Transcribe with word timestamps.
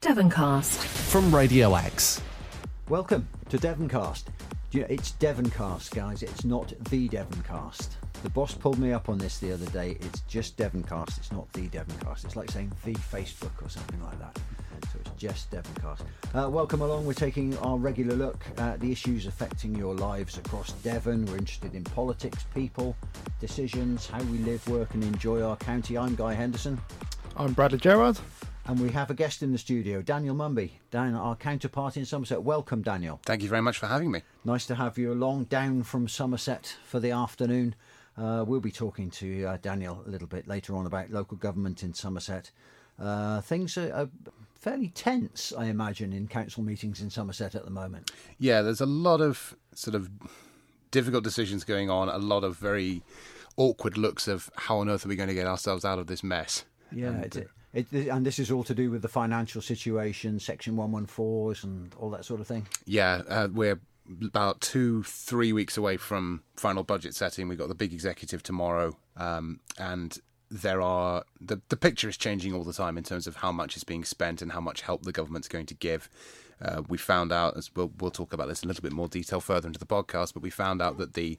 Devoncast. 0.00 0.78
From 1.10 1.34
Radio 1.34 1.74
Exe. 1.74 2.22
Welcome 2.88 3.28
to 3.50 3.58
Devoncast. 3.58 4.24
You 4.72 4.80
know, 4.80 4.86
it's 4.88 5.12
Devoncast, 5.12 5.94
guys. 5.94 6.22
It's 6.22 6.42
not 6.42 6.72
the 6.88 7.06
Devoncast. 7.06 7.88
The 8.22 8.30
boss 8.30 8.54
pulled 8.54 8.78
me 8.78 8.94
up 8.94 9.10
on 9.10 9.18
this 9.18 9.36
the 9.36 9.52
other 9.52 9.66
day. 9.66 9.98
It's 10.00 10.20
just 10.20 10.56
Devoncast. 10.56 11.18
It's 11.18 11.30
not 11.30 11.52
the 11.52 11.68
Devoncast. 11.68 12.24
It's 12.24 12.34
like 12.34 12.50
saying 12.50 12.72
the 12.82 12.94
Facebook 12.94 13.62
or 13.62 13.68
something 13.68 14.02
like 14.02 14.18
that. 14.20 14.38
So 14.90 15.00
it's 15.00 15.10
just 15.18 15.50
Devoncast. 15.50 16.00
Uh, 16.34 16.48
welcome 16.48 16.80
along. 16.80 17.04
We're 17.04 17.12
taking 17.12 17.58
our 17.58 17.76
regular 17.76 18.16
look 18.16 18.42
at 18.56 18.80
the 18.80 18.90
issues 18.90 19.26
affecting 19.26 19.74
your 19.74 19.94
lives 19.94 20.38
across 20.38 20.72
Devon. 20.82 21.26
We're 21.26 21.36
interested 21.36 21.74
in 21.74 21.84
politics, 21.84 22.46
people, 22.54 22.96
decisions, 23.38 24.06
how 24.06 24.22
we 24.22 24.38
live, 24.38 24.66
work, 24.66 24.94
and 24.94 25.04
enjoy 25.04 25.42
our 25.42 25.56
county. 25.56 25.98
I'm 25.98 26.14
Guy 26.14 26.32
Henderson. 26.32 26.80
I'm 27.36 27.52
Bradley 27.52 27.78
Gerrard. 27.78 28.18
And 28.70 28.78
we 28.78 28.90
have 28.90 29.10
a 29.10 29.14
guest 29.14 29.42
in 29.42 29.50
the 29.50 29.58
studio, 29.58 30.00
Daniel 30.00 30.36
Mumby, 30.36 30.70
down 30.92 31.16
our 31.16 31.34
counterpart 31.34 31.96
in 31.96 32.04
Somerset. 32.04 32.44
Welcome, 32.44 32.82
Daniel. 32.82 33.18
Thank 33.24 33.42
you 33.42 33.48
very 33.48 33.62
much 33.62 33.78
for 33.78 33.88
having 33.88 34.12
me. 34.12 34.22
Nice 34.44 34.64
to 34.66 34.76
have 34.76 34.96
you 34.96 35.12
along, 35.12 35.46
down 35.46 35.82
from 35.82 36.06
Somerset 36.06 36.76
for 36.84 37.00
the 37.00 37.10
afternoon. 37.10 37.74
Uh, 38.16 38.44
we'll 38.46 38.60
be 38.60 38.70
talking 38.70 39.10
to 39.10 39.44
uh, 39.44 39.58
Daniel 39.60 40.04
a 40.06 40.08
little 40.08 40.28
bit 40.28 40.46
later 40.46 40.76
on 40.76 40.86
about 40.86 41.10
local 41.10 41.36
government 41.36 41.82
in 41.82 41.94
Somerset. 41.94 42.52
Uh, 42.96 43.40
things 43.40 43.76
are, 43.76 43.92
are, 43.92 44.08
fairly 44.54 44.90
tense, 44.90 45.52
I 45.58 45.64
imagine, 45.64 46.12
in 46.12 46.28
council 46.28 46.62
meetings 46.62 47.00
in 47.00 47.10
Somerset 47.10 47.56
at 47.56 47.64
the 47.64 47.72
moment. 47.72 48.12
Yeah, 48.38 48.62
there's 48.62 48.80
a 48.80 48.86
lot 48.86 49.20
of 49.20 49.56
sort 49.74 49.96
of 49.96 50.08
difficult 50.92 51.24
decisions 51.24 51.64
going 51.64 51.90
on, 51.90 52.08
a 52.08 52.18
lot 52.18 52.44
of 52.44 52.56
very 52.56 53.02
awkward 53.56 53.98
looks 53.98 54.28
of 54.28 54.48
how 54.54 54.78
on 54.78 54.88
earth 54.88 55.04
are 55.04 55.08
we 55.08 55.16
going 55.16 55.28
to 55.28 55.34
get 55.34 55.48
ourselves 55.48 55.84
out 55.84 55.98
of 55.98 56.06
this 56.06 56.22
mess. 56.22 56.64
Yeah, 56.92 57.08
and, 57.08 57.36
it, 57.36 57.48
it, 57.72 57.92
and 57.92 58.26
this 58.26 58.38
is 58.38 58.50
all 58.50 58.64
to 58.64 58.74
do 58.74 58.90
with 58.90 59.02
the 59.02 59.08
financial 59.08 59.62
situation, 59.62 60.40
Section 60.40 60.76
114s, 60.76 61.64
and 61.64 61.94
all 61.98 62.10
that 62.10 62.24
sort 62.24 62.40
of 62.40 62.46
thing. 62.46 62.66
Yeah, 62.84 63.22
uh, 63.28 63.48
we're 63.52 63.80
about 64.22 64.60
two, 64.60 65.02
three 65.04 65.52
weeks 65.52 65.76
away 65.76 65.96
from 65.96 66.42
final 66.56 66.82
budget 66.82 67.14
setting. 67.14 67.48
We've 67.48 67.58
got 67.58 67.68
the 67.68 67.74
big 67.74 67.92
executive 67.92 68.42
tomorrow, 68.42 68.96
um, 69.16 69.60
and 69.78 70.18
there 70.50 70.82
are 70.82 71.24
the 71.40 71.60
the 71.68 71.76
picture 71.76 72.08
is 72.08 72.16
changing 72.16 72.52
all 72.52 72.64
the 72.64 72.72
time 72.72 72.98
in 72.98 73.04
terms 73.04 73.26
of 73.28 73.36
how 73.36 73.52
much 73.52 73.76
is 73.76 73.84
being 73.84 74.04
spent 74.04 74.42
and 74.42 74.50
how 74.50 74.60
much 74.60 74.80
help 74.82 75.02
the 75.02 75.12
government's 75.12 75.48
going 75.48 75.66
to 75.66 75.74
give. 75.74 76.10
Uh, 76.60 76.82
we 76.88 76.98
found 76.98 77.32
out, 77.32 77.56
as 77.56 77.70
we'll 77.74 77.92
we'll 78.00 78.10
talk 78.10 78.32
about 78.32 78.48
this 78.48 78.62
in 78.62 78.66
a 78.66 78.68
little 78.68 78.82
bit 78.82 78.92
more 78.92 79.08
detail 79.08 79.40
further 79.40 79.68
into 79.68 79.78
the 79.78 79.86
podcast, 79.86 80.34
but 80.34 80.42
we 80.42 80.50
found 80.50 80.82
out 80.82 80.98
that 80.98 81.14
the 81.14 81.38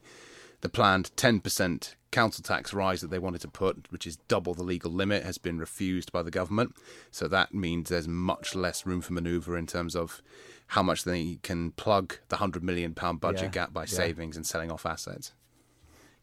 the 0.62 0.68
planned 0.68 1.10
10% 1.16 1.94
council 2.10 2.42
tax 2.42 2.72
rise 2.72 3.00
that 3.00 3.10
they 3.10 3.18
wanted 3.18 3.40
to 3.42 3.48
put, 3.48 3.90
which 3.90 4.06
is 4.06 4.16
double 4.28 4.54
the 4.54 4.62
legal 4.62 4.90
limit, 4.90 5.24
has 5.24 5.38
been 5.38 5.58
refused 5.58 6.12
by 6.12 6.22
the 6.22 6.30
government. 6.30 6.74
So 7.10 7.28
that 7.28 7.52
means 7.52 7.88
there's 7.88 8.08
much 8.08 8.54
less 8.54 8.86
room 8.86 9.00
for 9.00 9.12
manoeuvre 9.12 9.56
in 9.58 9.66
terms 9.66 9.96
of 9.96 10.22
how 10.68 10.82
much 10.82 11.04
they 11.04 11.38
can 11.42 11.72
plug 11.72 12.16
the 12.28 12.36
£100 12.36 12.62
million 12.62 12.92
budget 12.92 13.42
yeah, 13.42 13.48
gap 13.48 13.72
by 13.72 13.82
yeah. 13.82 13.86
savings 13.86 14.36
and 14.36 14.46
selling 14.46 14.70
off 14.70 14.86
assets. 14.86 15.32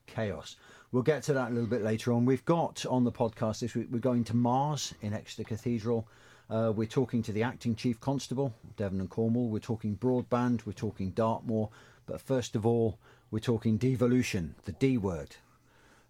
Chaos. 0.08 0.56
We'll 0.92 1.04
get 1.04 1.22
to 1.24 1.34
that 1.34 1.52
a 1.52 1.54
little 1.54 1.70
bit 1.70 1.84
later 1.84 2.14
on. 2.14 2.26
We've 2.26 2.46
got 2.46 2.86
on 2.86 3.04
the 3.04 3.12
podcast 3.12 3.60
this 3.60 3.76
week, 3.76 3.90
we're 3.92 4.00
going 4.00 4.24
to 4.26 4.36
Mars 4.36 4.94
in 5.02 5.14
Exeter 5.14 5.44
Cathedral. 5.44 6.08
Uh, 6.50 6.74
we're 6.76 6.88
talking 6.88 7.22
to 7.24 7.32
the 7.32 7.44
acting 7.44 7.76
chief 7.76 8.00
constable, 8.00 8.54
Devon 8.76 9.02
and 9.02 9.10
Cornwall. 9.10 9.50
We're 9.50 9.60
talking 9.60 9.96
broadband. 9.98 10.66
We're 10.66 10.74
talking 10.74 11.12
Dartmoor. 11.12 11.70
But 12.08 12.20
first 12.20 12.56
of 12.56 12.66
all, 12.66 12.98
we're 13.32 13.40
talking 13.40 13.78
devolution, 13.78 14.56
the 14.66 14.72
D 14.74 14.98
word. 14.98 15.36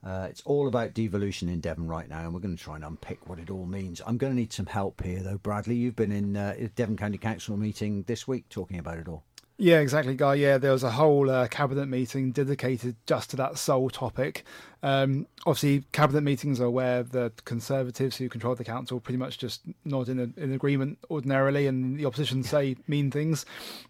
Uh, 0.05 0.27
it's 0.29 0.41
all 0.45 0.67
about 0.67 0.93
devolution 0.93 1.49
in 1.49 1.59
Devon 1.59 1.87
right 1.87 2.07
now, 2.07 2.21
and 2.21 2.33
we're 2.33 2.39
going 2.39 2.55
to 2.55 2.63
try 2.63 2.75
and 2.75 2.85
unpick 2.85 3.27
what 3.27 3.37
it 3.37 3.49
all 3.49 3.65
means. 3.65 4.01
I'm 4.07 4.17
going 4.17 4.31
to 4.31 4.39
need 4.39 4.53
some 4.53 4.67
help 4.67 5.03
here, 5.03 5.21
though. 5.21 5.37
Bradley, 5.37 5.75
you've 5.75 5.97
been 5.97 6.13
in 6.13 6.37
uh, 6.37 6.55
Devon 6.75 6.95
County 6.95 7.17
Council 7.17 7.57
meeting 7.57 8.03
this 8.03 8.25
week 8.25 8.47
talking 8.47 8.79
about 8.79 8.97
it 8.97 9.09
all. 9.09 9.25
Yeah, 9.61 9.81
exactly, 9.81 10.15
Guy. 10.15 10.35
Yeah, 10.35 10.57
there 10.57 10.71
was 10.71 10.83
a 10.83 10.91
whole 10.91 11.29
uh, 11.29 11.49
cabinet 11.49 11.87
meeting 11.87 12.31
dedicated 12.31 12.95
just 13.05 13.31
to 13.31 13.35
that 13.35 13.57
sole 13.57 13.89
topic. 13.89 14.45
Um, 14.83 15.27
obviously, 15.45 15.83
cabinet 15.91 16.21
meetings 16.21 16.61
are 16.61 16.69
where 16.69 17.03
the 17.03 17.33
Conservatives 17.43 18.15
who 18.15 18.29
control 18.29 18.55
the 18.55 18.63
council 18.63 19.01
pretty 19.01 19.17
much 19.17 19.37
just 19.37 19.59
nod 19.83 20.07
in, 20.07 20.17
a, 20.17 20.41
in 20.41 20.53
agreement 20.53 20.97
ordinarily, 21.11 21.67
and 21.67 21.99
the 21.99 22.05
opposition 22.05 22.41
say 22.41 22.77
mean 22.87 23.11
things. 23.11 23.45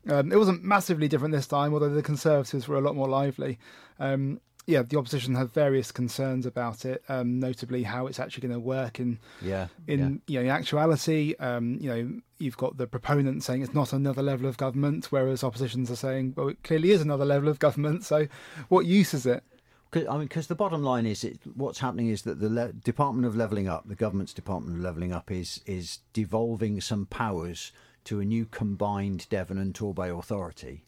Um, 0.10 0.32
it 0.32 0.38
wasn't 0.38 0.64
massively 0.64 1.08
different 1.08 1.36
this 1.36 1.46
time, 1.46 1.72
although 1.72 1.90
the 1.90 2.02
Conservatives 2.02 2.68
were 2.68 2.78
a 2.78 2.82
lot 2.82 2.96
more 2.96 3.08
lively. 3.08 3.60
Um, 4.00 4.42
yeah, 4.70 4.84
the 4.84 5.00
opposition 5.00 5.34
have 5.34 5.52
various 5.52 5.92
concerns 5.92 6.46
about 6.46 6.86
it, 6.86 7.04
um, 7.10 7.40
notably 7.40 7.82
how 7.84 8.06
it's 8.06 8.20
actually 8.20 8.48
going 8.48 8.54
to 8.54 8.60
work 8.60 9.00
in 9.00 9.18
yeah 9.42 9.68
in 9.88 10.22
yeah. 10.28 10.34
you 10.34 10.40
know 10.40 10.46
in 10.46 10.50
actuality. 10.52 11.34
Um, 11.40 11.80
you 11.82 11.90
know, 11.90 12.22
you've 12.38 12.58
got 12.58 12.78
the 12.78 12.86
proponents 12.86 13.48
saying 13.48 13.64
it's 13.64 13.74
not 13.74 13.94
another 13.94 14.22
level 14.22 14.48
of 14.48 14.58
government, 14.58 15.08
whereas 15.12 15.44
oppositions 15.44 15.90
are 15.90 15.96
saying, 15.96 16.36
well, 16.38 16.50
it 16.50 16.64
clearly 16.64 16.92
is 16.92 17.02
another 17.02 17.26
level 17.26 17.50
of 17.50 17.58
government. 17.58 18.04
So, 18.06 18.28
what 18.68 18.86
use 18.86 19.16
is 19.16 19.26
it? 19.26 19.44
I 19.92 20.18
mean, 20.18 20.28
because 20.28 20.46
the 20.46 20.54
bottom 20.54 20.84
line 20.84 21.08
is, 21.08 21.24
it, 21.24 21.40
what's 21.56 21.80
happening 21.80 22.10
is 22.10 22.22
that 22.22 22.40
the 22.40 22.50
Le- 22.50 22.74
Department 22.74 23.26
of 23.26 23.36
Levelling 23.36 23.68
Up, 23.68 23.88
the 23.88 23.96
government's 23.96 24.34
Department 24.34 24.78
of 24.78 24.84
Levelling 24.84 25.12
Up, 25.12 25.32
is 25.32 25.62
is 25.66 26.00
devolving 26.14 26.80
some 26.80 27.08
powers 27.08 27.72
to 28.04 28.20
a 28.20 28.26
new 28.26 28.46
combined 28.46 29.28
Devon 29.30 29.58
and 29.58 29.74
Torbay 29.74 30.16
authority 30.16 30.84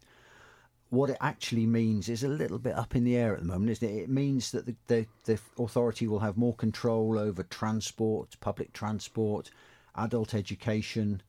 what 0.91 1.09
it 1.09 1.17
actually 1.21 1.65
means 1.65 2.09
is 2.09 2.21
a 2.21 2.27
little 2.27 2.59
bit 2.59 2.75
up 2.75 2.95
in 2.97 3.05
the 3.05 3.15
air 3.15 3.33
at 3.33 3.39
the 3.39 3.47
moment, 3.47 3.71
isn't 3.71 3.89
it? 3.89 4.03
It 4.03 4.09
means 4.09 4.51
that 4.51 4.65
the, 4.65 4.75
the, 4.87 5.07
the 5.23 5.39
authority 5.57 6.05
will 6.05 6.19
have 6.19 6.35
more 6.35 6.53
control 6.53 7.17
over 7.17 7.43
transport, 7.43 8.35
public 8.41 8.73
transport, 8.73 9.51
adult 9.95 10.33
education. 10.33 11.21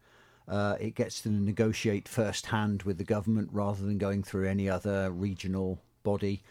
Uh, 0.48 0.76
it 0.80 0.96
gets 0.96 1.22
to 1.22 1.30
negotiate 1.30 2.08
first 2.08 2.46
hand 2.46 2.82
with 2.82 2.98
the 2.98 3.04
government 3.04 3.50
rather 3.52 3.84
than 3.84 3.98
going 3.98 4.24
through 4.24 4.48
any 4.48 4.68
other 4.68 5.12
regional 5.12 5.80
body. 6.02 6.42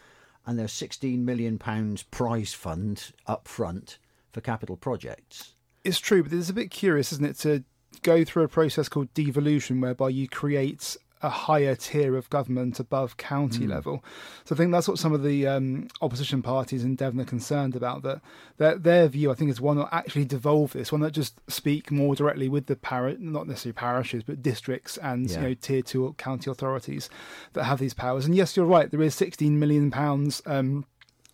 And 0.46 0.58
there's 0.58 0.72
16 0.72 1.22
million 1.22 1.58
pounds 1.58 2.02
prize 2.02 2.54
fund 2.54 3.12
up 3.26 3.46
front 3.46 3.98
for 4.32 4.40
capital 4.40 4.78
projects. 4.78 5.52
It's 5.84 6.00
true, 6.00 6.22
but 6.22 6.32
it's 6.32 6.48
a 6.48 6.54
bit 6.54 6.70
curious, 6.70 7.12
isn't 7.12 7.26
it, 7.26 7.38
to 7.40 7.62
go 8.00 8.24
through 8.24 8.44
a 8.44 8.48
process 8.48 8.88
called 8.88 9.12
devolution, 9.12 9.82
whereby 9.82 10.08
you 10.08 10.28
create 10.28 10.96
a 11.22 11.30
higher 11.30 11.74
tier 11.74 12.16
of 12.16 12.28
government 12.30 12.80
above 12.80 13.16
county 13.16 13.66
mm. 13.66 13.70
level. 13.70 14.04
So 14.44 14.54
I 14.54 14.58
think 14.58 14.72
that's 14.72 14.88
what 14.88 14.98
some 14.98 15.12
of 15.12 15.22
the 15.22 15.46
um, 15.46 15.88
opposition 16.00 16.42
parties 16.42 16.84
in 16.84 16.96
Devon 16.96 17.20
are 17.20 17.24
concerned 17.24 17.76
about. 17.76 18.02
That 18.02 18.20
their, 18.58 18.76
their 18.76 19.08
view, 19.08 19.30
I 19.30 19.34
think, 19.34 19.50
is 19.50 19.60
one 19.60 19.76
that 19.76 19.88
actually 19.92 20.24
devolve 20.24 20.72
this, 20.72 20.90
one 20.90 21.00
that 21.02 21.12
just 21.12 21.40
speak 21.48 21.90
more 21.90 22.14
directly 22.14 22.48
with 22.48 22.66
the 22.66 22.76
parish, 22.76 23.16
not 23.20 23.46
necessarily 23.46 23.74
parishes, 23.74 24.22
but 24.22 24.42
districts 24.42 24.96
and 24.98 25.30
yeah. 25.30 25.36
you 25.36 25.48
know 25.48 25.54
tier 25.54 25.82
two 25.82 26.14
county 26.18 26.50
authorities 26.50 27.08
that 27.52 27.64
have 27.64 27.78
these 27.78 27.94
powers. 27.94 28.26
And 28.26 28.34
yes, 28.34 28.56
you're 28.56 28.66
right. 28.66 28.90
There 28.90 29.02
is 29.02 29.14
16 29.14 29.58
million 29.58 29.90
pounds. 29.90 30.42
Um, 30.46 30.86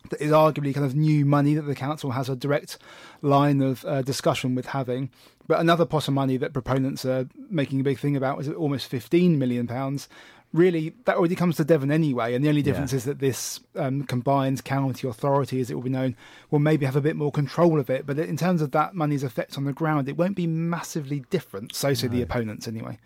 that 0.09 0.21
is 0.21 0.31
arguably 0.31 0.73
kind 0.73 0.85
of 0.85 0.95
new 0.95 1.25
money 1.25 1.53
that 1.55 1.63
the 1.63 1.75
council 1.75 2.11
has 2.11 2.29
a 2.29 2.35
direct 2.35 2.77
line 3.21 3.61
of 3.61 3.85
uh, 3.85 4.01
discussion 4.01 4.55
with 4.55 4.67
having. 4.67 5.09
But 5.47 5.59
another 5.59 5.85
pot 5.85 6.07
of 6.07 6.13
money 6.13 6.37
that 6.37 6.53
proponents 6.53 7.05
are 7.05 7.27
making 7.49 7.79
a 7.79 7.83
big 7.83 7.99
thing 7.99 8.15
about 8.15 8.39
is 8.39 8.49
almost 8.49 8.87
15 8.87 9.39
million 9.39 9.67
pounds. 9.67 10.07
Really, 10.53 10.93
that 11.05 11.17
already 11.17 11.35
comes 11.35 11.57
to 11.57 11.63
Devon 11.63 11.91
anyway, 11.91 12.33
and 12.33 12.43
the 12.43 12.49
only 12.49 12.63
difference 12.63 12.91
yeah. 12.91 12.97
is 12.97 13.03
that 13.05 13.19
this 13.19 13.59
um, 13.75 14.03
combined 14.03 14.63
county 14.63 15.07
authority, 15.07 15.61
as 15.61 15.69
it 15.69 15.75
will 15.75 15.83
be 15.83 15.91
known, 15.91 16.15
will 16.49 16.59
maybe 16.59 16.87
have 16.87 16.95
a 16.95 17.01
bit 17.01 17.15
more 17.15 17.31
control 17.31 17.79
of 17.79 17.89
it. 17.89 18.07
But 18.07 18.17
in 18.17 18.35
terms 18.35 18.63
of 18.63 18.71
that 18.71 18.95
money's 18.95 19.23
effect 19.23 19.57
on 19.57 19.65
the 19.65 19.73
ground, 19.73 20.09
it 20.09 20.17
won't 20.17 20.35
be 20.35 20.47
massively 20.47 21.19
different. 21.29 21.75
So 21.75 21.93
say 21.93 22.07
no. 22.07 22.13
the 22.13 22.21
opponents 22.23 22.67
anyway. 22.67 22.97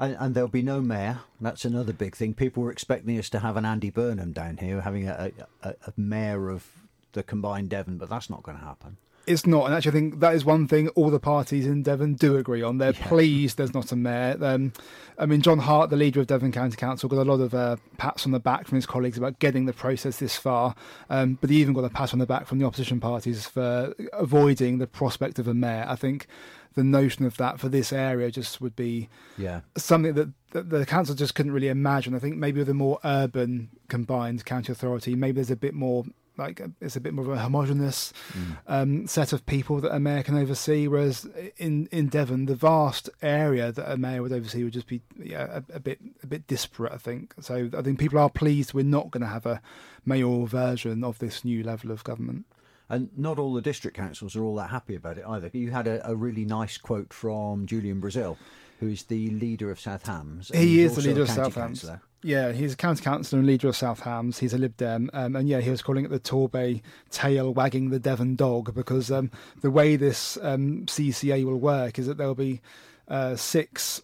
And, 0.00 0.16
and, 0.18 0.34
there'll 0.34 0.48
be 0.48 0.62
no 0.62 0.80
mayor. 0.80 1.20
That's 1.42 1.66
another 1.66 1.92
big 1.92 2.16
thing. 2.16 2.32
People 2.32 2.62
were 2.62 2.72
expecting 2.72 3.18
us 3.18 3.28
to 3.30 3.40
have 3.40 3.58
an 3.58 3.66
Andy 3.66 3.90
Burnham 3.90 4.32
down 4.32 4.56
here, 4.56 4.80
having 4.80 5.06
a, 5.06 5.30
a, 5.62 5.74
a 5.86 5.92
mayor 5.94 6.48
of 6.48 6.66
the 7.12 7.22
combined 7.22 7.68
Devon, 7.68 7.98
but 7.98 8.08
that's 8.08 8.30
not 8.30 8.42
going 8.42 8.58
to 8.58 8.64
happen. 8.64 8.96
It's 9.26 9.46
not, 9.46 9.66
and 9.66 9.74
actually, 9.74 9.90
I 9.90 9.92
think 9.92 10.20
that 10.20 10.34
is 10.34 10.44
one 10.44 10.66
thing 10.66 10.88
all 10.90 11.10
the 11.10 11.20
parties 11.20 11.66
in 11.66 11.82
Devon 11.82 12.14
do 12.14 12.36
agree 12.36 12.62
on. 12.62 12.78
They're 12.78 12.92
yeah. 12.92 13.06
pleased 13.06 13.58
there's 13.58 13.74
not 13.74 13.92
a 13.92 13.96
mayor. 13.96 14.36
Um, 14.40 14.72
I 15.18 15.26
mean, 15.26 15.42
John 15.42 15.58
Hart, 15.58 15.90
the 15.90 15.96
leader 15.96 16.20
of 16.20 16.26
Devon 16.26 16.52
County 16.52 16.76
Council, 16.76 17.08
got 17.08 17.18
a 17.18 17.30
lot 17.30 17.40
of 17.40 17.54
uh, 17.54 17.76
pats 17.98 18.24
on 18.24 18.32
the 18.32 18.40
back 18.40 18.66
from 18.66 18.76
his 18.76 18.86
colleagues 18.86 19.18
about 19.18 19.38
getting 19.38 19.66
the 19.66 19.72
process 19.72 20.16
this 20.16 20.36
far, 20.36 20.74
um, 21.10 21.38
but 21.40 21.50
he 21.50 21.60
even 21.60 21.74
got 21.74 21.84
a 21.84 21.90
pat 21.90 22.12
on 22.12 22.18
the 22.18 22.26
back 22.26 22.46
from 22.46 22.58
the 22.58 22.66
opposition 22.66 22.98
parties 22.98 23.46
for 23.46 23.94
avoiding 24.12 24.78
the 24.78 24.86
prospect 24.86 25.38
of 25.38 25.46
a 25.46 25.54
mayor. 25.54 25.84
I 25.86 25.96
think 25.96 26.26
the 26.74 26.84
notion 26.84 27.24
of 27.24 27.36
that 27.36 27.60
for 27.60 27.68
this 27.68 27.92
area 27.92 28.30
just 28.30 28.60
would 28.60 28.76
be 28.76 29.08
yeah 29.36 29.60
something 29.76 30.14
that, 30.14 30.28
that 30.52 30.70
the 30.70 30.86
council 30.86 31.14
just 31.14 31.34
couldn't 31.34 31.52
really 31.52 31.68
imagine. 31.68 32.14
I 32.14 32.18
think 32.18 32.36
maybe 32.36 32.60
with 32.60 32.68
a 32.68 32.74
more 32.74 32.98
urban 33.04 33.70
combined 33.88 34.44
county 34.44 34.72
authority, 34.72 35.14
maybe 35.14 35.36
there's 35.36 35.50
a 35.50 35.56
bit 35.56 35.74
more 35.74 36.04
like 36.36 36.60
it's 36.80 36.96
a 36.96 37.00
bit 37.00 37.12
more 37.12 37.24
of 37.24 37.30
a 37.30 37.38
homogenous 37.38 38.12
mm. 38.32 38.56
um, 38.66 39.06
set 39.06 39.32
of 39.32 39.44
people 39.46 39.80
that 39.80 39.94
a 39.94 40.00
mayor 40.00 40.22
can 40.22 40.36
oversee. 40.36 40.88
Whereas 40.88 41.28
in 41.56 41.88
in 41.92 42.08
Devon, 42.08 42.46
the 42.46 42.54
vast 42.54 43.10
area 43.22 43.72
that 43.72 43.90
a 43.90 43.96
mayor 43.96 44.22
would 44.22 44.32
oversee 44.32 44.64
would 44.64 44.72
just 44.72 44.86
be 44.86 45.02
yeah, 45.18 45.60
a, 45.70 45.76
a, 45.76 45.80
bit 45.80 46.00
a 46.22 46.26
bit 46.26 46.46
disparate. 46.46 46.92
I 46.92 46.98
think 46.98 47.34
so. 47.40 47.70
I 47.76 47.82
think 47.82 47.98
people 47.98 48.18
are 48.18 48.30
pleased 48.30 48.74
we're 48.74 48.84
not 48.84 49.10
going 49.10 49.22
to 49.22 49.26
have 49.26 49.46
a 49.46 49.60
mayoral 50.04 50.46
version 50.46 51.04
of 51.04 51.18
this 51.18 51.44
new 51.44 51.62
level 51.62 51.90
of 51.90 52.04
government. 52.04 52.46
And 52.88 53.10
not 53.16 53.38
all 53.38 53.54
the 53.54 53.62
district 53.62 53.96
councils 53.96 54.34
are 54.34 54.42
all 54.42 54.56
that 54.56 54.70
happy 54.70 54.96
about 54.96 55.16
it 55.16 55.24
either. 55.24 55.48
You 55.52 55.70
had 55.70 55.86
a, 55.86 56.10
a 56.10 56.16
really 56.16 56.44
nice 56.44 56.76
quote 56.76 57.12
from 57.12 57.66
Julian 57.66 58.00
Brazil, 58.00 58.36
who 58.80 58.88
is 58.88 59.04
the 59.04 59.30
leader 59.30 59.70
of 59.70 59.78
South 59.78 60.04
Hams. 60.06 60.50
He 60.52 60.80
is 60.80 60.96
the 60.96 61.02
leader 61.02 61.22
of 61.22 61.30
South 61.30 61.54
Hams. 61.54 61.88
Yeah, 62.22 62.52
he's 62.52 62.74
a 62.74 62.76
county 62.76 63.02
councillor 63.02 63.38
and 63.38 63.46
leader 63.46 63.68
of 63.68 63.76
South 63.76 64.00
Hams. 64.00 64.38
He's 64.38 64.52
a 64.52 64.58
Lib 64.58 64.76
Dem, 64.76 65.08
um, 65.14 65.36
and 65.36 65.48
yeah, 65.48 65.60
he 65.60 65.70
was 65.70 65.80
calling 65.80 66.04
it 66.04 66.10
the 66.10 66.20
Torbay 66.20 66.82
tail 67.10 67.54
wagging 67.54 67.88
the 67.88 67.98
Devon 67.98 68.36
dog 68.36 68.74
because 68.74 69.10
um, 69.10 69.30
the 69.62 69.70
way 69.70 69.96
this 69.96 70.36
um, 70.42 70.84
CCA 70.84 71.44
will 71.46 71.56
work 71.56 71.98
is 71.98 72.06
that 72.06 72.18
there'll 72.18 72.34
be 72.34 72.60
uh, 73.08 73.36
six 73.36 74.02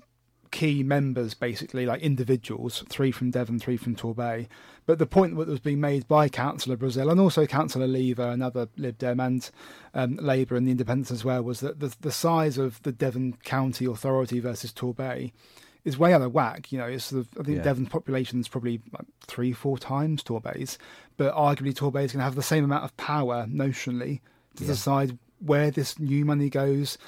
key 0.51 0.83
members, 0.83 1.35
basically 1.35 1.85
like 1.85 2.01
individuals, 2.01 2.83
three 2.89 3.13
from 3.13 3.31
Devon, 3.31 3.59
three 3.59 3.77
from 3.77 3.95
Torbay, 3.95 4.47
but 4.87 4.99
the 4.99 5.05
point 5.05 5.37
that 5.37 5.49
was 5.49 5.61
being 5.61 5.81
made 5.81 6.09
by 6.09 6.31
Councillor 6.31 6.77
Brazil 6.77 7.11
and 7.11 7.21
also 7.21 7.45
Councillor 7.45 7.87
Lever, 7.87 8.31
another 8.31 8.69
Lib 8.79 8.97
Dem, 8.97 9.21
and 9.21 9.51
um, 9.93 10.17
Labour 10.17 10.57
and 10.57 10.67
the 10.67 10.71
Independents 10.71 11.11
as 11.11 11.23
well, 11.23 11.43
was 11.43 11.61
that 11.61 11.81
the, 11.81 11.95
the 12.01 12.13
size 12.13 12.57
of 12.57 12.83
the 12.85 12.93
Devon 12.93 13.37
County 13.45 13.85
Authority 13.85 14.41
versus 14.41 14.73
Torbay 14.73 15.33
is 15.87 15.97
way 15.97 16.13
out 16.13 16.21
of 16.21 16.35
whack. 16.35 16.71
You 16.73 16.79
know, 16.79 16.87
it's 16.87 17.05
sort 17.05 17.21
of, 17.21 17.29
I 17.41 17.45
think 17.45 17.59
yeah. 17.59 17.63
Devon's 17.63 17.89
population 17.89 18.41
is 18.41 18.49
probably 18.49 18.83
like 18.93 19.07
three, 19.27 19.53
four 19.53 19.79
times 19.79 20.23
Torbay's, 20.23 20.79
but 21.17 21.35
arguably 21.35 21.73
Torbay's 21.73 22.13
going 22.13 22.19
to 22.19 22.25
have 22.25 22.35
the 22.35 22.43
same 22.43 22.65
amount 22.65 22.85
of 22.85 22.95
power 22.97 23.47
notionally 23.49 24.21
to 24.57 24.65
yeah. 24.65 24.71
decide 24.71 25.17
where 25.39 25.71
this 25.71 25.99
new 25.99 26.25
money 26.25 26.51
goes, 26.51 26.99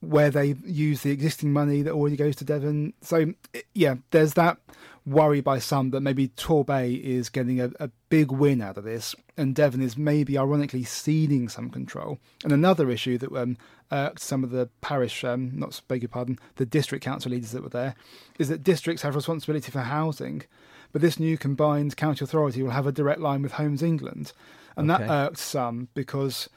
where 0.00 0.30
they 0.30 0.54
use 0.64 1.02
the 1.02 1.10
existing 1.10 1.52
money 1.52 1.82
that 1.82 1.92
already 1.92 2.16
goes 2.16 2.36
to 2.36 2.44
Devon. 2.44 2.94
So 3.02 3.34
yeah, 3.74 3.96
there's 4.12 4.34
that 4.34 4.58
worry 5.04 5.40
by 5.40 5.58
some 5.58 5.90
that 5.90 6.00
maybe 6.00 6.28
Torbay 6.28 7.00
is 7.00 7.28
getting 7.28 7.60
a, 7.60 7.70
a, 7.80 7.90
big 8.08 8.30
win 8.30 8.60
out 8.60 8.76
of 8.76 8.84
this, 8.84 9.14
and 9.36 9.54
Devon 9.54 9.82
is 9.82 9.96
maybe 9.96 10.38
ironically 10.38 10.84
ceding 10.84 11.48
some 11.48 11.70
control. 11.70 12.18
And 12.44 12.52
another 12.52 12.90
issue 12.90 13.18
that 13.18 13.32
um, 13.32 13.56
irked 13.90 14.20
some 14.20 14.44
of 14.44 14.50
the 14.50 14.68
parish, 14.80 15.24
um, 15.24 15.50
not 15.54 15.80
beg 15.88 16.02
your 16.02 16.08
pardon, 16.08 16.38
the 16.56 16.66
district 16.66 17.04
council 17.04 17.32
leaders 17.32 17.52
that 17.52 17.62
were 17.62 17.68
there, 17.68 17.94
is 18.38 18.48
that 18.48 18.62
districts 18.62 19.02
have 19.02 19.14
responsibility 19.14 19.70
for 19.70 19.80
housing, 19.80 20.42
but 20.92 21.00
this 21.00 21.18
new 21.18 21.38
combined 21.38 21.96
county 21.96 22.24
authority 22.24 22.62
will 22.62 22.70
have 22.70 22.86
a 22.86 22.92
direct 22.92 23.20
line 23.20 23.42
with 23.42 23.52
Homes 23.52 23.82
England, 23.82 24.32
and 24.76 24.90
okay. 24.90 25.04
that 25.04 25.10
irked 25.10 25.38
some 25.38 25.88
because 25.94 26.48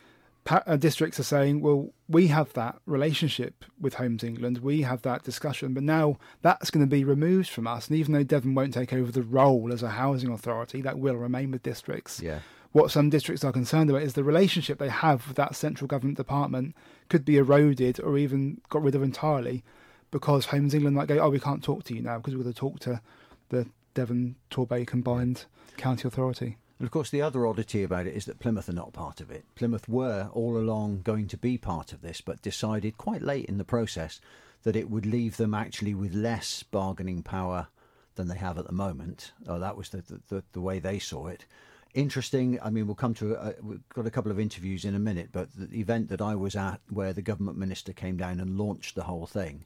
Uh, 0.48 0.78
districts 0.78 1.20
are 1.20 1.24
saying, 1.24 1.60
well, 1.60 1.92
we 2.08 2.28
have 2.28 2.54
that 2.54 2.78
relationship 2.86 3.66
with 3.80 3.96
Homes 3.96 4.24
England, 4.24 4.60
we 4.60 4.84
have 4.84 5.02
that 5.02 5.24
discussion, 5.24 5.74
but 5.74 5.82
now 5.82 6.18
that's 6.44 6.70
going 6.70 6.86
to 6.86 6.90
be 6.90 7.04
removed 7.04 7.50
from 7.50 7.66
us. 7.66 7.88
And 7.88 7.98
even 7.98 8.14
though 8.14 8.24
Devon 8.24 8.54
won't 8.54 8.74
take 8.74 8.94
over 8.94 9.12
the 9.12 9.24
role 9.24 9.74
as 9.74 9.82
a 9.82 9.90
housing 9.90 10.32
authority, 10.32 10.82
that 10.84 11.00
will 11.00 11.16
remain 11.16 11.50
with 11.50 11.64
districts. 11.64 12.22
Yeah. 12.22 12.40
What 12.74 12.92
some 12.92 13.10
districts 13.10 13.44
are 13.44 13.52
concerned 13.52 13.90
about 13.90 14.04
is 14.04 14.14
the 14.14 14.24
relationship 14.24 14.78
they 14.78 14.90
have 14.90 15.28
with 15.28 15.38
that 15.38 15.56
central 15.56 15.88
government 15.88 16.18
department 16.18 16.76
could 17.10 17.26
be 17.26 17.38
eroded 17.38 18.00
or 18.00 18.18
even 18.18 18.62
got 18.70 18.84
rid 18.84 18.96
of 18.96 19.02
entirely 19.02 19.64
because 20.12 20.48
Homes 20.48 20.74
England 20.74 20.96
might 20.96 21.08
go, 21.08 21.18
oh, 21.20 21.30
we 21.30 21.40
can't 21.40 21.64
talk 21.64 21.86
to 21.86 21.96
you 21.96 22.02
now 22.02 22.18
because 22.18 22.36
we're 22.36 22.44
going 22.44 22.54
to 22.54 22.60
talk 22.60 22.80
to 22.82 23.02
the 23.50 23.68
Devon 23.94 24.36
Torbay 24.52 24.86
combined 24.86 25.46
county 25.78 26.08
authority. 26.08 26.58
And 26.78 26.86
of 26.86 26.92
course, 26.92 27.10
the 27.10 27.22
other 27.22 27.48
oddity 27.48 27.84
about 27.84 28.06
it 28.06 28.16
is 28.16 28.26
that 28.26 28.40
Plymouth 28.40 28.68
are 28.68 28.74
not 28.74 28.92
part 28.92 29.22
of 29.22 29.32
it. 29.32 29.46
Plymouth 29.56 29.88
were 29.88 30.30
all 30.34 30.58
along 30.58 31.02
going 31.04 31.28
to 31.28 31.38
be 31.38 31.58
part 31.58 31.94
of 31.94 32.02
this, 32.02 32.20
but 32.20 32.42
decided 32.42 32.98
quite 32.98 33.22
late 33.22 33.46
in 33.46 33.58
the 33.58 33.64
process 33.64 34.20
that 34.64 34.76
it 34.76 34.90
would 34.90 35.06
leave 35.06 35.38
them 35.38 35.54
actually 35.54 35.94
with 35.94 36.14
less 36.14 36.64
bargaining 36.64 37.24
power 37.24 37.68
than 38.16 38.28
they 38.28 38.38
have 38.38 38.58
at 38.58 38.66
the 38.66 38.74
moment. 38.74 39.32
Oh, 39.48 39.60
that 39.60 39.78
was 39.78 39.90
the, 39.90 40.04
the, 40.30 40.44
the 40.52 40.62
way 40.62 40.80
they 40.80 41.00
saw 41.00 41.28
it. 41.28 41.46
Interesting. 41.94 42.60
I 42.62 42.70
mean, 42.72 42.88
we'll 42.88 42.96
come 42.96 43.14
to. 43.16 43.36
A, 43.36 43.54
we've 43.62 43.88
got 43.94 44.06
a 44.06 44.12
couple 44.12 44.32
of 44.32 44.40
interviews 44.40 44.84
in 44.84 44.96
a 44.96 45.00
minute, 45.00 45.30
but 45.32 45.48
the 45.56 45.80
event 45.80 46.10
that 46.10 46.22
I 46.22 46.36
was 46.36 46.56
at, 46.56 46.82
where 46.90 47.14
the 47.14 47.22
government 47.22 47.58
minister 47.58 47.94
came 47.94 48.18
down 48.18 48.42
and 48.42 48.58
launched 48.58 48.96
the 48.96 49.04
whole 49.04 49.26
thing, 49.26 49.64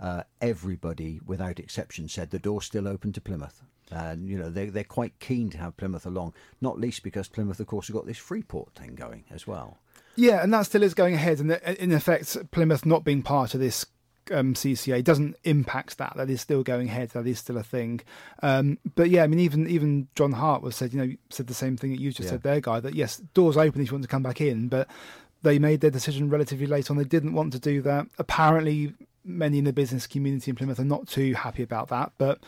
uh, 0.00 0.22
everybody, 0.40 1.20
without 1.24 1.60
exception, 1.60 2.08
said 2.08 2.30
the 2.30 2.38
door's 2.38 2.64
still 2.64 2.88
open 2.88 3.12
to 3.12 3.20
Plymouth. 3.20 3.62
And, 3.90 4.28
you 4.28 4.38
know, 4.38 4.50
they, 4.50 4.66
they're 4.66 4.84
quite 4.84 5.18
keen 5.18 5.50
to 5.50 5.58
have 5.58 5.76
Plymouth 5.76 6.06
along, 6.06 6.34
not 6.60 6.78
least 6.78 7.02
because 7.02 7.28
Plymouth, 7.28 7.60
of 7.60 7.66
course, 7.66 7.88
have 7.88 7.96
got 7.96 8.06
this 8.06 8.18
Freeport 8.18 8.74
thing 8.74 8.94
going 8.94 9.24
as 9.30 9.46
well. 9.46 9.78
Yeah, 10.16 10.42
and 10.42 10.52
that 10.54 10.66
still 10.66 10.82
is 10.82 10.94
going 10.94 11.14
ahead. 11.14 11.40
And 11.40 11.52
in 11.52 11.92
effect, 11.92 12.50
Plymouth 12.50 12.86
not 12.86 13.04
being 13.04 13.22
part 13.22 13.54
of 13.54 13.60
this 13.60 13.86
um, 14.30 14.54
CCA 14.54 15.02
doesn't 15.02 15.36
impact 15.44 15.98
that. 15.98 16.14
That 16.16 16.30
is 16.30 16.40
still 16.40 16.62
going 16.62 16.88
ahead. 16.88 17.10
That 17.10 17.26
is 17.26 17.38
still 17.38 17.58
a 17.58 17.62
thing. 17.62 18.00
Um, 18.42 18.78
but 18.94 19.10
yeah, 19.10 19.24
I 19.24 19.26
mean, 19.26 19.40
even 19.40 19.66
even 19.68 20.08
John 20.14 20.32
Hart 20.32 20.62
was 20.62 20.76
said, 20.76 20.92
you 20.92 21.04
know, 21.04 21.14
said 21.30 21.46
the 21.46 21.54
same 21.54 21.76
thing 21.76 21.90
that 21.90 22.00
you 22.00 22.10
just 22.10 22.24
yeah. 22.24 22.30
said 22.30 22.42
there, 22.42 22.60
guy. 22.60 22.80
That 22.80 22.94
yes, 22.94 23.16
doors 23.34 23.56
open 23.56 23.80
if 23.80 23.88
you 23.88 23.94
want 23.94 24.02
to 24.02 24.08
come 24.08 24.22
back 24.22 24.40
in, 24.40 24.68
but 24.68 24.88
they 25.42 25.58
made 25.58 25.80
their 25.80 25.90
decision 25.90 26.30
relatively 26.30 26.66
late 26.66 26.90
on. 26.90 26.96
They 26.96 27.04
didn't 27.04 27.32
want 27.32 27.52
to 27.54 27.58
do 27.58 27.82
that. 27.82 28.06
Apparently, 28.18 28.94
many 29.24 29.58
in 29.58 29.64
the 29.64 29.72
business 29.72 30.06
community 30.06 30.50
in 30.50 30.56
Plymouth 30.56 30.78
are 30.78 30.84
not 30.84 31.06
too 31.06 31.34
happy 31.34 31.62
about 31.62 31.88
that. 31.88 32.12
But 32.18 32.40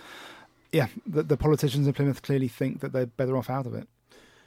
yeah, 0.73 0.89
the, 1.07 1.23
the 1.23 1.37
politicians 1.37 1.87
in 1.87 1.93
Plymouth 1.93 2.23
clearly 2.23 2.49
think 2.49 2.81
that 2.81 2.93
they're 2.93 3.07
better 3.07 3.37
off 3.37 3.51
out 3.51 3.67
of 3.67 3.75
it. 3.75 3.89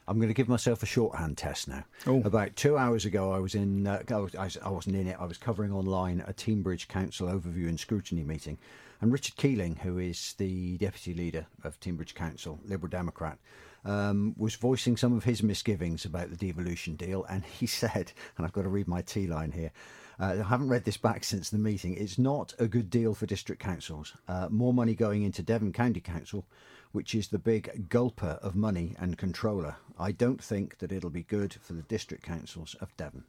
I'm 0.07 0.18
going 0.18 0.30
to 0.30 0.36
give 0.36 0.48
myself 0.48 0.83
a 0.83 0.86
shorthand 0.86 1.38
test 1.38 1.68
now. 1.68 1.83
Ooh. 2.07 2.22
About 2.24 2.56
two 2.56 2.77
hours 2.77 3.06
ago, 3.06 3.31
I 3.31 3.39
was 3.39 3.56
in. 3.56 3.88
Uh, 3.88 4.04
I, 4.07 4.69
wasn't 4.69 4.95
in 4.95 5.07
it. 5.07 5.18
I 5.19 5.25
was 5.25 5.38
covering 5.38 5.72
online 5.72 6.24
a 6.27 6.33
Teignbridge 6.33 6.88
Council 6.88 7.27
overview 7.27 7.68
and 7.68 7.80
scrutiny 7.80 8.24
meeting, 8.24 8.60
and 9.01 9.12
Richard 9.12 9.36
Keeling, 9.36 9.77
who 9.77 9.98
is 9.98 10.36
the 10.38 10.77
deputy 10.77 11.13
leader 11.13 11.48
of 11.63 11.80
Teignbridge 11.80 12.13
Council, 12.13 12.60
Liberal 12.66 12.89
Democrat, 12.89 13.39
um, 13.83 14.36
was 14.38 14.56
voicing 14.56 14.95
some 14.95 15.13
of 15.13 15.24
his 15.24 15.42
misgivings 15.42 16.06
about 16.06 16.30
the 16.30 16.38
devolution 16.38 16.95
deal, 16.95 17.25
and 17.25 17.44
he 17.44 17.66
said, 17.66 18.12
and 18.38 18.45
I've 18.45 18.54
got 18.54 18.63
to 18.63 18.69
read 18.69 18.88
my 18.88 19.01
T 19.01 19.25
line 19.25 19.51
here. 19.51 19.72
Uh, 20.20 20.38
I 20.40 20.48
haven't 20.48 20.70
read 20.70 20.86
this 20.86 20.98
back 20.98 21.24
since 21.24 21.50
the 21.50 21.58
meeting. 21.58 21.96
It's 21.96 22.18
not 22.18 22.54
a 22.60 22.68
good 22.68 22.90
deal 22.90 23.14
for 23.14 23.26
district 23.26 23.62
councils. 23.62 24.14
Uh, 24.28 24.48
more 24.50 24.74
money 24.74 24.96
going 24.96 25.24
into 25.24 25.44
Devon 25.44 25.74
County 25.74 26.00
Council, 26.00 26.46
which 26.92 27.14
is 27.14 27.28
the 27.28 27.40
big 27.40 27.90
gulper 27.90 28.40
of 28.40 28.56
money 28.56 28.96
and 29.00 29.18
controller. 29.18 29.76
I 30.00 30.12
don't 30.12 30.42
think 30.42 30.78
that 30.80 30.92
it'll 30.92 31.10
be 31.10 31.24
good 31.24 31.54
for 31.54 31.74
the 31.74 31.82
district 31.84 32.24
councils 32.24 32.76
of 32.80 32.96
Devon 32.98 33.26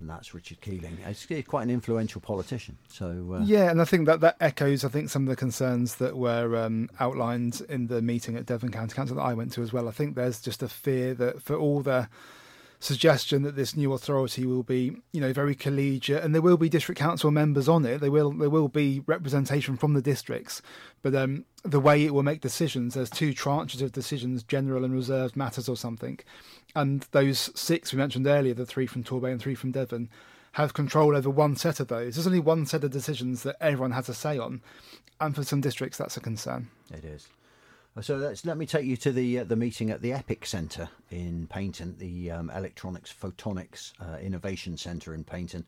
and 0.00 0.10
that's 0.10 0.34
Richard 0.34 0.60
Keeling. 0.60 0.98
He's 1.06 1.26
quite 1.46 1.62
an 1.62 1.70
influential 1.70 2.20
politician. 2.20 2.76
So 2.88 3.36
uh... 3.38 3.44
yeah, 3.44 3.70
and 3.70 3.80
I 3.80 3.84
think 3.84 4.06
that 4.06 4.20
that 4.20 4.36
echoes, 4.40 4.84
I 4.84 4.88
think, 4.88 5.08
some 5.08 5.22
of 5.22 5.28
the 5.28 5.36
concerns 5.36 5.96
that 5.96 6.16
were 6.16 6.56
um, 6.56 6.90
outlined 7.00 7.62
in 7.68 7.86
the 7.86 8.02
meeting 8.02 8.36
at 8.36 8.46
Devon 8.46 8.70
County 8.70 8.94
Council 8.94 9.16
that 9.16 9.22
I 9.22 9.34
went 9.34 9.52
to 9.52 9.62
as 9.62 9.72
well. 9.72 9.88
I 9.88 9.92
think 9.92 10.14
there's 10.14 10.40
just 10.40 10.62
a 10.62 10.68
fear 10.68 11.14
that 11.14 11.42
for 11.42 11.56
all 11.56 11.80
the 11.80 12.08
suggestion 12.84 13.42
that 13.42 13.56
this 13.56 13.74
new 13.74 13.92
authority 13.94 14.44
will 14.44 14.62
be, 14.62 14.96
you 15.12 15.20
know, 15.20 15.32
very 15.32 15.54
collegiate, 15.54 16.22
and 16.22 16.34
there 16.34 16.42
will 16.42 16.58
be 16.58 16.68
district 16.68 17.00
council 17.00 17.30
members 17.30 17.68
on 17.68 17.84
it. 17.86 17.98
There 17.98 18.10
will 18.10 18.30
there 18.32 18.50
will 18.50 18.68
be 18.68 19.02
representation 19.06 19.76
from 19.76 19.94
the 19.94 20.02
districts, 20.02 20.60
but 21.02 21.14
um, 21.14 21.46
the 21.62 21.80
way 21.80 22.04
it 22.04 22.12
will 22.12 22.22
make 22.22 22.40
decisions, 22.42 22.94
there's 22.94 23.10
two 23.10 23.32
tranches 23.32 23.80
of 23.80 23.92
decisions: 23.92 24.42
general 24.42 24.84
and 24.84 24.92
reserved 24.92 25.34
matters, 25.34 25.68
or 25.68 25.76
something. 25.76 26.18
And 26.76 27.06
those 27.12 27.50
six 27.54 27.92
we 27.92 27.98
mentioned 27.98 28.26
earlier, 28.26 28.54
the 28.54 28.66
three 28.66 28.86
from 28.86 29.02
Torbay 29.02 29.32
and 29.32 29.40
three 29.40 29.54
from 29.54 29.72
Devon, 29.72 30.10
have 30.52 30.74
control 30.74 31.16
over 31.16 31.30
one 31.30 31.56
set 31.56 31.80
of 31.80 31.88
those. 31.88 32.14
There's 32.14 32.26
only 32.26 32.40
one 32.40 32.66
set 32.66 32.84
of 32.84 32.90
decisions 32.90 33.42
that 33.44 33.56
everyone 33.60 33.92
has 33.92 34.08
a 34.08 34.14
say 34.14 34.38
on, 34.38 34.60
and 35.20 35.34
for 35.34 35.42
some 35.42 35.62
districts, 35.62 35.98
that's 35.98 36.18
a 36.18 36.20
concern. 36.20 36.68
It 36.92 37.04
is. 37.04 37.28
So 38.00 38.34
let 38.44 38.58
me 38.58 38.66
take 38.66 38.86
you 38.86 38.96
to 38.98 39.12
the 39.12 39.40
uh, 39.40 39.44
the 39.44 39.54
meeting 39.54 39.90
at 39.90 40.02
the 40.02 40.12
EPIC 40.12 40.46
Centre 40.46 40.88
in 41.10 41.46
Paignton, 41.46 41.96
the 41.96 42.32
um, 42.32 42.50
Electronics 42.50 43.14
Photonics 43.14 43.92
uh, 44.00 44.18
Innovation 44.18 44.76
Centre 44.76 45.14
in 45.14 45.22
Paignton, 45.22 45.64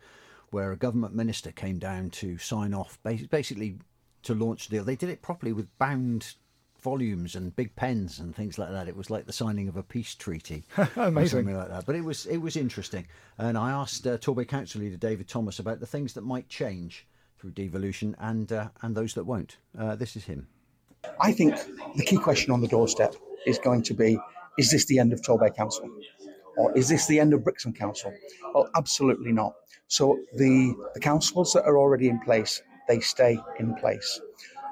where 0.50 0.72
a 0.72 0.76
government 0.76 1.14
minister 1.14 1.52
came 1.52 1.78
down 1.78 2.10
to 2.10 2.36
sign 2.36 2.74
off, 2.74 2.98
basically 3.04 3.78
to 4.24 4.34
launch 4.34 4.68
the 4.68 4.76
deal. 4.76 4.84
They 4.84 4.96
did 4.96 5.08
it 5.08 5.22
properly 5.22 5.52
with 5.52 5.68
bound 5.78 6.34
volumes 6.80 7.36
and 7.36 7.54
big 7.54 7.76
pens 7.76 8.18
and 8.18 8.34
things 8.34 8.58
like 8.58 8.70
that. 8.70 8.88
It 8.88 8.96
was 8.96 9.08
like 9.08 9.26
the 9.26 9.32
signing 9.32 9.68
of 9.68 9.76
a 9.76 9.82
peace 9.84 10.16
treaty, 10.16 10.64
amazing, 10.96 11.38
something 11.38 11.56
like 11.56 11.68
that. 11.68 11.86
But 11.86 11.94
it 11.94 12.04
was 12.04 12.26
it 12.26 12.38
was 12.38 12.56
interesting, 12.56 13.06
and 13.38 13.56
I 13.56 13.70
asked 13.70 14.04
uh, 14.04 14.18
Torbay 14.18 14.48
Council 14.48 14.80
leader 14.80 14.96
David 14.96 15.28
Thomas 15.28 15.60
about 15.60 15.78
the 15.78 15.86
things 15.86 16.14
that 16.14 16.22
might 16.22 16.48
change 16.48 17.06
through 17.38 17.50
devolution 17.50 18.16
and 18.18 18.50
uh, 18.50 18.70
and 18.82 18.96
those 18.96 19.14
that 19.14 19.24
won't. 19.24 19.58
Uh, 19.78 19.94
this 19.94 20.16
is 20.16 20.24
him. 20.24 20.48
I 21.20 21.32
think 21.32 21.54
the 21.96 22.04
key 22.04 22.16
question 22.16 22.52
on 22.52 22.60
the 22.60 22.68
doorstep 22.68 23.14
is 23.46 23.58
going 23.58 23.82
to 23.82 23.94
be 23.94 24.18
is 24.58 24.70
this 24.70 24.86
the 24.86 24.98
end 24.98 25.12
of 25.12 25.20
Torbay 25.22 25.54
Council? 25.54 25.88
Or 26.56 26.76
is 26.76 26.88
this 26.88 27.06
the 27.06 27.20
end 27.20 27.34
of 27.34 27.44
Brixham 27.44 27.74
Council? 27.74 28.12
Well, 28.54 28.70
absolutely 28.74 29.32
not. 29.32 29.52
So 29.88 30.18
the, 30.34 30.74
the 30.94 31.00
councils 31.00 31.52
that 31.52 31.64
are 31.64 31.78
already 31.78 32.08
in 32.08 32.18
place, 32.20 32.62
they 32.88 33.00
stay 33.00 33.38
in 33.58 33.74
place. 33.74 34.20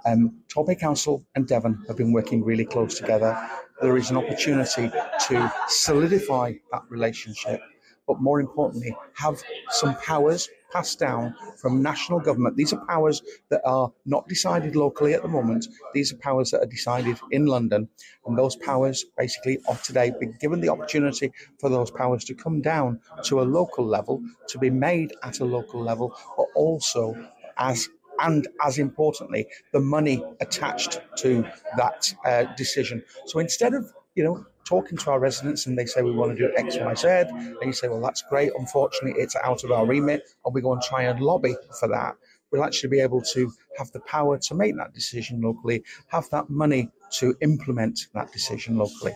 Um, 0.06 0.38
Torbay 0.48 0.78
Council 0.78 1.24
and 1.34 1.46
Devon 1.46 1.84
have 1.88 1.96
been 1.96 2.12
working 2.12 2.42
really 2.42 2.64
close 2.64 2.98
together. 2.98 3.36
There 3.80 3.96
is 3.96 4.10
an 4.10 4.16
opportunity 4.16 4.90
to 5.28 5.52
solidify 5.68 6.54
that 6.72 6.82
relationship, 6.88 7.60
but 8.06 8.20
more 8.20 8.40
importantly, 8.40 8.96
have 9.14 9.42
some 9.70 9.94
powers 9.96 10.48
passed 10.74 10.98
down 10.98 11.34
from 11.56 11.82
national 11.82 12.18
government. 12.20 12.56
These 12.56 12.72
are 12.72 12.84
powers 12.86 13.22
that 13.50 13.62
are 13.64 13.92
not 14.04 14.28
decided 14.28 14.74
locally 14.74 15.14
at 15.14 15.22
the 15.22 15.28
moment. 15.28 15.66
These 15.94 16.12
are 16.12 16.16
powers 16.16 16.50
that 16.50 16.62
are 16.62 16.66
decided 16.66 17.18
in 17.30 17.46
London. 17.46 17.88
And 18.26 18.36
those 18.36 18.56
powers 18.56 19.04
basically 19.16 19.58
are 19.68 19.76
today 19.76 20.12
being 20.18 20.36
given 20.40 20.60
the 20.60 20.70
opportunity 20.70 21.32
for 21.60 21.70
those 21.70 21.90
powers 21.90 22.24
to 22.24 22.34
come 22.34 22.60
down 22.60 23.00
to 23.24 23.40
a 23.40 23.42
local 23.58 23.86
level, 23.86 24.20
to 24.48 24.58
be 24.58 24.70
made 24.70 25.14
at 25.22 25.40
a 25.40 25.44
local 25.44 25.80
level, 25.80 26.12
but 26.36 26.46
also 26.54 27.14
as 27.56 27.88
and 28.20 28.46
as 28.64 28.78
importantly, 28.78 29.46
the 29.72 29.80
money 29.80 30.22
attached 30.40 31.00
to 31.16 31.44
that 31.76 32.14
uh, 32.24 32.44
decision. 32.56 33.02
So 33.26 33.38
instead 33.40 33.74
of 33.74 33.92
you 34.14 34.24
know 34.24 34.46
talking 34.64 34.98
to 34.98 35.10
our 35.10 35.20
residents 35.20 35.66
and 35.66 35.78
they 35.78 35.86
say 35.86 36.02
we 36.02 36.10
want 36.10 36.36
to 36.36 36.48
do 36.48 36.54
X, 36.56 36.76
Y, 36.78 36.94
Z, 36.94 37.08
and 37.08 37.62
you 37.62 37.72
say, 37.72 37.88
well, 37.88 38.00
that's 38.00 38.22
great. 38.22 38.50
Unfortunately, 38.58 39.20
it's 39.20 39.36
out 39.36 39.64
of 39.64 39.70
our 39.70 39.86
remit, 39.86 40.22
and 40.44 40.54
we 40.54 40.60
go 40.60 40.72
and 40.72 40.82
try 40.82 41.02
and 41.02 41.20
lobby 41.20 41.54
for 41.78 41.88
that. 41.88 42.16
We'll 42.50 42.64
actually 42.64 42.90
be 42.90 43.00
able 43.00 43.20
to 43.22 43.52
have 43.78 43.90
the 43.92 44.00
power 44.00 44.38
to 44.38 44.54
make 44.54 44.76
that 44.76 44.94
decision 44.94 45.40
locally, 45.40 45.82
have 46.08 46.28
that 46.30 46.48
money 46.50 46.90
to 47.18 47.34
implement 47.40 48.06
that 48.14 48.32
decision 48.32 48.76
locally. 48.76 49.14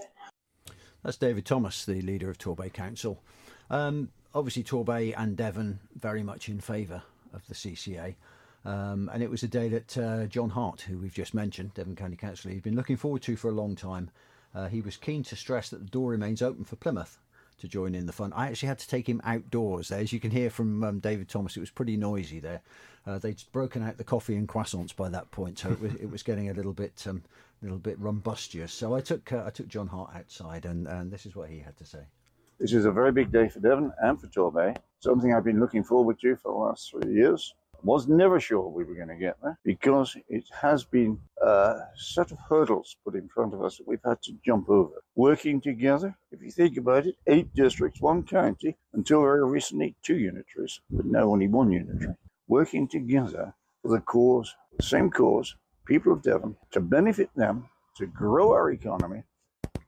That's 1.05 1.17
David 1.17 1.47
Thomas, 1.47 1.85
the 1.85 2.03
leader 2.03 2.31
of 2.31 2.39
Torbay 2.39 2.73
Council. 2.73 3.23
Um, 3.71 4.11
obviously, 4.35 4.65
Torbay 4.65 5.15
and 5.17 5.37
Devon 5.37 5.79
very 5.95 6.23
much 6.23 6.49
in 6.49 6.61
favour 6.61 7.03
of 7.33 7.47
the 7.47 7.55
CCA. 7.55 8.17
Um, 8.65 9.09
and 9.13 9.23
it 9.23 9.31
was 9.31 9.43
a 9.43 9.49
day 9.49 9.69
that 9.69 9.97
uh, 9.97 10.27
John 10.27 10.51
Hart, 10.51 10.83
who 10.83 10.99
we've 10.99 11.15
just 11.15 11.33
mentioned, 11.33 11.75
Devon 11.75 11.97
County 11.97 12.17
Councillor, 12.17 12.53
he'd 12.53 12.63
been 12.63 12.77
looking 12.77 12.97
forward 12.97 13.23
to 13.23 13.37
for 13.37 13.49
a 13.49 13.55
long 13.55 13.77
time. 13.77 14.11
Uh, 14.55 14.69
he 14.69 14.81
was 14.81 14.97
keen 14.97 15.23
to 15.25 15.37
stress 15.37 15.69
that 15.71 15.81
the 15.81 15.91
door 15.91 16.11
remains 16.11 16.43
open 16.43 16.65
for 16.65 16.77
Plymouth 16.77 17.19
to 17.59 17.69
join 17.69 17.95
in 17.95 18.07
the 18.07 18.13
fun. 18.13 18.33
I 18.35 18.49
actually 18.49 18.69
had 18.69 18.79
to 18.79 18.89
take 18.89 19.09
him 19.09 19.21
outdoors 19.25 19.89
there. 19.89 20.01
As 20.01 20.13
you 20.13 20.21
can 20.21 20.31
hear 20.31 20.49
from 20.49 20.85
um, 20.85 20.99
David 21.01 21.29
Thomas, 21.29 21.57
it 21.57 21.61
was 21.61 21.71
pretty 21.71 21.97
noisy 21.97 22.41
there. 22.41 22.61
Uh, 23.07 23.19
they'd 23.19 23.43
broken 23.53 23.83
out 23.83 23.99
the 23.99 24.05
coffee 24.05 24.37
and 24.37 24.49
croissants 24.49 24.95
by 24.95 25.09
that 25.09 25.31
point, 25.31 25.59
so 25.59 25.71
it 25.71 25.81
was, 25.81 25.95
it 25.95 26.11
was 26.11 26.23
getting 26.23 26.51
a 26.51 26.55
little 26.55 26.73
bit 26.73 27.05
um, 27.09 27.23
little 27.63 27.79
bit 27.79 28.01
rumbustious. 28.01 28.71
So 28.71 28.95
I 28.95 29.01
took 29.01 29.33
uh, 29.33 29.45
I 29.47 29.51
took 29.51 29.69
John 29.69 29.89
Hart 29.89 30.11
outside, 30.15 30.65
and, 30.65 30.87
and 30.87 31.11
this 31.11 31.27
is 31.27 31.35
what 31.35 31.49
he 31.49 31.59
had 31.59 31.77
to 31.79 31.85
say. 31.85 32.05
This 32.61 32.73
is 32.73 32.85
a 32.85 32.93
very 32.93 33.13
big 33.13 33.33
day 33.33 33.49
for 33.49 33.61
Devon 33.61 33.93
and 34.03 34.21
for 34.21 34.27
Torbay. 34.27 34.77
Something 35.01 35.33
I've 35.33 35.45
been 35.45 35.61
looking 35.61 35.85
forward 35.85 36.21
to 36.21 36.37
for 36.37 36.53
the 36.53 36.59
last 36.59 36.91
three 36.91 37.13
years 37.13 37.55
was 37.83 38.09
never 38.09 38.41
sure 38.41 38.69
we 38.69 38.85
were 38.85 38.95
going 38.95 39.09
to 39.09 39.17
get 39.17 39.37
there 39.43 39.59
because 39.65 40.17
it 40.29 40.45
has 40.61 40.85
been 40.85 41.19
a 41.43 41.77
set 41.97 42.31
of 42.33 42.39
hurdles 42.49 42.97
put 43.05 43.15
in 43.15 43.29
front 43.29 43.55
of 43.55 43.63
us 43.63 43.77
that 43.77 43.87
we've 43.87 44.03
had 44.05 44.21
to 44.23 44.33
jump 44.45 44.69
over. 44.69 45.03
Working 45.15 45.61
together, 45.61 46.17
if 46.33 46.43
you 46.43 46.51
think 46.51 46.77
about 46.77 47.07
it, 47.07 47.17
eight 47.27 47.53
districts, 47.55 48.01
one 48.01 48.23
county, 48.23 48.77
until 48.93 49.23
very 49.23 49.45
recently, 49.45 49.95
two 50.03 50.17
unitaries, 50.17 50.81
but 50.91 51.07
now 51.07 51.31
only 51.31 51.49
one 51.49 51.71
unitary. 51.71 52.15
Working 52.49 52.89
together 52.89 53.55
for 53.83 53.89
the 53.89 54.01
cause, 54.01 54.55
the 54.77 54.83
same 54.83 55.11
cause, 55.11 55.55
people 55.87 56.13
of 56.13 56.23
Devon, 56.23 56.57
to 56.73 56.81
benefit 56.81 57.31
them, 57.37 57.69
to 57.97 58.07
grow 58.07 58.53
our 58.53 58.71
economy, 58.71 59.23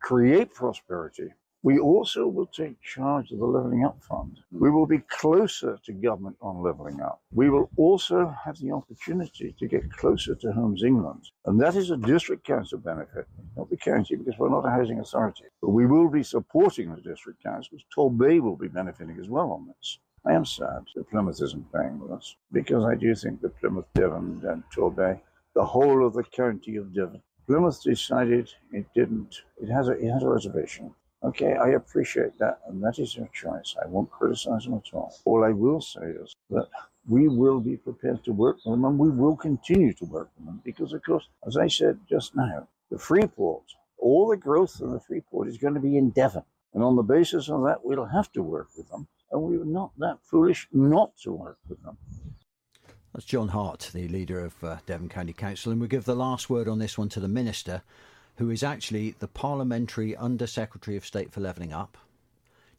create 0.00 0.54
prosperity, 0.54 1.32
we 1.62 1.78
also 1.78 2.26
will 2.26 2.46
take 2.46 2.80
charge 2.80 3.30
of 3.32 3.38
the 3.38 3.44
Levelling 3.44 3.84
Up 3.84 4.02
Fund. 4.02 4.40
We 4.50 4.70
will 4.70 4.86
be 4.86 5.00
closer 5.10 5.78
to 5.84 5.92
government 5.92 6.36
on 6.40 6.62
levelling 6.62 7.02
up. 7.02 7.20
We 7.32 7.50
will 7.50 7.68
also 7.76 8.34
have 8.44 8.58
the 8.58 8.72
opportunity 8.72 9.54
to 9.58 9.68
get 9.68 9.92
closer 9.92 10.34
to 10.34 10.52
Homes 10.52 10.82
England. 10.82 11.30
And 11.44 11.60
that 11.60 11.76
is 11.76 11.90
a 11.90 11.98
district 11.98 12.44
council 12.44 12.78
benefit, 12.78 13.26
not 13.58 13.68
the 13.68 13.76
county, 13.76 14.16
because 14.16 14.38
we're 14.38 14.48
not 14.48 14.64
a 14.64 14.70
housing 14.70 15.00
authority. 15.00 15.44
But 15.60 15.70
we 15.70 15.84
will 15.84 16.08
be 16.08 16.22
supporting 16.22 16.94
the 16.94 17.00
district 17.02 17.42
councils. 17.42 17.84
Torbay 17.94 18.40
will 18.40 18.56
be 18.56 18.68
benefiting 18.68 19.18
as 19.20 19.28
well 19.28 19.52
on 19.52 19.66
this. 19.66 19.98
I 20.24 20.32
am 20.32 20.46
sad 20.46 20.84
that 20.94 21.10
Plymouth 21.10 21.42
isn't 21.42 21.72
paying 21.72 21.98
with 21.98 22.10
us 22.10 22.36
because 22.52 22.84
I 22.84 22.94
do 22.94 23.14
think 23.14 23.42
that 23.42 23.58
Plymouth, 23.60 23.86
Devon, 23.94 24.40
and 24.44 24.62
Torbay, 24.74 25.20
the 25.54 25.64
whole 25.64 26.06
of 26.06 26.14
the 26.14 26.24
county 26.24 26.76
of 26.76 26.94
Devon, 26.94 27.22
Plymouth 27.46 27.82
decided 27.82 28.50
it 28.72 28.86
didn't. 28.94 29.42
It 29.60 29.68
has 29.68 29.88
a, 29.88 29.92
it 29.92 30.10
has 30.10 30.22
a 30.22 30.28
reservation. 30.28 30.94
Okay, 31.22 31.52
I 31.52 31.70
appreciate 31.70 32.38
that, 32.38 32.60
and 32.66 32.82
that 32.82 32.98
is 32.98 33.14
your 33.14 33.28
choice. 33.28 33.76
I 33.82 33.86
won't 33.86 34.10
criticize 34.10 34.64
them 34.64 34.74
at 34.74 34.94
all. 34.94 35.14
All 35.26 35.44
I 35.44 35.50
will 35.50 35.80
say 35.82 36.00
is 36.00 36.34
that 36.48 36.66
we 37.06 37.28
will 37.28 37.60
be 37.60 37.76
prepared 37.76 38.24
to 38.24 38.32
work 38.32 38.56
with 38.56 38.72
them, 38.72 38.86
and 38.86 38.98
we 38.98 39.10
will 39.10 39.36
continue 39.36 39.92
to 39.94 40.04
work 40.06 40.30
with 40.38 40.46
them 40.46 40.62
because, 40.64 40.94
of 40.94 41.02
course, 41.02 41.28
as 41.46 41.58
I 41.58 41.68
said 41.68 41.98
just 42.08 42.34
now, 42.34 42.66
the 42.90 42.98
Freeport, 42.98 43.64
all 43.98 44.28
the 44.28 44.36
growth 44.36 44.80
in 44.80 44.92
the 44.92 45.00
Freeport 45.00 45.48
is 45.48 45.58
going 45.58 45.74
to 45.74 45.80
be 45.80 45.98
in 45.98 46.10
Devon. 46.10 46.42
And 46.72 46.82
on 46.82 46.96
the 46.96 47.02
basis 47.02 47.50
of 47.50 47.64
that, 47.64 47.84
we'll 47.84 48.04
have 48.06 48.32
to 48.32 48.42
work 48.42 48.68
with 48.74 48.88
them, 48.88 49.06
and 49.30 49.42
we 49.42 49.58
are 49.58 49.64
not 49.64 49.92
that 49.98 50.18
foolish 50.22 50.68
not 50.72 51.12
to 51.24 51.32
work 51.32 51.58
with 51.68 51.82
them. 51.82 51.98
That's 53.12 53.26
John 53.26 53.48
Hart, 53.48 53.90
the 53.92 54.08
leader 54.08 54.42
of 54.42 54.64
uh, 54.64 54.78
Devon 54.86 55.08
County 55.10 55.32
Council, 55.34 55.72
and 55.72 55.80
we 55.80 55.88
give 55.88 56.04
the 56.04 56.14
last 56.14 56.48
word 56.48 56.68
on 56.68 56.78
this 56.78 56.96
one 56.96 57.08
to 57.10 57.20
the 57.20 57.28
Minister 57.28 57.82
who 58.36 58.50
is 58.50 58.62
actually 58.62 59.14
the 59.18 59.28
Parliamentary 59.28 60.16
Under 60.16 60.46
Secretary 60.46 60.96
of 60.96 61.06
State 61.06 61.32
for 61.32 61.40
Levelling 61.40 61.72
Up. 61.72 61.98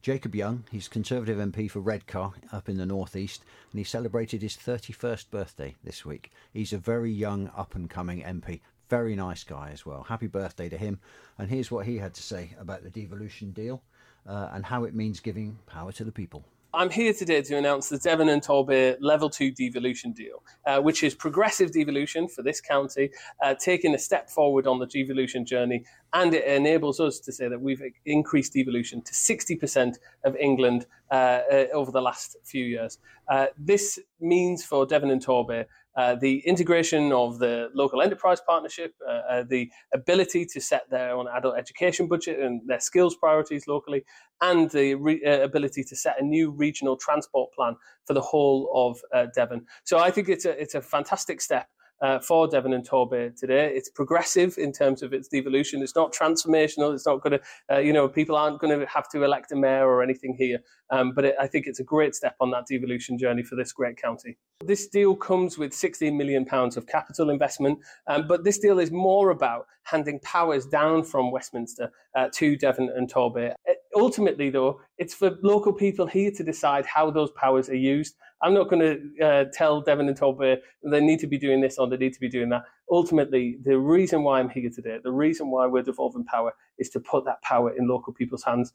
Jacob 0.02 0.34
Young, 0.34 0.64
he's 0.72 0.88
Conservative 0.88 1.38
MP 1.38 1.70
for 1.70 1.80
Redcar 1.80 2.34
up 2.52 2.68
in 2.68 2.78
the 2.78 2.86
northeast, 2.86 3.44
and 3.72 3.78
he 3.78 3.84
celebrated 3.84 4.42
his 4.42 4.58
31st 4.58 5.30
birthday 5.30 5.76
this 5.84 6.04
week. 6.04 6.32
He's 6.52 6.74
a 6.74 6.80
very 6.80 7.12
young, 7.12 7.52
up 7.56 7.76
and 7.76 7.88
coming 7.88 8.24
MP. 8.24 8.62
Very 8.90 9.16
nice 9.16 9.44
guy 9.44 9.70
as 9.72 9.86
well. 9.86 10.04
Happy 10.04 10.26
birthday 10.26 10.70
to 10.70 10.78
him. 10.78 11.00
And 11.38 11.50
here's 11.50 11.70
what 11.70 11.86
he 11.86 11.98
had 11.98 12.16
to 12.16 12.24
say 12.24 12.56
about 12.60 12.84
the 12.84 12.90
devolution 12.90 13.52
deal 13.52 13.84
uh, 14.26 14.50
and 14.52 14.66
how 14.66 14.86
it 14.86 14.96
means 14.96 15.20
giving 15.20 15.60
power 15.68 15.92
to 15.92 16.04
the 16.04 16.12
people. 16.12 16.44
I'm 16.74 16.90
here 16.90 17.12
today 17.14 17.42
to 17.42 17.58
announce 17.58 17.90
the 17.90 17.98
Devon 17.98 18.30
and 18.30 18.42
Torbay 18.42 18.96
Level 19.02 19.30
2 19.30 19.52
devolution 19.52 20.14
deal, 20.14 20.42
uh, 20.66 20.80
which 20.80 21.04
is 21.04 21.14
progressive 21.14 21.74
devolution 21.74 22.30
for 22.30 22.44
this 22.44 22.62
county, 22.62 23.10
uh, 23.44 23.56
taking 23.56 23.94
a 23.94 24.00
step 24.00 24.30
forward 24.30 24.66
on 24.66 24.80
the 24.80 24.86
devolution 24.86 25.46
journey. 25.46 25.84
And 26.14 26.34
it 26.34 26.46
enables 26.46 27.02
us 27.02 27.20
to 27.20 27.32
say 27.34 27.50
that 27.50 27.60
we've 27.60 27.82
increased 28.06 28.54
devolution 28.54 29.02
to 29.02 29.12
60% 29.12 29.98
of 30.24 30.38
England 30.38 30.86
uh, 31.12 31.42
uh, 31.52 31.66
over 31.74 31.92
the 31.92 32.02
last 32.02 32.38
few 32.46 32.64
years. 32.64 33.00
Uh, 33.28 33.48
this 33.58 34.00
means 34.22 34.64
for 34.64 34.86
Devon 34.86 35.12
and 35.12 35.24
Torbay 35.24 35.66
uh, 35.96 36.16
the 36.16 36.40
integration 36.46 37.12
of 37.12 37.40
the 37.40 37.70
local 37.74 38.02
enterprise 38.02 38.40
partnership, 38.46 38.94
uh, 39.08 39.12
uh, 39.12 39.44
the 39.48 39.70
ability 39.94 40.46
to 40.46 40.62
set 40.62 40.90
their 40.90 41.12
own 41.12 41.28
adult 41.36 41.58
education 41.58 42.08
budget 42.08 42.40
and 42.40 42.62
their 42.68 42.80
skills 42.80 43.16
priorities 43.16 43.68
locally, 43.68 44.04
and 44.42 44.70
the 44.72 44.96
re- 44.96 45.24
uh, 45.26 45.42
ability 45.42 45.84
to 45.84 45.96
set 45.96 46.20
a 46.20 46.24
new 46.24 46.52
regional 46.52 46.96
transport 46.96 47.52
plan 47.54 47.76
for 48.06 48.14
the 48.14 48.22
whole 48.22 48.70
of 48.74 49.02
uh, 49.14 49.28
Devon. 49.36 49.66
So 49.84 50.00
I 50.00 50.12
think 50.12 50.30
it's 50.30 50.46
a 50.46 50.62
it's 50.62 50.76
a 50.76 50.82
fantastic 50.82 51.42
step 51.42 51.68
uh, 52.02 52.20
for 52.20 52.48
Devon 52.48 52.74
and 52.74 52.88
Torbay 52.88 53.38
today. 53.38 53.72
It's 53.74 53.90
progressive 53.90 54.58
in 54.58 54.72
terms 54.72 55.04
of 55.04 55.14
its 55.14 55.28
devolution. 55.28 55.82
It's 55.82 55.96
not 55.96 56.14
transformational. 56.14 56.94
It's 56.94 57.06
not 57.06 57.22
going 57.22 57.40
to, 57.40 57.76
uh, 57.76 57.80
you 57.80 57.94
know, 57.94 58.08
people 58.08 58.36
aren't 58.36 58.60
going 58.60 58.78
to 58.78 58.86
have 58.88 59.08
to 59.10 59.24
elect 59.24 59.52
a 59.52 59.56
mayor 59.56 59.88
or 59.88 60.02
anything 60.02 60.36
here. 60.38 60.60
Um, 60.90 61.14
but 61.14 61.26
it, 61.26 61.36
I 61.40 61.48
think 61.48 61.68
it's 61.68 61.80
a 61.80 61.84
great 61.84 62.16
step 62.16 62.36
on 62.40 62.52
that 62.52 62.66
devolution 62.70 63.18
journey 63.18 63.44
for 63.44 63.56
this 63.56 63.72
great 63.72 63.98
county. 64.02 64.38
This 64.64 64.88
deal 64.88 65.16
comes 65.16 65.58
with 65.58 65.74
16 65.74 66.18
million 66.18 66.46
pounds 66.46 66.76
of 66.76 66.86
capital 66.86 67.30
investment, 67.30 67.80
um, 68.08 68.28
but 68.28 68.44
this 68.44 68.60
deal 68.60 68.80
is 68.80 68.92
more 68.92 69.30
about 69.30 69.68
handing 69.84 70.20
powers 70.20 70.66
down 70.66 71.04
from 71.04 71.32
Westminster 71.32 71.92
uh, 72.16 72.28
to 72.36 72.56
Devon 72.58 72.90
and 72.96 73.12
Torbay. 73.12 73.54
Ultimately, 73.96 74.50
though, 74.50 74.82
it's 74.98 75.14
for 75.14 75.38
local 75.42 75.74
people 75.74 76.08
here 76.08 76.32
to 76.32 76.44
decide 76.44 76.86
how 76.86 77.10
those 77.10 77.32
powers 77.32 77.70
are 77.70 77.76
used 77.76 78.16
I'm 78.44 78.54
not 78.54 78.70
going 78.70 78.82
to 78.82 79.26
uh, 79.26 79.46
tell 79.54 79.82
Devon 79.82 80.08
and 80.08 80.20
Torbay 80.20 80.58
they 80.84 81.00
need 81.00 81.20
to 81.20 81.28
be 81.28 81.38
doing 81.38 81.62
this 81.62 81.78
or 81.78 81.88
they 81.88 81.98
need 81.98 82.14
to 82.14 82.20
be 82.20 82.30
doing 82.30 82.50
that. 82.50 82.64
Ultimately, 82.90 83.58
the 83.64 83.78
reason 83.78 84.24
why 84.24 84.40
I'm 84.40 84.50
here 84.50 84.70
today, 84.70 84.98
the 85.04 85.12
reason 85.12 85.50
why 85.52 85.68
we're 85.68 85.84
devolving 85.84 86.26
power, 86.26 86.54
is 86.78 86.90
to 86.90 87.00
put 87.00 87.26
that 87.26 87.42
power 87.42 87.76
in 87.76 87.88
local 87.88 88.14
people's 88.14 88.44
hands. 88.44 88.74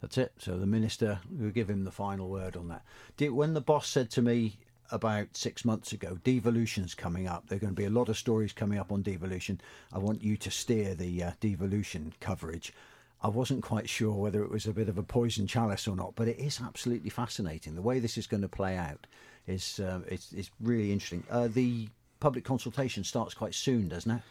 That's 0.00 0.18
it. 0.18 0.32
So 0.38 0.56
the 0.56 0.66
minister 0.66 1.18
will 1.30 1.50
give 1.50 1.68
him 1.68 1.84
the 1.84 1.90
final 1.90 2.28
word 2.28 2.56
on 2.56 2.68
that. 2.68 2.84
When 3.32 3.54
the 3.54 3.60
boss 3.60 3.88
said 3.88 4.10
to 4.12 4.22
me 4.22 4.58
about 4.90 5.36
six 5.36 5.64
months 5.64 5.92
ago, 5.92 6.18
devolution's 6.22 6.94
coming 6.94 7.26
up. 7.26 7.48
There 7.48 7.56
are 7.56 7.60
going 7.60 7.74
to 7.74 7.80
be 7.80 7.86
a 7.86 7.90
lot 7.90 8.08
of 8.08 8.16
stories 8.16 8.52
coming 8.52 8.78
up 8.78 8.92
on 8.92 9.02
devolution. 9.02 9.60
I 9.92 9.98
want 9.98 10.22
you 10.22 10.36
to 10.36 10.50
steer 10.50 10.94
the 10.94 11.22
uh, 11.24 11.32
devolution 11.40 12.14
coverage. 12.20 12.72
I 13.20 13.28
wasn't 13.28 13.62
quite 13.62 13.88
sure 13.88 14.14
whether 14.14 14.42
it 14.42 14.50
was 14.50 14.66
a 14.66 14.72
bit 14.72 14.88
of 14.88 14.96
a 14.96 15.02
poison 15.02 15.46
chalice 15.46 15.88
or 15.88 15.96
not, 15.96 16.14
but 16.14 16.28
it 16.28 16.38
is 16.38 16.60
absolutely 16.60 17.10
fascinating. 17.10 17.74
The 17.74 17.82
way 17.82 17.98
this 17.98 18.16
is 18.16 18.26
going 18.26 18.42
to 18.42 18.48
play 18.48 18.76
out 18.76 19.06
is 19.46 19.80
uh, 19.80 20.00
it's, 20.06 20.32
it's 20.32 20.50
really 20.60 20.92
interesting. 20.92 21.24
Uh, 21.30 21.48
the 21.48 21.88
public 22.20 22.44
consultation 22.44 23.02
starts 23.02 23.34
quite 23.34 23.54
soon, 23.54 23.88
doesn't 23.88 24.10
it? 24.10 24.22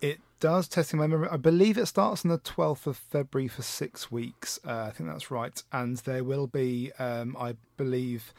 It 0.00 0.20
does. 0.40 0.68
Testing 0.68 1.00
my 1.00 1.06
memory, 1.06 1.28
I 1.30 1.38
believe 1.38 1.78
it 1.78 1.86
starts 1.86 2.24
on 2.24 2.30
the 2.30 2.38
twelfth 2.38 2.86
of 2.86 2.96
February 2.96 3.48
for 3.48 3.62
six 3.62 4.12
weeks. 4.12 4.60
Uh, 4.64 4.84
I 4.84 4.90
think 4.90 5.08
that's 5.08 5.30
right, 5.30 5.60
and 5.72 5.96
there 5.98 6.22
will 6.22 6.46
be, 6.46 6.92
um, 6.98 7.36
I 7.38 7.56
believe, 7.76 8.34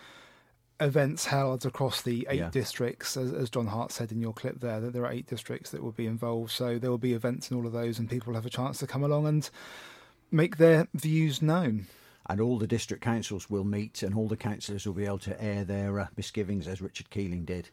events 0.80 1.26
held 1.26 1.66
across 1.66 2.04
the 2.04 2.28
eight 2.30 2.40
yeah. 2.40 2.50
districts, 2.52 3.18
as, 3.18 3.34
as, 3.34 3.50
John 3.50 3.66
Hart 3.66 3.92
said 3.92 4.12
in 4.12 4.22
your 4.22 4.34
clip 4.34 4.60
there, 4.60 4.80
that 4.80 4.94
there 4.94 5.06
are 5.06 5.12
eight 5.12 5.26
districts 5.26 5.72
that 5.72 5.82
will 5.82 5.92
be 5.92 6.06
involved. 6.06 6.52
So 6.52 6.78
there 6.78 6.92
will 6.92 7.00
be 7.00 7.14
events 7.14 7.50
in 7.50 7.58
all 7.58 7.66
of 7.66 7.74
those, 7.74 7.98
and 7.98 8.08
people 8.08 8.28
will 8.28 8.38
have 8.38 8.46
a 8.46 8.52
chance 8.52 8.78
to 8.80 8.88
come 8.88 9.04
along 9.04 9.26
and 9.26 9.50
make 10.31 10.57
their 10.57 10.88
views 10.93 11.41
known. 11.41 11.88
and 12.29 12.41
all 12.41 12.57
the 12.57 12.67
district 12.67 13.03
councils 13.03 13.50
will 13.50 13.63
meet, 13.63 14.03
and 14.03 14.13
all 14.13 14.27
the 14.27 14.38
councillors 14.38 14.86
will 14.86 14.93
be 14.93 15.05
able 15.05 15.17
to 15.19 15.41
air 15.41 15.63
their 15.63 16.00
uh, 16.00 16.07
misgivings 16.17 16.67
as 16.67 16.81
Richard 16.81 17.10
Keeling 17.10 17.46
did. 17.46 17.69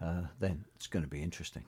Uh, 0.00 0.22
then 0.38 0.64
it's 0.76 0.86
going 0.86 1.04
to 1.04 1.10
be 1.10 1.22
interesting. 1.22 1.64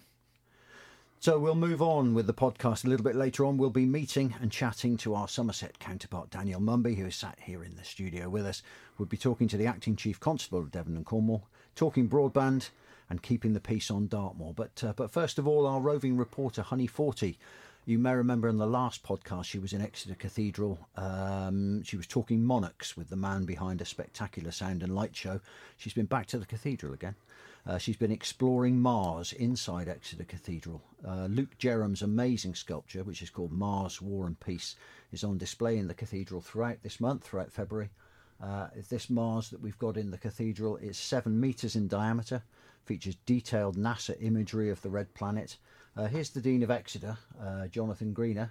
So 1.20 1.38
we'll 1.38 1.54
move 1.54 1.82
on 1.82 2.14
with 2.14 2.26
the 2.26 2.34
podcast 2.34 2.84
a 2.84 2.88
little 2.88 3.04
bit 3.04 3.14
later 3.14 3.44
on. 3.44 3.56
We'll 3.56 3.70
be 3.70 3.86
meeting 3.86 4.34
and 4.40 4.50
chatting 4.50 4.96
to 4.98 5.14
our 5.14 5.28
Somerset 5.28 5.78
counterpart, 5.78 6.30
Daniel 6.30 6.60
Mumby, 6.60 6.96
who 6.96 7.06
is 7.06 7.14
sat 7.14 7.38
here 7.40 7.62
in 7.62 7.76
the 7.76 7.84
studio 7.84 8.28
with 8.28 8.44
us. 8.44 8.62
We'll 8.98 9.06
be 9.06 9.16
talking 9.16 9.46
to 9.48 9.56
the 9.56 9.66
acting 9.66 9.94
chief 9.94 10.18
constable 10.18 10.58
of 10.58 10.72
Devon 10.72 10.96
and 10.96 11.06
Cornwall, 11.06 11.46
talking 11.76 12.08
broadband 12.08 12.70
and 13.08 13.22
keeping 13.22 13.52
the 13.52 13.60
peace 13.60 13.88
on 13.90 14.08
Dartmoor. 14.08 14.54
But 14.54 14.82
uh, 14.82 14.94
but 14.96 15.12
first 15.12 15.38
of 15.38 15.46
all, 15.46 15.66
our 15.66 15.80
roving 15.80 16.16
reporter 16.16 16.62
Honey 16.62 16.86
Forty. 16.86 17.38
You 17.84 17.98
may 17.98 18.14
remember 18.14 18.48
in 18.48 18.58
the 18.58 18.66
last 18.66 19.02
podcast 19.02 19.46
she 19.46 19.58
was 19.58 19.72
in 19.72 19.82
Exeter 19.82 20.14
Cathedral. 20.14 20.78
Um, 20.96 21.82
she 21.82 21.96
was 21.96 22.06
talking 22.06 22.44
monarchs 22.44 22.96
with 22.96 23.08
the 23.08 23.16
man 23.16 23.44
behind 23.44 23.80
a 23.80 23.84
spectacular 23.84 24.52
sound 24.52 24.84
and 24.84 24.94
light 24.94 25.16
show. 25.16 25.40
She's 25.78 25.92
been 25.92 26.06
back 26.06 26.26
to 26.26 26.38
the 26.38 26.46
cathedral 26.46 26.94
again. 26.94 27.16
Uh, 27.66 27.78
she's 27.78 27.96
been 27.96 28.12
exploring 28.12 28.80
Mars 28.80 29.32
inside 29.32 29.88
Exeter 29.88 30.22
Cathedral. 30.22 30.80
Uh, 31.04 31.26
Luke 31.26 31.58
Jerram's 31.58 32.02
amazing 32.02 32.54
sculpture, 32.54 33.02
which 33.02 33.20
is 33.20 33.30
called 33.30 33.50
Mars, 33.50 34.00
War 34.00 34.26
and 34.26 34.38
Peace, 34.38 34.76
is 35.10 35.24
on 35.24 35.36
display 35.36 35.76
in 35.76 35.88
the 35.88 35.94
cathedral 35.94 36.40
throughout 36.40 36.84
this 36.84 37.00
month, 37.00 37.24
throughout 37.24 37.50
February. 37.50 37.90
Uh, 38.40 38.68
this 38.90 39.10
Mars 39.10 39.50
that 39.50 39.60
we've 39.60 39.78
got 39.78 39.96
in 39.96 40.12
the 40.12 40.18
cathedral 40.18 40.76
is 40.76 40.96
seven 40.96 41.40
metres 41.40 41.74
in 41.74 41.88
diameter, 41.88 42.44
features 42.84 43.16
detailed 43.26 43.76
NASA 43.76 44.16
imagery 44.20 44.70
of 44.70 44.82
the 44.82 44.90
red 44.90 45.12
planet. 45.14 45.56
Uh, 45.94 46.06
here's 46.06 46.30
the 46.30 46.40
Dean 46.40 46.62
of 46.62 46.70
Exeter, 46.70 47.18
uh, 47.38 47.66
Jonathan 47.66 48.14
Greener. 48.14 48.50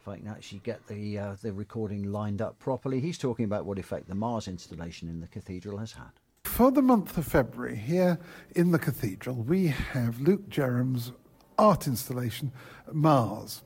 If 0.00 0.06
I 0.06 0.18
can 0.18 0.28
actually 0.28 0.60
get 0.64 0.86
the 0.86 1.18
uh, 1.18 1.36
the 1.40 1.50
recording 1.50 2.12
lined 2.12 2.42
up 2.42 2.58
properly, 2.58 3.00
he's 3.00 3.16
talking 3.16 3.46
about 3.46 3.64
what 3.64 3.78
effect 3.78 4.06
the 4.06 4.14
Mars 4.14 4.48
installation 4.48 5.08
in 5.08 5.20
the 5.20 5.26
cathedral 5.26 5.78
has 5.78 5.92
had. 5.92 6.10
For 6.44 6.70
the 6.70 6.82
month 6.82 7.16
of 7.16 7.26
February, 7.26 7.76
here 7.76 8.18
in 8.54 8.70
the 8.70 8.78
cathedral, 8.78 9.36
we 9.36 9.68
have 9.68 10.20
Luke 10.20 10.50
Jerram's 10.50 11.12
art 11.56 11.86
installation, 11.86 12.52
Mars. 12.92 13.62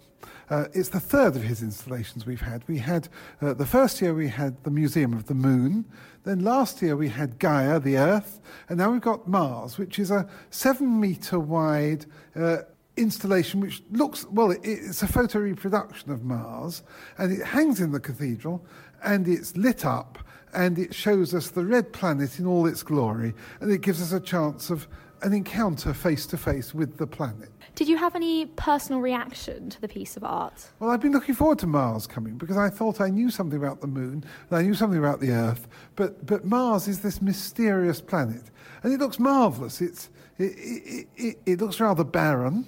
Uh, 0.48 0.66
it's 0.72 0.90
the 0.90 1.00
third 1.00 1.34
of 1.34 1.42
his 1.42 1.60
installations 1.60 2.24
we've 2.24 2.40
had. 2.40 2.62
We 2.68 2.78
had 2.78 3.08
uh, 3.42 3.52
the 3.52 3.66
first 3.66 4.00
year 4.00 4.14
we 4.14 4.28
had 4.28 4.62
the 4.62 4.70
Museum 4.70 5.12
of 5.12 5.26
the 5.26 5.34
Moon. 5.34 5.86
Then 6.22 6.44
last 6.44 6.80
year 6.82 6.96
we 6.96 7.08
had 7.08 7.40
Gaia, 7.40 7.80
the 7.80 7.98
Earth, 7.98 8.40
and 8.68 8.78
now 8.78 8.92
we've 8.92 9.00
got 9.00 9.26
Mars, 9.26 9.76
which 9.76 9.98
is 9.98 10.12
a 10.12 10.28
seven 10.50 11.00
meter 11.00 11.40
wide 11.40 12.06
uh, 12.36 12.58
installation 12.98 13.60
which 13.60 13.82
looks 13.90 14.26
well. 14.26 14.50
It, 14.50 14.60
it's 14.62 15.02
a 15.02 15.08
photo 15.08 15.38
reproduction 15.40 16.10
of 16.10 16.24
Mars, 16.24 16.82
and 17.16 17.32
it 17.32 17.44
hangs 17.44 17.80
in 17.80 17.92
the 17.92 18.00
cathedral, 18.00 18.64
and 19.02 19.26
it's 19.28 19.56
lit 19.56 19.84
up 19.84 20.18
and 20.54 20.78
it 20.78 20.94
shows 20.94 21.34
us 21.34 21.50
the 21.50 21.64
red 21.64 21.92
planet 21.92 22.38
in 22.38 22.46
all 22.46 22.66
its 22.66 22.82
glory, 22.82 23.34
and 23.60 23.70
it 23.70 23.80
gives 23.80 24.00
us 24.00 24.12
a 24.12 24.20
chance 24.20 24.70
of 24.70 24.88
an 25.22 25.32
encounter 25.32 25.92
face 25.92 26.26
to 26.26 26.36
face 26.36 26.72
with 26.72 26.96
the 26.96 27.06
planet. 27.06 27.50
Did 27.74 27.88
you 27.88 27.96
have 27.96 28.14
any 28.14 28.46
personal 28.46 29.00
reaction 29.00 29.70
to 29.70 29.80
the 29.80 29.88
piece 29.88 30.16
of 30.16 30.24
art? 30.24 30.70
Well, 30.78 30.90
I've 30.90 31.00
been 31.00 31.12
looking 31.12 31.34
forward 31.34 31.58
to 31.60 31.66
Mars 31.66 32.06
coming 32.06 32.36
because 32.36 32.56
I 32.56 32.70
thought 32.70 33.00
I 33.00 33.08
knew 33.08 33.30
something 33.30 33.58
about 33.58 33.80
the 33.80 33.86
moon 33.86 34.24
and 34.50 34.58
I 34.58 34.62
knew 34.62 34.74
something 34.74 34.98
about 34.98 35.20
the 35.20 35.30
Earth, 35.30 35.68
but, 35.96 36.24
but 36.26 36.44
Mars 36.44 36.88
is 36.88 37.00
this 37.00 37.20
mysterious 37.20 38.00
planet, 38.00 38.42
and 38.82 38.92
it 38.92 39.00
looks 39.00 39.18
marvellous. 39.18 39.80
It's, 39.80 40.10
it, 40.38 40.54
it, 40.56 41.08
it, 41.16 41.38
it 41.46 41.60
looks 41.60 41.80
rather 41.80 42.04
barren 42.04 42.66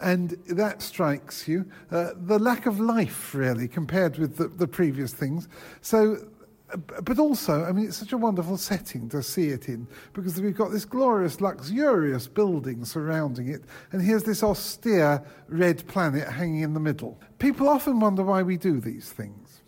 and 0.00 0.30
that 0.48 0.82
strikes 0.82 1.46
you. 1.48 1.64
Uh, 1.90 2.10
the 2.16 2.38
lack 2.38 2.66
of 2.66 2.80
life, 2.80 3.34
really, 3.34 3.68
compared 3.68 4.18
with 4.18 4.36
the, 4.36 4.48
the 4.48 4.66
previous 4.66 5.12
things. 5.12 5.48
So 5.80 6.18
but 6.76 7.18
also, 7.18 7.64
I 7.64 7.72
mean, 7.72 7.86
it's 7.86 7.96
such 7.96 8.12
a 8.12 8.18
wonderful 8.18 8.56
setting 8.56 9.08
to 9.10 9.22
see 9.22 9.48
it 9.48 9.68
in 9.68 9.86
because 10.12 10.40
we've 10.40 10.56
got 10.56 10.70
this 10.70 10.84
glorious, 10.84 11.40
luxurious 11.40 12.26
building 12.26 12.84
surrounding 12.84 13.48
it, 13.48 13.62
and 13.92 14.02
here's 14.02 14.24
this 14.24 14.42
austere 14.42 15.22
red 15.48 15.86
planet 15.86 16.28
hanging 16.28 16.62
in 16.62 16.74
the 16.74 16.80
middle. 16.80 17.20
People 17.38 17.68
often 17.68 18.00
wonder 18.00 18.22
why 18.22 18.42
we 18.42 18.56
do 18.56 18.80
these 18.80 19.10
things. 19.10 19.60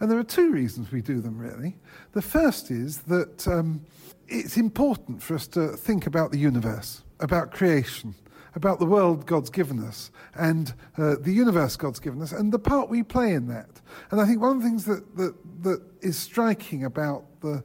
And 0.00 0.10
there 0.10 0.18
are 0.18 0.24
two 0.24 0.50
reasons 0.50 0.90
we 0.90 1.02
do 1.02 1.20
them, 1.20 1.38
really. 1.38 1.76
The 2.12 2.22
first 2.22 2.70
is 2.70 2.98
that 3.02 3.46
um, 3.46 3.84
it's 4.26 4.56
important 4.56 5.22
for 5.22 5.34
us 5.34 5.46
to 5.48 5.68
think 5.68 6.06
about 6.06 6.32
the 6.32 6.38
universe, 6.38 7.02
about 7.20 7.52
creation, 7.52 8.14
about 8.54 8.78
the 8.78 8.86
world 8.86 9.26
God's 9.26 9.50
given 9.50 9.82
us 9.84 10.10
and 10.34 10.74
uh, 10.96 11.16
the 11.20 11.32
universe 11.32 11.76
God's 11.76 12.00
given 12.00 12.22
us 12.22 12.32
and 12.32 12.52
the 12.52 12.58
part 12.58 12.88
we 12.88 13.02
play 13.02 13.32
in 13.32 13.48
that. 13.48 13.80
And 14.10 14.20
I 14.20 14.26
think 14.26 14.40
one 14.40 14.56
of 14.56 14.62
the 14.62 14.68
things 14.68 14.84
that, 14.86 15.16
that, 15.16 15.34
that 15.62 15.82
is 16.00 16.16
striking 16.16 16.84
about 16.84 17.24
the 17.40 17.62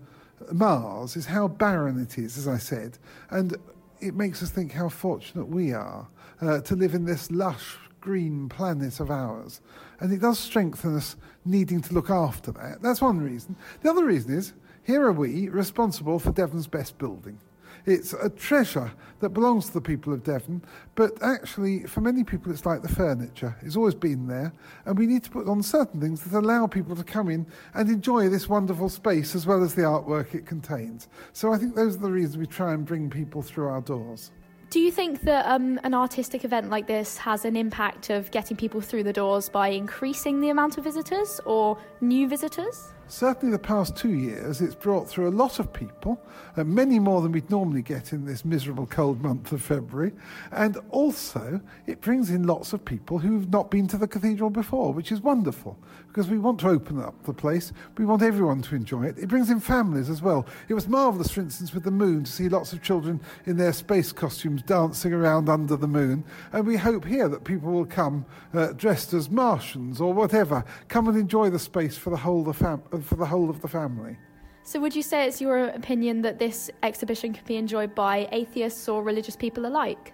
Mars 0.51 1.15
is 1.15 1.25
how 1.25 1.47
barren 1.47 2.01
it 2.01 2.17
is, 2.17 2.37
as 2.37 2.47
I 2.47 2.57
said, 2.57 2.97
and 3.29 3.55
it 4.01 4.15
makes 4.15 4.43
us 4.43 4.49
think 4.49 4.73
how 4.73 4.89
fortunate 4.89 5.47
we 5.47 5.71
are 5.73 6.07
uh, 6.41 6.59
to 6.61 6.75
live 6.75 6.93
in 6.93 7.05
this 7.05 7.31
lush 7.31 7.77
green 8.01 8.49
planet 8.49 8.99
of 8.99 9.09
ours. 9.09 9.61
And 9.99 10.11
it 10.11 10.19
does 10.19 10.37
strengthen 10.37 10.97
us 10.97 11.15
needing 11.45 11.81
to 11.81 11.93
look 11.93 12.09
after 12.09 12.51
that. 12.51 12.81
That's 12.81 13.01
one 13.01 13.19
reason. 13.21 13.55
The 13.81 13.89
other 13.89 14.03
reason 14.03 14.37
is 14.37 14.53
here 14.83 15.03
are 15.03 15.13
we 15.13 15.47
responsible 15.47 16.19
for 16.19 16.33
Devon's 16.33 16.67
best 16.67 16.97
building. 16.97 17.39
It's 17.85 18.13
a 18.13 18.29
treasure 18.29 18.91
that 19.19 19.29
belongs 19.29 19.67
to 19.67 19.73
the 19.73 19.81
people 19.81 20.13
of 20.13 20.23
Devon, 20.23 20.63
but 20.95 21.21
actually, 21.21 21.83
for 21.83 22.01
many 22.01 22.23
people, 22.23 22.51
it's 22.51 22.65
like 22.65 22.81
the 22.81 22.89
furniture. 22.89 23.55
It's 23.61 23.75
always 23.75 23.95
been 23.95 24.27
there, 24.27 24.53
and 24.85 24.97
we 24.97 25.05
need 25.05 25.23
to 25.23 25.29
put 25.29 25.47
on 25.47 25.61
certain 25.61 25.99
things 25.99 26.21
that 26.23 26.37
allow 26.37 26.67
people 26.67 26.95
to 26.95 27.03
come 27.03 27.29
in 27.29 27.45
and 27.73 27.89
enjoy 27.89 28.29
this 28.29 28.47
wonderful 28.47 28.87
space 28.87 29.35
as 29.35 29.45
well 29.45 29.63
as 29.63 29.75
the 29.75 29.81
artwork 29.81 30.33
it 30.33 30.45
contains. 30.45 31.09
So 31.33 31.51
I 31.51 31.57
think 31.57 31.75
those 31.75 31.95
are 31.95 31.99
the 31.99 32.11
reasons 32.11 32.37
we 32.37 32.47
try 32.47 32.73
and 32.73 32.85
bring 32.85 33.09
people 33.09 33.41
through 33.41 33.67
our 33.67 33.81
doors. 33.81 34.31
Do 34.69 34.79
you 34.79 34.91
think 34.91 35.21
that 35.21 35.45
um, 35.45 35.79
an 35.83 35.93
artistic 35.93 36.45
event 36.45 36.69
like 36.69 36.87
this 36.87 37.17
has 37.17 37.45
an 37.45 37.55
impact 37.55 38.09
of 38.09 38.31
getting 38.31 38.57
people 38.57 38.81
through 38.81 39.03
the 39.03 39.13
doors 39.13 39.49
by 39.49 39.67
increasing 39.67 40.39
the 40.39 40.49
amount 40.49 40.77
of 40.77 40.85
visitors 40.85 41.39
or 41.45 41.77
new 42.01 42.27
visitors? 42.27 42.92
Certainly, 43.07 43.51
the 43.51 43.59
past 43.59 43.95
two 43.95 44.13
years, 44.13 44.61
it's 44.61 44.75
brought 44.75 45.07
through 45.07 45.27
a 45.27 45.31
lot 45.31 45.59
of 45.59 45.71
people, 45.71 46.19
uh, 46.57 46.63
many 46.63 46.99
more 46.99 47.21
than 47.21 47.31
we'd 47.31 47.49
normally 47.49 47.81
get 47.81 48.11
in 48.11 48.25
this 48.25 48.43
miserable 48.43 48.87
cold 48.87 49.21
month 49.21 49.51
of 49.51 49.61
February. 49.61 50.13
And 50.51 50.77
also, 50.89 51.61
it 51.85 52.01
brings 52.01 52.29
in 52.29 52.47
lots 52.47 52.73
of 52.73 52.83
people 52.83 53.19
who've 53.19 53.49
not 53.49 53.69
been 53.69 53.87
to 53.87 53.97
the 53.97 54.07
cathedral 54.07 54.49
before, 54.49 54.93
which 54.93 55.11
is 55.11 55.21
wonderful 55.21 55.77
because 56.07 56.29
we 56.29 56.37
want 56.37 56.59
to 56.59 56.69
open 56.69 57.01
up 57.01 57.23
the 57.23 57.33
place. 57.33 57.73
We 57.97 58.05
want 58.05 58.21
everyone 58.21 58.61
to 58.63 58.75
enjoy 58.75 59.05
it. 59.05 59.17
It 59.17 59.29
brings 59.29 59.49
in 59.49 59.59
families 59.59 60.09
as 60.09 60.21
well. 60.21 60.45
It 60.69 60.75
was 60.75 60.87
marvellous, 60.87 61.31
for 61.31 61.41
instance, 61.41 61.73
with 61.73 61.83
the 61.83 61.91
moon 61.91 62.23
to 62.23 62.31
see 62.31 62.49
lots 62.49 62.71
of 62.71 62.83
children 62.83 63.19
in 63.45 63.57
their 63.57 63.73
space 63.73 64.11
costumes 64.11 64.61
dancing 64.61 65.11
around 65.11 65.49
under 65.49 65.75
the 65.75 65.87
moon. 65.87 66.23
And 66.51 66.67
we 66.67 66.77
hope 66.77 67.05
here 67.05 67.27
that 67.29 67.43
people 67.43 67.71
will 67.71 67.85
come 67.85 68.25
uh, 68.53 68.73
dressed 68.73 69.13
as 69.13 69.29
Martians 69.29 69.99
or 69.99 70.13
whatever, 70.13 70.63
come 70.87 71.07
and 71.07 71.17
enjoy 71.17 71.49
the 71.49 71.57
space 71.57 71.97
for 71.97 72.11
the 72.11 72.17
whole, 72.17 72.41
of 72.41 72.45
the 72.45 72.53
fam- 72.53 72.83
for 73.01 73.15
the 73.15 73.25
whole 73.25 73.49
of 73.49 73.61
the 73.61 73.67
family. 73.67 74.17
So, 74.65 74.79
would 74.79 74.95
you 74.95 75.01
say 75.01 75.27
it's 75.27 75.41
your 75.41 75.65
opinion 75.65 76.21
that 76.21 76.39
this 76.39 76.71
exhibition 76.83 77.33
can 77.33 77.43
be 77.45 77.57
enjoyed 77.57 77.93
by 77.93 78.29
atheists 78.31 78.87
or 78.87 79.03
religious 79.03 79.35
people 79.35 79.65
alike? 79.65 80.13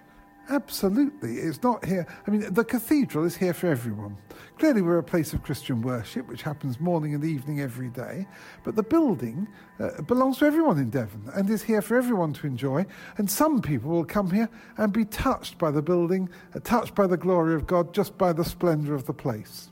Absolutely. 0.50 1.36
It's 1.36 1.62
not 1.62 1.84
here. 1.84 2.04
I 2.26 2.30
mean, 2.30 2.52
the 2.52 2.64
cathedral 2.64 3.24
is 3.24 3.36
here 3.36 3.54
for 3.54 3.68
everyone. 3.68 4.16
Clearly, 4.58 4.82
we're 4.82 4.98
a 4.98 5.02
place 5.02 5.32
of 5.32 5.44
Christian 5.44 5.80
worship, 5.80 6.26
which 6.26 6.42
happens 6.42 6.80
morning 6.80 7.14
and 7.14 7.24
evening 7.24 7.60
every 7.60 7.88
day. 7.88 8.26
But 8.64 8.74
the 8.74 8.82
building 8.82 9.46
uh, 9.78 10.02
belongs 10.02 10.38
to 10.38 10.46
everyone 10.46 10.78
in 10.78 10.90
Devon 10.90 11.30
and 11.34 11.48
is 11.48 11.62
here 11.62 11.80
for 11.80 11.96
everyone 11.96 12.32
to 12.32 12.48
enjoy. 12.48 12.84
And 13.16 13.30
some 13.30 13.62
people 13.62 13.90
will 13.90 14.04
come 14.04 14.32
here 14.32 14.48
and 14.76 14.92
be 14.92 15.04
touched 15.04 15.56
by 15.56 15.70
the 15.70 15.82
building, 15.82 16.28
uh, 16.52 16.58
touched 16.60 16.96
by 16.96 17.06
the 17.06 17.16
glory 17.16 17.54
of 17.54 17.68
God, 17.68 17.94
just 17.94 18.18
by 18.18 18.32
the 18.32 18.44
splendour 18.44 18.96
of 18.96 19.06
the 19.06 19.14
place. 19.14 19.69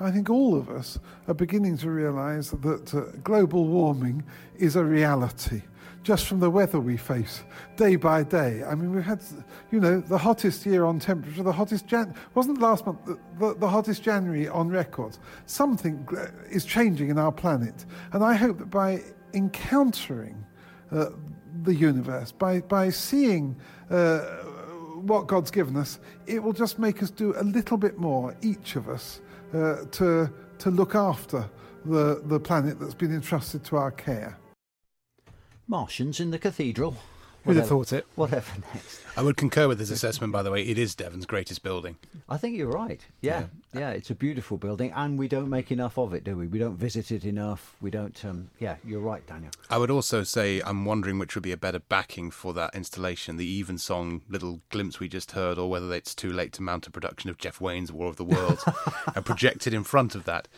I 0.00 0.10
think 0.10 0.28
all 0.28 0.56
of 0.56 0.68
us 0.70 0.98
are 1.28 1.34
beginning 1.34 1.78
to 1.78 1.90
realize 1.90 2.50
that 2.50 2.94
uh, 2.94 3.02
global 3.22 3.66
warming 3.66 4.24
is 4.56 4.76
a 4.76 4.84
reality 4.84 5.62
just 6.02 6.26
from 6.26 6.38
the 6.38 6.50
weather 6.50 6.78
we 6.78 6.96
face 6.96 7.44
day 7.76 7.96
by 7.96 8.22
day. 8.22 8.62
I 8.62 8.74
mean, 8.74 8.94
we've 8.94 9.04
had, 9.04 9.22
you 9.70 9.80
know, 9.80 10.00
the 10.00 10.18
hottest 10.18 10.66
year 10.66 10.84
on 10.84 10.98
temperature, 10.98 11.42
the 11.42 11.52
hottest 11.52 11.86
Jan 11.86 12.14
wasn't 12.34 12.60
last 12.60 12.84
month 12.84 13.04
the, 13.06 13.18
the, 13.38 13.54
the, 13.54 13.68
hottest 13.68 14.02
January 14.02 14.46
on 14.46 14.68
record. 14.68 15.16
Something 15.46 16.06
is 16.50 16.64
changing 16.64 17.08
in 17.08 17.18
our 17.18 17.32
planet, 17.32 17.86
and 18.12 18.22
I 18.22 18.34
hope 18.34 18.58
that 18.58 18.70
by 18.70 19.02
encountering 19.32 20.44
uh, 20.92 21.06
the 21.62 21.74
universe, 21.74 22.30
by 22.30 22.60
by 22.60 22.90
seeing. 22.90 23.56
Uh, 23.90 24.20
what 25.04 25.26
God's 25.26 25.50
given 25.50 25.76
us, 25.76 25.98
it 26.26 26.42
will 26.42 26.54
just 26.54 26.78
make 26.78 27.02
us 27.02 27.10
do 27.10 27.34
a 27.36 27.44
little 27.44 27.76
bit 27.76 27.98
more, 27.98 28.34
each 28.40 28.74
of 28.74 28.88
us, 28.88 29.20
uh, 29.54 29.84
to, 29.92 30.30
to 30.58 30.70
look 30.70 30.94
after 30.94 31.48
the, 31.84 32.22
the 32.24 32.40
planet 32.40 32.80
that's 32.80 32.94
been 32.94 33.14
entrusted 33.14 33.64
to 33.64 33.76
our 33.76 33.90
care. 33.90 34.38
Martians 35.66 36.20
in 36.20 36.30
the 36.30 36.38
cathedral. 36.38 36.96
Who'd 37.44 37.56
have 37.56 37.68
thought 37.68 37.92
it? 37.92 38.06
Whatever 38.14 38.50
next. 38.74 39.00
I 39.16 39.22
would 39.22 39.36
concur 39.36 39.68
with 39.68 39.78
his 39.78 39.90
assessment, 39.90 40.32
by 40.32 40.42
the 40.42 40.50
way. 40.50 40.62
It 40.62 40.78
is 40.78 40.94
Devon's 40.94 41.26
greatest 41.26 41.62
building. 41.62 41.96
I 42.28 42.36
think 42.36 42.56
you're 42.56 42.70
right. 42.70 43.04
Yeah, 43.20 43.44
yeah, 43.72 43.80
yeah, 43.80 43.90
it's 43.90 44.10
a 44.10 44.14
beautiful 44.14 44.56
building, 44.56 44.92
and 44.92 45.18
we 45.18 45.28
don't 45.28 45.48
make 45.50 45.70
enough 45.70 45.98
of 45.98 46.14
it, 46.14 46.24
do 46.24 46.36
we? 46.36 46.46
We 46.46 46.58
don't 46.58 46.76
visit 46.76 47.10
it 47.10 47.24
enough. 47.24 47.76
We 47.80 47.90
don't. 47.90 48.24
Um, 48.24 48.50
yeah, 48.58 48.76
you're 48.84 49.00
right, 49.00 49.24
Daniel. 49.26 49.52
I 49.68 49.78
would 49.78 49.90
also 49.90 50.22
say 50.22 50.62
I'm 50.62 50.84
wondering 50.84 51.18
which 51.18 51.34
would 51.34 51.44
be 51.44 51.52
a 51.52 51.56
better 51.56 51.78
backing 51.80 52.30
for 52.30 52.54
that 52.54 52.74
installation: 52.74 53.36
the 53.36 53.58
Evensong 53.60 54.22
little 54.28 54.60
glimpse 54.70 54.98
we 54.98 55.08
just 55.08 55.32
heard, 55.32 55.58
or 55.58 55.68
whether 55.68 55.92
it's 55.92 56.14
too 56.14 56.32
late 56.32 56.52
to 56.54 56.62
mount 56.62 56.86
a 56.86 56.90
production 56.90 57.30
of 57.30 57.38
Jeff 57.38 57.60
Wayne's 57.60 57.92
War 57.92 58.08
of 58.08 58.16
the 58.16 58.24
Worlds 58.24 58.64
and 59.14 59.24
project 59.24 59.66
it 59.66 59.74
in 59.74 59.84
front 59.84 60.14
of 60.14 60.24
that. 60.24 60.48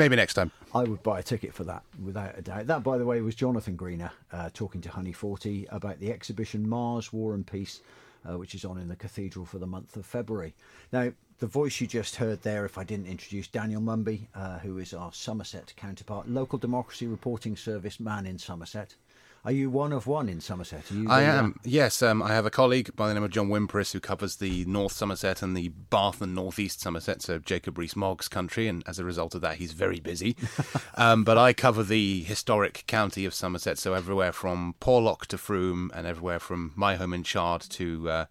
Maybe 0.00 0.16
next 0.16 0.32
time. 0.32 0.50
I 0.74 0.84
would 0.84 1.02
buy 1.02 1.18
a 1.18 1.22
ticket 1.22 1.52
for 1.52 1.62
that, 1.64 1.82
without 2.02 2.38
a 2.38 2.40
doubt. 2.40 2.68
That, 2.68 2.82
by 2.82 2.96
the 2.96 3.04
way, 3.04 3.20
was 3.20 3.34
Jonathan 3.34 3.76
Greener 3.76 4.10
uh, 4.32 4.48
talking 4.54 4.80
to 4.80 4.88
Honey 4.88 5.12
40 5.12 5.66
about 5.70 6.00
the 6.00 6.10
exhibition 6.10 6.66
Mars, 6.66 7.12
War 7.12 7.34
and 7.34 7.46
Peace, 7.46 7.82
uh, 8.26 8.38
which 8.38 8.54
is 8.54 8.64
on 8.64 8.78
in 8.78 8.88
the 8.88 8.96
Cathedral 8.96 9.44
for 9.44 9.58
the 9.58 9.66
month 9.66 9.96
of 9.96 10.06
February. 10.06 10.54
Now, 10.90 11.12
the 11.38 11.46
voice 11.46 11.82
you 11.82 11.86
just 11.86 12.16
heard 12.16 12.40
there, 12.40 12.64
if 12.64 12.78
I 12.78 12.84
didn't 12.84 13.08
introduce 13.08 13.46
Daniel 13.46 13.82
Mumby, 13.82 14.28
uh, 14.34 14.60
who 14.60 14.78
is 14.78 14.94
our 14.94 15.12
Somerset 15.12 15.74
counterpart, 15.76 16.30
local 16.30 16.58
democracy 16.58 17.06
reporting 17.06 17.54
service 17.54 18.00
man 18.00 18.24
in 18.24 18.38
Somerset. 18.38 18.94
Are 19.42 19.52
you 19.52 19.70
one 19.70 19.94
of 19.94 20.06
one 20.06 20.28
in 20.28 20.42
Somerset? 20.42 20.84
I 21.08 21.22
am. 21.22 21.58
Yes, 21.64 22.02
um, 22.02 22.22
I 22.22 22.34
have 22.34 22.44
a 22.44 22.50
colleague 22.50 22.94
by 22.94 23.08
the 23.08 23.14
name 23.14 23.22
of 23.22 23.30
John 23.30 23.48
Wimperis 23.48 23.92
who 23.92 24.00
covers 24.00 24.36
the 24.36 24.66
North 24.66 24.92
Somerset 24.92 25.40
and 25.40 25.56
the 25.56 25.68
Bath 25.68 26.20
and 26.20 26.34
North 26.34 26.58
East 26.58 26.82
Somerset, 26.82 27.22
so 27.22 27.38
Jacob 27.38 27.78
Rees-Mogg's 27.78 28.28
country, 28.28 28.68
and 28.68 28.84
as 28.86 28.98
a 28.98 29.04
result 29.04 29.34
of 29.34 29.40
that, 29.40 29.56
he's 29.56 29.72
very 29.72 29.98
busy. 29.98 30.36
um, 30.96 31.24
but 31.24 31.38
I 31.38 31.54
cover 31.54 31.82
the 31.82 32.22
historic 32.22 32.84
county 32.86 33.24
of 33.24 33.32
Somerset, 33.32 33.78
so 33.78 33.94
everywhere 33.94 34.32
from 34.32 34.74
Porlock 34.78 35.24
to 35.28 35.38
Frome, 35.38 35.90
and 35.94 36.06
everywhere 36.06 36.38
from 36.38 36.72
my 36.76 36.96
home 36.96 37.14
in 37.14 37.22
Chard 37.22 37.62
to 37.62 38.10
uh, 38.10 38.24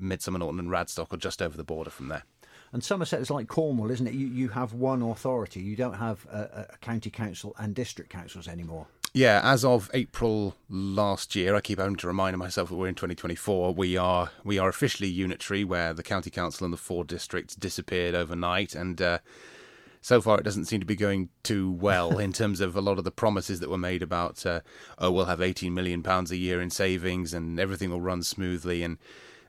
Midsomer 0.00 0.40
Norton 0.40 0.60
and 0.60 0.68
Radstock, 0.68 1.10
or 1.10 1.16
just 1.16 1.40
over 1.40 1.56
the 1.56 1.64
border 1.64 1.90
from 1.90 2.08
there. 2.08 2.24
And 2.70 2.84
Somerset 2.84 3.20
is 3.20 3.30
like 3.30 3.48
Cornwall, 3.48 3.90
isn't 3.90 4.06
it? 4.06 4.14
You 4.14 4.26
you 4.26 4.48
have 4.50 4.74
one 4.74 5.02
authority. 5.02 5.60
You 5.60 5.74
don't 5.74 5.94
have 5.94 6.24
a, 6.26 6.68
a 6.70 6.76
county 6.76 7.10
council 7.10 7.54
and 7.58 7.74
district 7.74 8.10
councils 8.10 8.46
anymore. 8.46 8.86
Yeah, 9.12 9.40
as 9.42 9.64
of 9.64 9.90
April 9.92 10.54
last 10.68 11.34
year, 11.34 11.56
I 11.56 11.60
keep 11.60 11.80
having 11.80 11.96
to 11.96 12.06
remind 12.06 12.38
myself 12.38 12.68
that 12.68 12.76
we're 12.76 12.86
in 12.86 12.94
2024. 12.94 13.74
We 13.74 13.96
are 13.96 14.30
we 14.44 14.58
are 14.58 14.68
officially 14.68 15.08
unitary, 15.08 15.64
where 15.64 15.92
the 15.92 16.04
county 16.04 16.30
council 16.30 16.64
and 16.64 16.72
the 16.72 16.78
four 16.78 17.04
districts 17.04 17.56
disappeared 17.56 18.14
overnight, 18.14 18.76
and 18.76 19.02
uh, 19.02 19.18
so 20.00 20.20
far 20.20 20.38
it 20.38 20.44
doesn't 20.44 20.66
seem 20.66 20.78
to 20.78 20.86
be 20.86 20.94
going 20.94 21.28
too 21.42 21.72
well 21.72 22.18
in 22.18 22.32
terms 22.32 22.60
of 22.60 22.76
a 22.76 22.80
lot 22.80 22.98
of 22.98 23.04
the 23.04 23.10
promises 23.10 23.58
that 23.60 23.68
were 23.68 23.78
made 23.78 24.02
about 24.02 24.44
uh, 24.46 24.60
oh 24.98 25.10
we'll 25.10 25.26
have 25.26 25.42
18 25.42 25.74
million 25.74 26.02
pounds 26.02 26.30
a 26.30 26.36
year 26.36 26.60
in 26.60 26.70
savings 26.70 27.34
and 27.34 27.60
everything 27.60 27.90
will 27.90 28.00
run 28.00 28.22
smoothly 28.22 28.82
and 28.82 28.96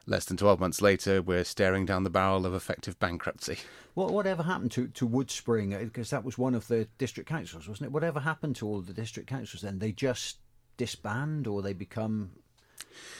less 0.06 0.24
than 0.24 0.36
12 0.36 0.60
months 0.60 0.82
later, 0.82 1.22
we're 1.22 1.44
staring 1.44 1.86
down 1.86 2.04
the 2.04 2.10
barrel 2.10 2.46
of 2.46 2.54
effective 2.54 2.98
bankruptcy. 2.98 3.58
What 3.94 4.12
whatever 4.12 4.42
happened 4.42 4.72
to, 4.72 4.88
to 4.88 5.08
Woodspring? 5.08 5.78
Because 5.78 6.12
uh, 6.12 6.16
that 6.16 6.24
was 6.24 6.38
one 6.38 6.54
of 6.54 6.68
the 6.68 6.88
district 6.98 7.28
councils, 7.28 7.68
wasn't 7.68 7.86
it? 7.86 7.92
Whatever 7.92 8.20
happened 8.20 8.56
to 8.56 8.66
all 8.66 8.80
the 8.80 8.92
district 8.92 9.28
councils 9.28 9.62
then? 9.62 9.78
They 9.78 9.92
just 9.92 10.38
disband 10.76 11.46
or 11.46 11.62
they 11.62 11.72
become 11.72 12.30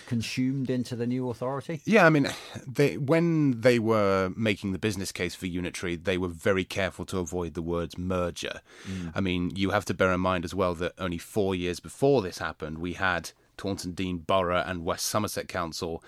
consumed 0.06 0.70
into 0.70 0.96
the 0.96 1.06
new 1.06 1.30
authority? 1.30 1.80
Yeah, 1.84 2.06
I 2.06 2.10
mean, 2.10 2.28
they, 2.66 2.96
when 2.96 3.60
they 3.60 3.78
were 3.78 4.32
making 4.36 4.72
the 4.72 4.78
business 4.78 5.12
case 5.12 5.34
for 5.34 5.46
Unitary, 5.46 5.96
they 5.96 6.18
were 6.18 6.28
very 6.28 6.64
careful 6.64 7.04
to 7.06 7.18
avoid 7.18 7.54
the 7.54 7.62
words 7.62 7.96
merger. 7.96 8.60
Mm. 8.86 9.12
I 9.14 9.20
mean, 9.20 9.52
you 9.54 9.70
have 9.70 9.84
to 9.86 9.94
bear 9.94 10.12
in 10.12 10.20
mind 10.20 10.44
as 10.44 10.54
well 10.54 10.74
that 10.74 10.92
only 10.98 11.18
four 11.18 11.54
years 11.54 11.80
before 11.80 12.22
this 12.22 12.38
happened, 12.38 12.78
we 12.78 12.94
had 12.94 13.30
Taunton 13.56 13.92
Deane 13.92 14.18
Borough 14.18 14.64
and 14.66 14.84
West 14.84 15.06
Somerset 15.06 15.48
Council 15.48 16.02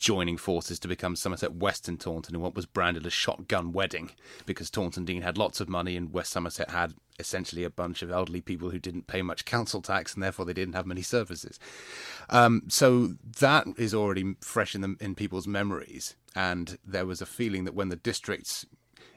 joining 0.00 0.38
forces 0.38 0.78
to 0.80 0.88
become 0.88 1.14
Somerset 1.14 1.54
West 1.54 1.86
and 1.86 2.00
Taunton 2.00 2.34
in 2.34 2.40
what 2.40 2.54
was 2.54 2.64
branded 2.64 3.04
a 3.04 3.10
shotgun 3.10 3.70
wedding 3.70 4.10
because 4.46 4.70
Taunton 4.70 5.04
Deane 5.04 5.20
had 5.20 5.36
lots 5.36 5.60
of 5.60 5.68
money 5.68 5.94
and 5.94 6.12
West 6.12 6.32
Somerset 6.32 6.70
had 6.70 6.94
essentially 7.18 7.64
a 7.64 7.70
bunch 7.70 8.00
of 8.00 8.10
elderly 8.10 8.40
people 8.40 8.70
who 8.70 8.78
didn't 8.78 9.06
pay 9.06 9.20
much 9.20 9.44
council 9.44 9.82
tax 9.82 10.14
and 10.14 10.22
therefore 10.22 10.46
they 10.46 10.54
didn't 10.54 10.74
have 10.74 10.86
many 10.86 11.02
services. 11.02 11.60
Um, 12.30 12.62
so 12.68 13.14
that 13.40 13.66
is 13.76 13.92
already 13.92 14.36
fresh 14.40 14.74
in, 14.74 14.80
the, 14.80 14.96
in 15.00 15.14
people's 15.14 15.46
memories. 15.46 16.16
And 16.34 16.78
there 16.82 17.04
was 17.04 17.20
a 17.20 17.26
feeling 17.26 17.64
that 17.64 17.74
when 17.74 17.90
the 17.90 17.96
districts 17.96 18.64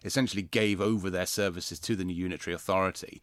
essentially 0.03 0.41
gave 0.41 0.81
over 0.81 1.09
their 1.09 1.25
services 1.25 1.79
to 1.79 1.95
the 1.95 2.03
new 2.03 2.13
unitary 2.13 2.53
authority, 2.53 3.21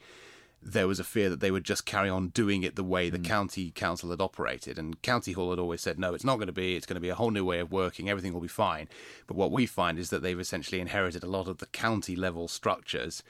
there 0.63 0.87
was 0.87 1.01
a 1.01 1.05
fear 1.05 1.31
that 1.31 1.41
they 1.41 1.51
would 1.51 1.65
just 1.65 1.87
carry 1.87 2.09
on 2.11 2.29
doing 2.29 2.63
it 2.63 2.77
the 2.77 2.85
way 2.85 3.09
the 3.09 3.19
mm. 3.19 3.25
county 3.25 3.71
council 3.71 4.11
had 4.11 4.21
operated. 4.21 4.79
And 4.79 5.01
County 5.01 5.33
Hall 5.33 5.51
had 5.51 5.59
always 5.59 5.81
said, 5.81 5.99
no, 5.99 6.13
it's 6.13 6.25
not 6.25 6.37
going 6.37 6.49
to 6.49 6.53
be. 6.53 6.77
It's 6.77 6.87
going 6.87 6.97
to 6.97 7.01
be 7.01 7.09
a 7.09 7.15
whole 7.15 7.31
new 7.31 7.45
way 7.45 7.61
of 7.61 7.73
working. 7.73 8.11
Everything 8.11 8.35
will 8.35 8.41
be 8.41 8.49
fine. 8.49 8.89
But 9.27 9.37
what 9.37 9.51
we 9.51 9.65
find 9.65 9.99
is 9.99 10.11
that 10.11 10.23
they've 10.23 10.39
essentially 10.39 10.81
inherited 10.81 11.23
a 11.23 11.31
lot 11.31 11.49
of 11.49 11.59
the 11.59 11.67
county 11.67 12.15
level 12.15 12.47
structures. 12.47 13.23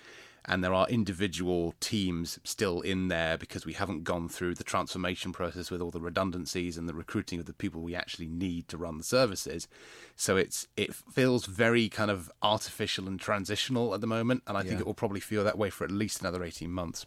And 0.46 0.64
there 0.64 0.74
are 0.74 0.88
individual 0.88 1.74
teams 1.80 2.40
still 2.44 2.80
in 2.80 3.08
there 3.08 3.36
because 3.36 3.66
we 3.66 3.74
haven't 3.74 4.04
gone 4.04 4.28
through 4.28 4.54
the 4.54 4.64
transformation 4.64 5.32
process 5.32 5.70
with 5.70 5.82
all 5.82 5.90
the 5.90 6.00
redundancies 6.00 6.78
and 6.78 6.88
the 6.88 6.94
recruiting 6.94 7.38
of 7.38 7.46
the 7.46 7.52
people 7.52 7.82
we 7.82 7.94
actually 7.94 8.26
need 8.26 8.66
to 8.68 8.78
run 8.78 8.96
the 8.96 9.04
services. 9.04 9.68
So 10.16 10.36
it's 10.36 10.66
it 10.78 10.94
feels 10.94 11.44
very 11.44 11.90
kind 11.90 12.10
of 12.10 12.32
artificial 12.42 13.06
and 13.06 13.20
transitional 13.20 13.94
at 13.94 14.00
the 14.00 14.06
moment, 14.06 14.42
and 14.46 14.56
I 14.56 14.62
yeah. 14.62 14.68
think 14.68 14.80
it 14.80 14.86
will 14.86 14.94
probably 14.94 15.20
feel 15.20 15.44
that 15.44 15.58
way 15.58 15.68
for 15.68 15.84
at 15.84 15.90
least 15.90 16.22
another 16.22 16.42
eighteen 16.42 16.72
months. 16.72 17.04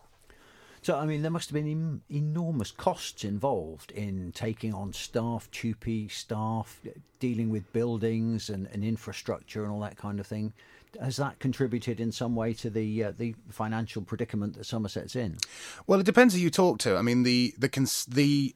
So, 0.84 1.00
I 1.00 1.06
mean, 1.06 1.22
there 1.22 1.32
must 1.32 1.50
have 1.50 1.54
been 1.54 2.02
enormous 2.10 2.72
costs 2.72 3.24
involved 3.24 3.92
in 3.92 4.34
taking 4.34 4.74
on 4.74 4.92
staff, 4.92 5.50
TUPE 5.52 6.12
staff, 6.12 6.82
dealing 7.20 7.50
with 7.50 7.72
buildings 7.72 8.50
and, 8.50 8.68
and 8.74 8.84
infrastructure 8.84 9.64
and 9.64 9.72
all 9.72 9.80
that 9.80 9.96
kind 9.96 10.20
of 10.20 10.28
thing. 10.28 10.52
Has 11.02 11.16
that 11.16 11.40
contributed 11.40 12.02
in 12.02 12.12
some 12.12 12.36
way 12.36 12.54
to 12.56 12.70
the 12.70 13.06
uh, 13.06 13.14
the 13.18 13.34
financial 13.50 14.04
predicament 14.04 14.56
that 14.56 14.66
Somerset's 14.66 15.16
in? 15.16 15.38
Well, 15.88 16.00
it 16.00 16.06
depends 16.06 16.36
who 16.36 16.42
you 16.42 16.52
talk 16.52 16.78
to. 16.80 16.98
I 16.98 17.02
mean, 17.02 17.24
the 17.24 17.56
the 17.58 17.70
cons- 17.70 18.06
the 18.06 18.54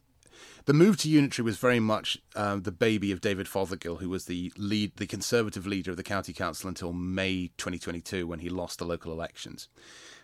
the 0.65 0.73
move 0.73 0.97
to 0.97 1.09
unitary 1.09 1.45
was 1.45 1.57
very 1.57 1.79
much 1.79 2.17
uh, 2.35 2.57
the 2.57 2.71
baby 2.71 3.11
of 3.11 3.21
David 3.21 3.47
Fothergill, 3.47 3.99
who 3.99 4.09
was 4.09 4.25
the 4.25 4.51
lead, 4.57 4.97
the 4.97 5.07
Conservative 5.07 5.65
leader 5.65 5.91
of 5.91 5.97
the 5.97 6.03
county 6.03 6.33
council 6.33 6.67
until 6.67 6.93
May 6.93 7.51
2022, 7.57 8.27
when 8.27 8.39
he 8.39 8.49
lost 8.49 8.79
the 8.79 8.85
local 8.85 9.11
elections. 9.11 9.69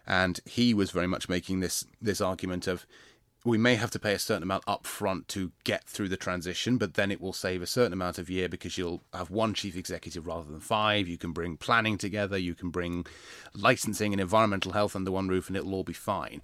And 0.06 0.40
he 0.46 0.74
was 0.74 0.92
very 0.92 1.08
much 1.08 1.30
making 1.30 1.62
this 1.62 1.86
this 2.02 2.20
argument 2.20 2.68
of 2.68 2.86
we 3.46 3.58
may 3.58 3.76
have 3.76 3.92
to 3.92 4.00
pay 4.00 4.14
a 4.14 4.20
certain 4.20 4.44
amount 4.44 4.64
up 4.68 4.88
front 4.88 5.28
to 5.28 5.52
get 5.66 5.84
through 5.84 6.08
the 6.08 6.16
transition, 6.16 6.78
but 6.78 6.94
then 6.94 7.12
it 7.12 7.20
will 7.20 7.34
save 7.34 7.62
a 7.62 7.68
certain 7.68 7.92
amount 7.92 8.18
of 8.18 8.30
year 8.30 8.48
because 8.48 8.78
you'll 8.78 9.04
have 9.14 9.30
one 9.30 9.54
chief 9.54 9.76
executive 9.76 10.26
rather 10.26 10.50
than 10.50 10.62
five. 10.62 11.10
You 11.10 11.18
can 11.18 11.34
bring 11.34 11.58
planning 11.58 11.98
together, 11.98 12.38
you 12.38 12.56
can 12.56 12.70
bring 12.70 13.06
licensing 13.54 14.14
and 14.14 14.22
environmental 14.22 14.72
health 14.72 14.96
under 14.96 15.12
one 15.12 15.28
roof, 15.28 15.50
and 15.50 15.58
it'll 15.58 15.74
all 15.74 15.84
be 15.84 15.92
fine. 15.92 16.42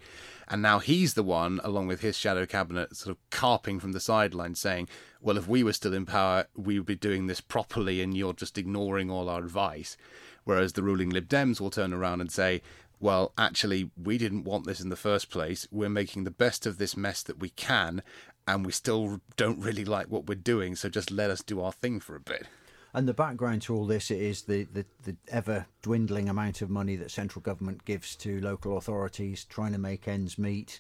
And 0.50 0.62
now 0.62 0.80
he's 0.80 1.14
the 1.14 1.24
one, 1.24 1.62
along 1.64 1.88
with 1.88 2.02
his 2.02 2.18
shadow 2.18 2.46
cabinet, 2.46 2.96
sort 2.98 3.16
of 3.16 3.30
carping 3.30 3.80
from 3.80 3.94
the 3.94 4.00
sidelines, 4.02 4.60
saying, 4.60 4.90
Well, 5.22 5.38
if 5.38 5.48
we 5.48 5.64
were 5.64 5.74
still 5.74 5.94
in 5.94 6.06
power, 6.06 6.48
we 6.56 6.78
would 6.78 6.88
be 6.88 6.96
doing 6.96 7.28
this 7.28 7.40
properly, 7.40 8.02
and 8.02 8.18
you're 8.18 8.34
just 8.34 8.58
ignoring 8.58 9.10
all 9.10 9.30
our 9.30 9.40
advice. 9.40 9.96
Whereas 10.44 10.74
the 10.74 10.84
ruling 10.84 11.12
Lib 11.12 11.30
Dems 11.30 11.62
will 11.62 11.70
turn 11.70 11.94
around 11.94 12.22
and 12.22 12.32
say, 12.32 12.62
well, 13.00 13.34
actually, 13.38 13.92
we 14.02 14.18
didn't 14.18 14.44
want 14.44 14.66
this 14.66 14.82
in 14.82 14.90
the 14.90 14.96
first 14.96 15.30
place. 15.30 15.68
We're 15.72 15.90
making 15.90 16.24
the 16.24 16.32
best 16.32 16.66
of 16.66 16.78
this 16.78 16.98
mess 16.98 17.24
that 17.24 17.40
we 17.40 17.50
can, 17.50 18.04
and 18.48 18.66
we 18.66 18.72
still 18.72 19.22
don't 19.38 19.60
really 19.60 19.86
like 19.86 20.08
what 20.08 20.28
we're 20.28 20.36
doing, 20.36 20.76
so 20.76 20.90
just 20.90 21.12
let 21.12 21.30
us 21.30 21.42
do 21.42 21.62
our 21.62 21.72
thing 21.72 22.00
for 22.00 22.16
a 22.16 22.20
bit. 22.20 22.48
And 22.94 23.08
the 23.08 23.14
background 23.14 23.62
to 23.64 23.76
all 23.76 23.86
this 23.86 24.10
is 24.10 24.44
the, 24.44 24.64
the, 24.64 24.86
the, 25.04 25.16
ever 25.28 25.68
dwindling 25.84 26.28
amount 26.28 26.62
of 26.62 26.72
money 26.72 26.96
that 26.96 27.12
central 27.12 27.42
government 27.42 27.86
gives 27.86 28.16
to 28.18 28.42
local 28.42 28.78
authorities, 28.78 29.46
trying 29.46 29.74
to 29.74 29.78
make 29.78 30.08
ends 30.08 30.40
meet, 30.40 30.80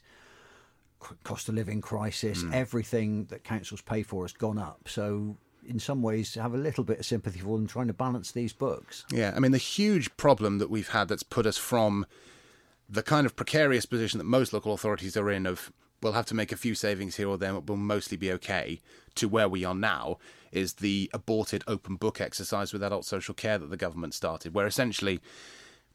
cost 1.23 1.47
of 1.49 1.55
living 1.55 1.81
crisis, 1.81 2.43
mm. 2.43 2.53
everything 2.53 3.25
that 3.25 3.43
councils 3.43 3.81
pay 3.81 4.01
for 4.01 4.23
has 4.23 4.33
gone 4.33 4.57
up. 4.57 4.87
So 4.87 5.37
in 5.65 5.79
some 5.79 6.01
ways 6.01 6.35
have 6.35 6.53
a 6.53 6.57
little 6.57 6.83
bit 6.83 6.99
of 6.99 7.05
sympathy 7.05 7.39
for 7.39 7.57
them 7.57 7.67
trying 7.67 7.87
to 7.87 7.93
balance 7.93 8.31
these 8.31 8.53
books. 8.53 9.05
Yeah, 9.11 9.33
I 9.35 9.39
mean 9.39 9.51
the 9.51 9.57
huge 9.57 10.15
problem 10.17 10.59
that 10.59 10.69
we've 10.69 10.89
had 10.89 11.07
that's 11.07 11.23
put 11.23 11.45
us 11.45 11.57
from 11.57 12.05
the 12.89 13.03
kind 13.03 13.25
of 13.25 13.35
precarious 13.35 13.85
position 13.85 14.17
that 14.17 14.23
most 14.23 14.51
local 14.51 14.73
authorities 14.73 15.15
are 15.15 15.29
in 15.29 15.45
of 15.45 15.71
we'll 16.01 16.13
have 16.13 16.25
to 16.27 16.35
make 16.35 16.51
a 16.51 16.57
few 16.57 16.75
savings 16.75 17.15
here 17.17 17.27
or 17.27 17.37
there, 17.37 17.53
but 17.53 17.67
we'll 17.67 17.77
mostly 17.77 18.17
be 18.17 18.31
okay, 18.31 18.79
to 19.15 19.27
where 19.27 19.49
we 19.49 19.65
are 19.65 19.75
now 19.75 20.17
is 20.51 20.75
the 20.75 21.09
aborted 21.13 21.63
open 21.67 21.95
book 21.95 22.19
exercise 22.19 22.73
with 22.73 22.81
adult 22.81 23.05
social 23.05 23.33
care 23.33 23.57
that 23.57 23.69
the 23.69 23.77
government 23.77 24.13
started, 24.13 24.53
where 24.53 24.65
essentially 24.65 25.19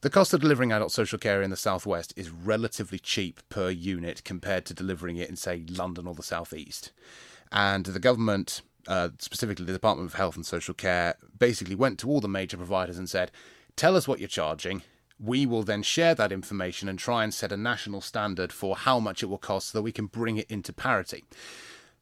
the 0.03 0.11
cost 0.11 0.35
of 0.35 0.41
delivering 0.41 0.73
adult 0.73 0.93
social 0.93 1.19
care 1.19 1.43
in 1.43 1.51
the 1.51 1.57
southwest 1.57 2.13
is 2.17 2.31
relatively 2.31 2.99
cheap 2.99 3.41
per 3.49 3.71
unit 3.71 4.23
compared 4.25 4.67
to 4.67 4.75
delivering 4.75 5.17
it 5.17 5.31
in, 5.31 5.37
say, 5.37 5.65
London 5.69 6.07
or 6.07 6.15
the 6.15 6.23
southeast. 6.23 6.93
And 7.51 7.87
the 7.87 8.01
government 8.01 8.63
uh, 8.87 9.11
specifically 9.19 9.65
the 9.65 9.73
Department 9.73 10.09
of 10.09 10.15
Health 10.15 10.37
and 10.37 10.47
Social 10.47 10.75
Care, 10.75 11.17
basically 11.39 11.75
went 11.75 11.99
to 12.01 12.09
all 12.09 12.21
the 12.21 12.29
major 12.29 12.57
providers 12.57 12.99
and 12.99 13.09
said, 13.09 13.31
Tell 13.77 13.97
us 13.97 14.07
what 14.07 14.21
you're 14.21 14.29
charging. 14.29 14.83
We 15.19 15.47
will 15.47 15.63
then 15.63 15.83
share 15.83 16.15
that 16.15 16.33
information 16.33 16.89
and 16.89 16.99
try 16.99 17.25
and 17.25 17.33
set 17.33 17.53
a 17.53 17.57
national 17.57 18.01
standard 18.01 18.53
for 18.53 18.77
how 18.77 19.01
much 19.01 19.23
it 19.23 19.27
will 19.27 19.39
cost 19.39 19.69
so 19.69 19.79
that 19.79 19.83
we 19.83 19.93
can 19.93 20.07
bring 20.07 20.37
it 20.37 20.51
into 20.51 20.73
parity. 20.73 21.25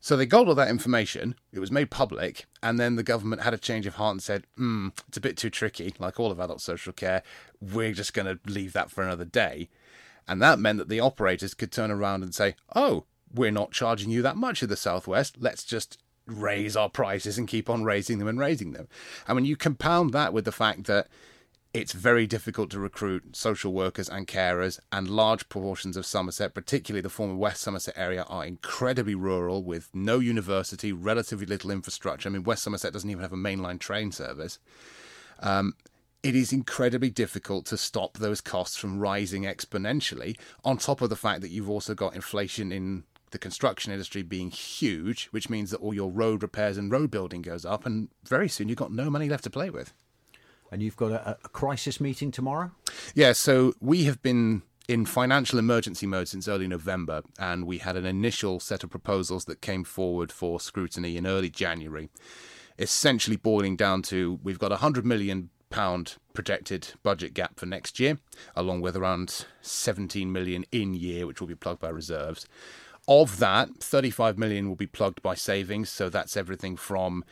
So 0.01 0.17
they 0.17 0.27
got 0.27 0.49
all 0.49 0.57
that 0.57 0.69
information, 0.69 1.37
it 1.53 1.61
was 1.61 1.71
made 1.71 1.89
public, 1.89 2.47
and 2.61 2.77
then 2.77 2.97
the 2.97 3.05
government 3.05 3.43
had 3.43 3.55
a 3.55 3.59
change 3.59 3.87
of 3.87 3.95
heart 3.95 4.15
and 4.15 4.23
said, 4.23 4.45
hmm, 4.57 4.89
it's 5.07 5.17
a 5.17 5.21
bit 5.21 5.37
too 5.37 5.49
tricky, 5.49 5.95
like 6.01 6.19
all 6.19 6.33
of 6.33 6.41
adult 6.41 6.61
social 6.61 6.93
care, 6.93 7.23
we're 7.61 7.93
just 7.93 8.13
going 8.13 8.27
to 8.27 8.41
leave 8.51 8.73
that 8.73 8.91
for 8.91 9.05
another 9.05 9.25
day. 9.25 9.69
And 10.27 10.43
that 10.43 10.59
meant 10.59 10.79
that 10.79 10.89
the 10.89 10.99
operators 10.99 11.55
could 11.55 11.71
turn 11.71 11.93
around 11.93 12.25
and 12.25 12.35
say, 12.35 12.57
oh, 12.75 13.05
we're 13.33 13.53
not 13.53 13.71
charging 13.71 14.11
you 14.11 14.23
that 14.23 14.37
much 14.37 14.61
in 14.61 14.69
the 14.69 14.77
Southwest, 14.77 15.37
let's 15.39 15.63
just 15.63 15.99
raise 16.27 16.77
our 16.77 16.89
prices 16.89 17.39
and 17.39 17.49
keep 17.49 17.69
on 17.69 17.85
raising 17.85 18.19
them 18.19 18.29
and 18.29 18.39
raising 18.39 18.73
them. 18.73 18.89
And 19.27 19.35
when 19.35 19.45
you 19.45 19.57
compound 19.57 20.13
that 20.13 20.33
with 20.33 20.45
the 20.45 20.53
fact 20.53 20.85
that 20.85 21.09
it's 21.75 21.93
very 21.93 22.27
difficult 22.27 22.71
to 22.71 22.79
recruit 22.79 23.35
social 23.35 23.73
workers 23.73 24.09
and 24.09 24.29
carers, 24.29 24.79
and 24.91 25.09
large 25.09 25.49
proportions 25.49 25.97
of 25.97 26.05
Somerset, 26.05 26.53
particularly 26.53 27.01
the 27.01 27.09
former 27.09 27.35
West 27.35 27.63
Somerset 27.63 27.95
area, 27.97 28.25
are 28.29 28.45
incredibly 28.45 29.15
rural 29.15 29.63
with 29.63 29.89
no 29.95 30.19
university, 30.19 30.93
relatively 30.93 31.47
little 31.47 31.71
infrastructure. 31.71 32.29
I 32.29 32.33
mean, 32.33 32.45
West 32.45 32.63
Somerset 32.63 32.93
doesn't 32.93 33.09
even 33.09 33.23
have 33.23 33.33
a 33.33 33.37
mainline 33.37 33.81
train 33.81 34.13
service. 34.13 34.59
Um, 35.41 35.75
it 36.23 36.37
is 36.37 36.53
incredibly 36.53 37.11
difficult 37.11 37.65
to 37.67 37.79
stop 37.79 38.19
those 38.19 38.43
costs 38.43 38.77
from 38.77 39.01
rising 39.01 39.45
exponentially, 39.45 40.39
on 40.65 40.77
top 40.77 41.01
of 41.01 41.09
the 41.09 41.17
fact 41.17 41.41
that 41.41 41.51
you've 41.51 41.71
also 41.71 41.95
got 41.95 42.15
inflation 42.15 42.71
in 42.71 43.05
the 43.33 43.39
construction 43.39 43.93
industry 43.93 44.23
being 44.23 44.51
huge, 44.51 45.27
which 45.27 45.51
means 45.51 45.71
that 45.71 45.79
all 45.79 45.93
your 45.93 46.11
road 46.11 46.43
repairs 46.43 46.79
and 46.79 46.91
road 46.91 47.11
building 47.11 47.43
goes 47.43 47.65
up, 47.65 47.85
and 47.85 48.09
very 48.25 48.49
soon 48.49 48.69
you've 48.69 48.79
got 48.79 48.93
no 48.93 49.11
money 49.11 49.29
left 49.29 49.45
to 49.45 49.51
play 49.51 49.71
with. 49.71 49.93
And 50.71 50.83
you've 50.83 50.97
got 50.97 51.11
a, 51.11 51.39
a 51.45 51.49
crisis 51.49 52.01
meeting 52.01 52.31
tomorrow? 52.31 52.71
Yeah, 53.15 53.33
so 53.33 53.75
we 53.81 54.05
have 54.05 54.23
been 54.23 54.63
in 54.89 55.07
financial 55.07 55.59
emergency 55.59 56.07
mode 56.07 56.29
since 56.29 56.49
early 56.49 56.69
November, 56.69 57.23
and 57.39 57.67
we 57.67 57.79
had 57.79 57.97
an 57.97 58.07
initial 58.07 58.61
set 58.61 58.85
of 58.85 58.91
proposals 58.91 59.45
that 59.47 59.61
came 59.61 59.85
forward 59.85 60.33
for 60.33 60.61
scrutiny 60.61 61.17
in 61.17 61.27
early 61.27 61.51
January. 61.51 62.09
Essentially, 62.79 63.37
boiling 63.37 63.77
down 63.77 64.03
to 64.03 64.39
we've 64.43 64.59
got 64.59 64.73
a 64.73 64.77
hundred 64.77 65.05
million 65.05 65.51
pound 65.71 66.17
projected 66.35 66.89
budget 67.03 67.35
gap 67.35 67.59
for 67.59 67.67
next 67.67 67.99
year, 67.99 68.19
along 68.55 68.81
with 68.81 68.97
around 68.97 69.47
17 69.63 70.31
million 70.31 70.65
in 70.71 70.95
year, 70.95 71.27
which 71.27 71.41
will 71.41 71.49
be 71.49 71.55
plugged 71.55 71.81
by 71.81 71.89
reserves. 71.89 72.47
Of 73.09 73.39
that, 73.39 73.69
35 73.81 74.39
million 74.39 74.69
will 74.69 74.77
be 74.77 74.87
plugged 74.87 75.23
by 75.23 75.35
savings, 75.35 75.91
so 75.91 76.09
that's 76.09 76.37
everything 76.37 76.77
from 76.77 77.25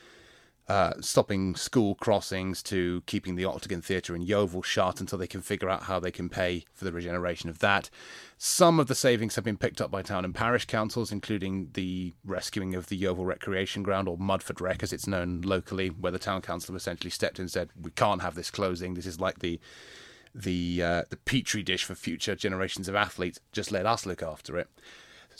uh, 0.70 0.92
stopping 1.00 1.56
school 1.56 1.96
crossings 1.96 2.62
to 2.62 3.02
keeping 3.06 3.35
the 3.35 3.44
Octagon 3.44 3.83
Theatre 3.83 4.14
in 4.14 4.22
Yeovil 4.22 4.62
shut 4.62 5.00
until 5.00 5.18
they 5.18 5.26
can 5.26 5.42
figure 5.42 5.68
out 5.68 5.85
how 5.85 5.98
they 5.98 6.12
can 6.12 6.28
pay 6.28 6.64
for 6.72 6.85
the 6.85 6.92
regeneration 6.92 7.50
of 7.50 7.59
that. 7.59 7.90
Some 8.38 8.78
of 8.78 8.87
the 8.87 8.94
savings 8.94 9.35
have 9.35 9.44
been 9.44 9.56
picked 9.56 9.80
up 9.80 9.90
by 9.90 10.02
town 10.02 10.24
and 10.24 10.33
parish 10.33 10.66
councils, 10.66 11.11
including 11.11 11.70
the 11.72 12.14
rescuing 12.24 12.76
of 12.76 12.87
the 12.87 12.96
Yeovil 12.96 13.24
Recreation 13.24 13.83
Ground, 13.83 14.06
or 14.06 14.16
Mudford 14.16 14.61
Rec 14.61 14.85
as 14.85 14.92
it's 14.92 15.09
known 15.09 15.40
locally, 15.40 15.88
where 15.88 16.12
the 16.12 16.20
town 16.20 16.40
council 16.40 16.76
essentially 16.76 17.11
stepped 17.11 17.40
in 17.40 17.44
and 17.44 17.50
said, 17.50 17.70
We 17.80 17.90
can't 17.90 18.22
have 18.22 18.37
this 18.37 18.50
closing. 18.50 18.94
This 18.94 19.06
is 19.06 19.20
like 19.20 19.40
the 19.40 19.59
the 20.33 20.83
uh, 20.83 21.02
the 21.11 21.16
petri 21.16 21.64
dish 21.64 21.83
for 21.83 21.96
future 21.96 22.37
generations 22.37 22.88
of 22.88 22.94
athletes. 22.94 23.40
Just 23.50 23.72
let 23.72 23.87
us 23.87 24.06
look 24.06 24.22
after 24.22 24.56
it. 24.56 24.68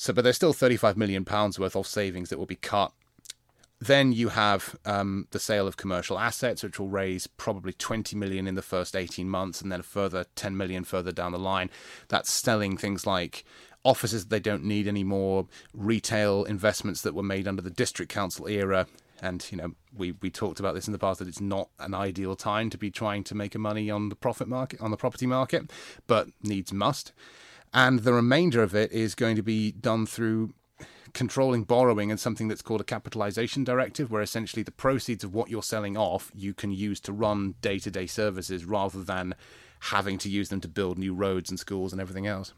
So, 0.01 0.15
but 0.15 0.25
there's 0.25 0.37
still 0.37 0.55
35 0.55 0.97
million 0.97 1.27
pounds 1.27 1.59
worth 1.59 1.77
of 1.77 1.87
savings 1.87 2.31
that 2.31 2.39
will 2.39 2.47
be 2.47 2.57
cut 2.57 2.93
then 3.81 4.13
you 4.13 4.29
have 4.29 4.77
um, 4.85 5.27
the 5.31 5.39
sale 5.39 5.67
of 5.67 5.79
commercial 5.79 6.19
assets, 6.19 6.63
which 6.63 6.79
will 6.79 6.89
raise 6.89 7.27
probably 7.27 7.73
20 7.73 8.15
million 8.15 8.47
in 8.47 8.55
the 8.55 8.63
first 8.63 8.95
18 8.95 9.29
months, 9.29 9.63
and 9.63 9.73
then 9.73 9.81
a 9.81 9.83
further 9.83 10.27
10 10.37 10.55
million 10.57 10.85
further 10.85 11.13
down 11.13 11.33
the 11.33 11.39
line. 11.39 11.71
That's 12.09 12.31
selling 12.31 12.77
things 12.77 13.07
like 13.07 13.43
offices 13.83 14.25
that 14.25 14.31
they 14.31 14.41
don't 14.41 14.65
need 14.65 14.87
anymore, 14.87 15.47
retail 15.73 16.45
investments 16.45 17.01
that 17.03 17.15
were 17.15 17.23
made 17.23 17.49
under 17.49 17.63
the 17.63 17.71
district 17.71 18.13
council 18.13 18.47
era. 18.47 18.87
And 19.23 19.47
you 19.51 19.57
know, 19.57 19.73
we 19.97 20.13
we 20.13 20.31
talked 20.31 20.61
about 20.61 20.75
this 20.75 20.87
in 20.87 20.93
the 20.93 20.99
past 20.99 21.19
that 21.21 21.29
it's 21.29 21.41
not 21.41 21.71
an 21.79 21.95
ideal 21.95 22.37
time 22.37 22.69
to 22.71 22.79
be 22.79 22.91
trying 22.91 23.25
to 23.25 23.35
make 23.35 23.55
a 23.55 23.59
money 23.59 23.91
on 23.91 24.11
the 24.11 24.17
profit 24.17 24.49
market 24.49 24.81
on 24.83 24.91
the 24.91 24.97
property 24.99 25.27
market, 25.27 25.71
but 26.07 26.29
needs 26.43 26.71
must. 26.71 27.13
And 27.73 28.01
the 28.01 28.13
remainder 28.13 28.63
of 28.63 28.75
it 28.75 28.93
is 28.93 29.15
going 29.15 29.37
to 29.37 29.43
be 29.43 29.73
done 29.73 30.07
through 30.07 30.55
controlling 31.13 31.65
borrowing 31.65 32.11
and 32.11 32.19
something 32.19 32.49
that's 32.49 32.63
called 32.63 32.81
a 32.81 32.85
capitalization 32.85 33.65
directive, 33.65 34.11
where 34.11 34.23
essentially 34.23 34.63
the 34.63 34.71
proceeds 34.71 35.25
of 35.25 35.35
what 35.35 35.51
you're 35.51 35.63
selling 35.63 35.97
off 35.97 36.31
you 36.35 36.55
can 36.55 36.71
use 36.71 37.01
to 37.01 37.13
run 37.13 37.55
day 37.61 37.79
to 37.79 37.91
day 37.91 38.07
services 38.07 38.65
rather 38.65 39.03
than 39.03 39.35
having 39.85 40.19
to 40.19 40.29
use 40.29 40.49
them 40.49 40.61
to 40.61 40.69
build 40.69 40.99
new 40.99 41.15
roads 41.15 41.51
and 41.51 41.59
schools 41.59 41.93
and 41.93 42.01
everything 42.01 42.27
else. 42.27 42.53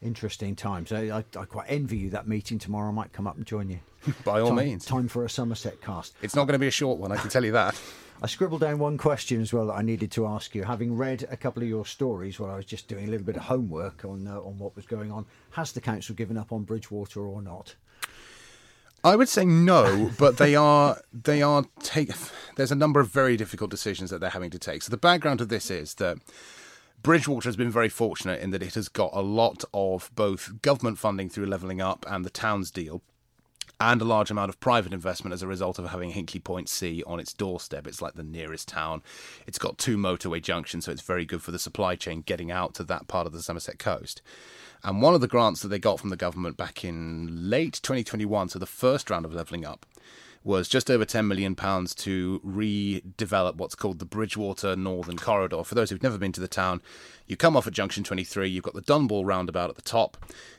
Interesting 0.00 0.54
times. 0.54 0.92
I, 0.92 1.18
I, 1.18 1.24
I 1.36 1.44
quite 1.44 1.66
envy 1.68 1.96
you 1.96 2.10
that 2.10 2.28
meeting 2.28 2.58
tomorrow. 2.58 2.88
I 2.88 2.92
might 2.92 3.12
come 3.12 3.26
up 3.26 3.36
and 3.36 3.44
join 3.44 3.68
you. 3.68 3.80
By 4.24 4.40
all 4.40 4.48
time, 4.48 4.56
means. 4.56 4.84
Time 4.84 5.08
for 5.08 5.24
a 5.24 5.30
Somerset 5.30 5.80
cast. 5.80 6.14
It's 6.22 6.36
not 6.36 6.44
going 6.44 6.52
to 6.52 6.58
be 6.58 6.68
a 6.68 6.72
short 6.72 6.98
one, 6.98 7.10
I 7.10 7.16
can 7.16 7.30
tell 7.30 7.44
you 7.44 7.52
that. 7.52 7.80
I 8.20 8.26
scribbled 8.26 8.62
down 8.62 8.80
one 8.80 8.98
question 8.98 9.40
as 9.40 9.52
well 9.52 9.66
that 9.68 9.74
I 9.74 9.82
needed 9.82 10.10
to 10.12 10.26
ask 10.26 10.52
you. 10.54 10.64
Having 10.64 10.96
read 10.96 11.26
a 11.30 11.36
couple 11.36 11.62
of 11.62 11.68
your 11.68 11.86
stories 11.86 12.40
while 12.40 12.50
I 12.50 12.56
was 12.56 12.64
just 12.64 12.88
doing 12.88 13.06
a 13.06 13.10
little 13.10 13.24
bit 13.24 13.36
of 13.36 13.42
homework 13.42 14.04
on 14.04 14.26
uh, 14.26 14.40
on 14.40 14.58
what 14.58 14.74
was 14.74 14.86
going 14.86 15.12
on, 15.12 15.24
has 15.50 15.70
the 15.70 15.80
council 15.80 16.16
given 16.16 16.36
up 16.36 16.52
on 16.52 16.64
Bridgwater 16.64 17.20
or 17.20 17.42
not? 17.42 17.76
I 19.04 19.14
would 19.14 19.28
say 19.28 19.44
no, 19.44 20.10
but 20.18 20.36
they 20.38 20.56
are 20.56 21.00
they 21.12 21.42
are 21.42 21.64
take. 21.80 22.10
There's 22.56 22.72
a 22.72 22.76
number 22.76 22.98
of 22.98 23.08
very 23.08 23.36
difficult 23.36 23.70
decisions 23.70 24.10
that 24.10 24.20
they're 24.20 24.30
having 24.30 24.50
to 24.50 24.58
take. 24.58 24.82
So 24.82 24.90
the 24.90 24.96
background 24.96 25.40
of 25.40 25.48
this 25.48 25.70
is 25.70 25.94
that 25.94 26.18
Bridgwater 27.02 27.48
has 27.48 27.56
been 27.56 27.70
very 27.70 27.88
fortunate 27.88 28.40
in 28.40 28.50
that 28.50 28.62
it 28.62 28.74
has 28.74 28.88
got 28.88 29.10
a 29.12 29.20
lot 29.22 29.64
of 29.72 30.10
both 30.14 30.60
government 30.62 30.98
funding 30.98 31.28
through 31.28 31.46
levelling 31.46 31.80
up 31.80 32.04
and 32.08 32.24
the 32.24 32.30
towns 32.30 32.70
deal, 32.70 33.02
and 33.80 34.02
a 34.02 34.04
large 34.04 34.30
amount 34.30 34.48
of 34.48 34.58
private 34.58 34.92
investment 34.92 35.32
as 35.32 35.42
a 35.42 35.46
result 35.46 35.78
of 35.78 35.88
having 35.88 36.12
Hinkley 36.12 36.42
Point 36.42 36.68
C 36.68 37.04
on 37.06 37.20
its 37.20 37.32
doorstep. 37.32 37.86
It's 37.86 38.02
like 38.02 38.14
the 38.14 38.24
nearest 38.24 38.66
town. 38.66 39.02
It's 39.46 39.58
got 39.58 39.78
two 39.78 39.96
motorway 39.96 40.42
junctions, 40.42 40.84
so 40.84 40.92
it's 40.92 41.02
very 41.02 41.24
good 41.24 41.42
for 41.42 41.52
the 41.52 41.58
supply 41.58 41.94
chain 41.94 42.22
getting 42.22 42.50
out 42.50 42.74
to 42.74 42.84
that 42.84 43.06
part 43.06 43.28
of 43.28 43.32
the 43.32 43.42
Somerset 43.42 43.78
coast. 43.78 44.20
And 44.82 45.00
one 45.00 45.14
of 45.14 45.20
the 45.20 45.28
grants 45.28 45.62
that 45.62 45.68
they 45.68 45.78
got 45.78 46.00
from 46.00 46.10
the 46.10 46.16
government 46.16 46.56
back 46.56 46.84
in 46.84 47.48
late 47.48 47.80
2021, 47.82 48.48
so 48.48 48.58
the 48.58 48.66
first 48.66 49.10
round 49.10 49.24
of 49.24 49.32
levelling 49.32 49.64
up, 49.64 49.86
was 50.44 50.68
just 50.68 50.90
over 50.90 51.04
£10 51.04 51.26
million 51.26 51.54
to 51.54 52.40
redevelop 52.44 53.56
what's 53.56 53.74
called 53.74 53.98
the 53.98 54.04
Bridgwater 54.04 54.76
Northern 54.76 55.18
Corridor. 55.18 55.64
For 55.64 55.74
those 55.74 55.90
who've 55.90 56.02
never 56.02 56.18
been 56.18 56.32
to 56.32 56.40
the 56.40 56.48
town, 56.48 56.80
you 57.26 57.36
come 57.36 57.56
off 57.56 57.66
at 57.66 57.72
Junction 57.72 58.04
23, 58.04 58.48
you've 58.48 58.64
got 58.64 58.74
the 58.74 58.82
Dunball 58.82 59.24
roundabout 59.26 59.70
at 59.70 59.76
the 59.76 59.82
top, 59.82 60.16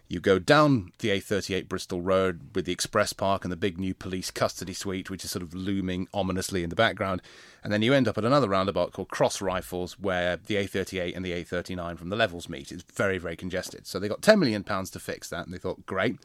you 0.07 0.19
go 0.19 0.39
down 0.39 0.91
the 0.99 1.09
A38 1.09 1.67
Bristol 1.67 2.01
Road 2.01 2.55
with 2.55 2.65
the 2.65 2.71
Express 2.71 3.13
Park 3.13 3.45
and 3.45 3.51
the 3.51 3.57
big 3.57 3.79
new 3.79 3.93
police 3.93 4.31
custody 4.31 4.73
suite, 4.73 5.09
which 5.09 5.23
is 5.23 5.31
sort 5.31 5.43
of 5.43 5.53
looming 5.53 6.07
ominously 6.13 6.63
in 6.63 6.69
the 6.69 6.75
background, 6.75 7.21
and 7.63 7.71
then 7.71 7.81
you 7.81 7.93
end 7.93 8.07
up 8.07 8.17
at 8.17 8.25
another 8.25 8.49
roundabout 8.49 8.91
called 8.91 9.09
Cross 9.09 9.41
Rifles, 9.41 9.99
where 9.99 10.37
the 10.37 10.55
A38 10.55 11.15
and 11.15 11.23
the 11.23 11.31
A39 11.31 11.97
from 11.97 12.09
the 12.09 12.15
levels 12.15 12.49
meet. 12.49 12.71
It's 12.71 12.83
very, 12.93 13.17
very 13.17 13.35
congested. 13.35 13.85
So 13.85 13.99
they 13.99 14.09
got 14.09 14.21
£10 14.21 14.39
million 14.39 14.63
to 14.63 14.99
fix 14.99 15.29
that, 15.29 15.45
and 15.45 15.53
they 15.53 15.59
thought, 15.59 15.85
great 15.85 16.19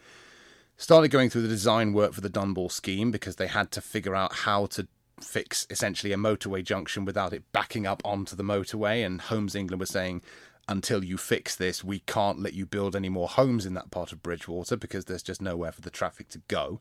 started 0.76 1.08
going 1.08 1.30
through 1.30 1.42
the 1.42 1.48
design 1.48 1.92
work 1.92 2.12
for 2.12 2.20
the 2.20 2.30
Dunball 2.30 2.70
scheme 2.70 3.10
because 3.10 3.36
they 3.36 3.46
had 3.46 3.70
to 3.72 3.80
figure 3.80 4.14
out 4.14 4.32
how 4.32 4.66
to 4.66 4.86
fix 5.20 5.66
essentially 5.70 6.12
a 6.12 6.16
motorway 6.16 6.64
junction 6.64 7.04
without 7.04 7.32
it 7.32 7.44
backing 7.52 7.86
up 7.86 8.02
onto 8.04 8.36
the 8.36 8.42
motorway. 8.42 9.04
And 9.04 9.20
Homes 9.20 9.54
England 9.54 9.80
was 9.80 9.90
saying, 9.90 10.22
until 10.68 11.04
you 11.04 11.16
fix 11.16 11.54
this, 11.54 11.84
we 11.84 12.00
can't 12.00 12.40
let 12.40 12.54
you 12.54 12.66
build 12.66 12.96
any 12.96 13.08
more 13.08 13.28
homes 13.28 13.66
in 13.66 13.74
that 13.74 13.90
part 13.90 14.12
of 14.12 14.22
Bridgwater 14.22 14.76
because 14.76 15.04
there's 15.04 15.22
just 15.22 15.42
nowhere 15.42 15.72
for 15.72 15.82
the 15.82 15.90
traffic 15.90 16.28
to 16.30 16.42
go. 16.48 16.80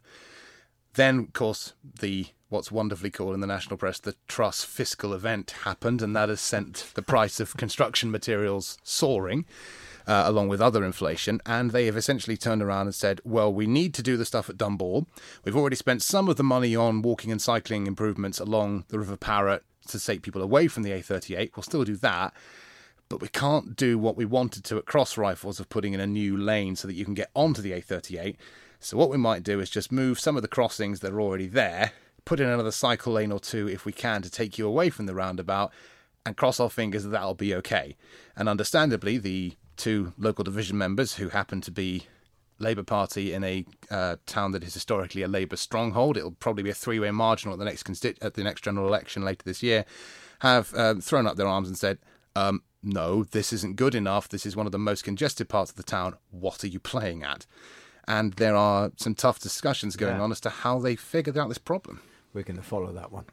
Then, 0.93 1.19
of 1.19 1.33
course, 1.33 1.73
the 1.99 2.27
what's 2.49 2.71
wonderfully 2.71 3.09
called 3.09 3.33
in 3.33 3.39
the 3.39 3.47
national 3.47 3.77
press 3.77 3.99
the 3.99 4.15
Truss 4.27 4.63
fiscal 4.63 5.11
event 5.11 5.51
happened, 5.63 6.01
and 6.01 6.15
that 6.15 6.29
has 6.29 6.39
sent 6.39 6.91
the 6.93 7.01
price 7.01 7.39
of 7.39 7.57
construction 7.57 8.11
materials 8.11 8.77
soaring 8.83 9.45
uh, 10.07 10.23
along 10.25 10.47
with 10.47 10.61
other 10.61 10.83
inflation. 10.83 11.41
And 11.45 11.71
they 11.71 11.85
have 11.85 11.97
essentially 11.97 12.37
turned 12.37 12.61
around 12.61 12.87
and 12.87 12.95
said, 12.95 13.21
well, 13.23 13.53
we 13.53 13.67
need 13.67 13.93
to 13.95 14.03
do 14.03 14.17
the 14.17 14.25
stuff 14.25 14.49
at 14.49 14.57
Dunball. 14.57 15.05
We've 15.43 15.55
already 15.55 15.75
spent 15.75 16.01
some 16.01 16.29
of 16.29 16.37
the 16.37 16.43
money 16.43 16.75
on 16.75 17.01
walking 17.01 17.31
and 17.31 17.41
cycling 17.41 17.87
improvements 17.87 18.39
along 18.39 18.85
the 18.89 18.99
River 18.99 19.17
Parrett 19.17 19.61
to 19.87 19.99
take 19.99 20.21
people 20.21 20.41
away 20.41 20.67
from 20.67 20.83
the 20.83 20.91
A38. 20.91 21.51
We'll 21.55 21.63
still 21.63 21.83
do 21.83 21.95
that. 21.97 22.33
But 23.09 23.21
we 23.21 23.27
can't 23.27 23.75
do 23.75 23.99
what 23.99 24.15
we 24.15 24.25
wanted 24.25 24.63
to 24.65 24.77
at 24.77 24.85
Cross 24.85 25.17
Rifles 25.17 25.59
of 25.59 25.69
putting 25.69 25.93
in 25.93 25.99
a 25.99 26.07
new 26.07 26.35
lane 26.35 26.75
so 26.75 26.87
that 26.87 26.95
you 26.95 27.05
can 27.05 27.13
get 27.13 27.29
onto 27.35 27.61
the 27.61 27.71
A38. 27.71 28.37
So, 28.79 28.97
what 28.97 29.09
we 29.09 29.17
might 29.17 29.43
do 29.43 29.59
is 29.59 29.69
just 29.69 29.91
move 29.91 30.19
some 30.19 30.35
of 30.35 30.41
the 30.41 30.47
crossings 30.47 31.01
that 31.01 31.13
are 31.13 31.21
already 31.21 31.47
there, 31.47 31.91
put 32.25 32.39
in 32.39 32.49
another 32.49 32.71
cycle 32.71 33.13
lane 33.13 33.31
or 33.31 33.39
two 33.39 33.69
if 33.69 33.85
we 33.85 33.93
can 33.93 34.21
to 34.23 34.31
take 34.31 34.57
you 34.57 34.67
away 34.67 34.89
from 34.89 35.05
the 35.05 35.13
roundabout, 35.13 35.71
and 36.25 36.37
cross 36.37 36.59
our 36.59 36.69
fingers 36.69 37.03
that 37.03 37.09
that'll 37.09 37.35
be 37.35 37.53
okay. 37.55 37.95
And 38.35 38.49
understandably, 38.49 39.17
the 39.17 39.53
two 39.77 40.13
local 40.17 40.43
division 40.43 40.77
members 40.77 41.15
who 41.15 41.29
happen 41.29 41.61
to 41.61 41.71
be 41.71 42.07
Labour 42.59 42.83
Party 42.83 43.33
in 43.33 43.43
a 43.43 43.65
uh, 43.89 44.15
town 44.25 44.51
that 44.51 44.63
is 44.63 44.73
historically 44.73 45.21
a 45.21 45.27
Labour 45.27 45.55
stronghold. 45.55 46.17
It'll 46.17 46.31
probably 46.31 46.63
be 46.63 46.69
a 46.69 46.75
three-way 46.75 47.11
marginal 47.11 47.53
at 47.53 47.59
the 47.59 47.65
next 47.65 47.83
consti- 47.83 48.17
at 48.21 48.35
the 48.35 48.43
next 48.43 48.63
general 48.63 48.87
election 48.87 49.23
later 49.23 49.43
this 49.43 49.63
year. 49.63 49.85
Have 50.39 50.73
uh, 50.73 50.95
thrown 50.95 51.27
up 51.27 51.35
their 51.37 51.47
arms 51.47 51.67
and 51.67 51.77
said, 51.77 51.97
um, 52.35 52.63
"No, 52.81 53.23
this 53.23 53.51
isn't 53.53 53.75
good 53.75 53.95
enough. 53.95 54.29
This 54.29 54.45
is 54.45 54.55
one 54.55 54.65
of 54.65 54.71
the 54.71 54.79
most 54.79 55.03
congested 55.03 55.49
parts 55.49 55.71
of 55.71 55.77
the 55.77 55.83
town. 55.83 56.15
What 56.31 56.63
are 56.63 56.67
you 56.67 56.79
playing 56.79 57.23
at?" 57.23 57.45
and 58.05 58.33
there 58.33 58.53
are 58.53 58.91
some 58.97 59.15
tough 59.15 59.39
discussions 59.39 59.95
going 59.95 60.17
Yeah. 60.17 60.23
on 60.23 60.31
as 60.33 60.41
to 60.41 60.49
how 60.49 60.77
they 60.79 60.97
figured 60.97 61.37
out 61.37 61.47
this 61.47 61.57
problem. 61.57 62.01
We're 62.33 62.43
going 62.43 62.57
to 62.57 62.61
follow 62.63 62.91
that 62.91 63.13
one. 63.13 63.23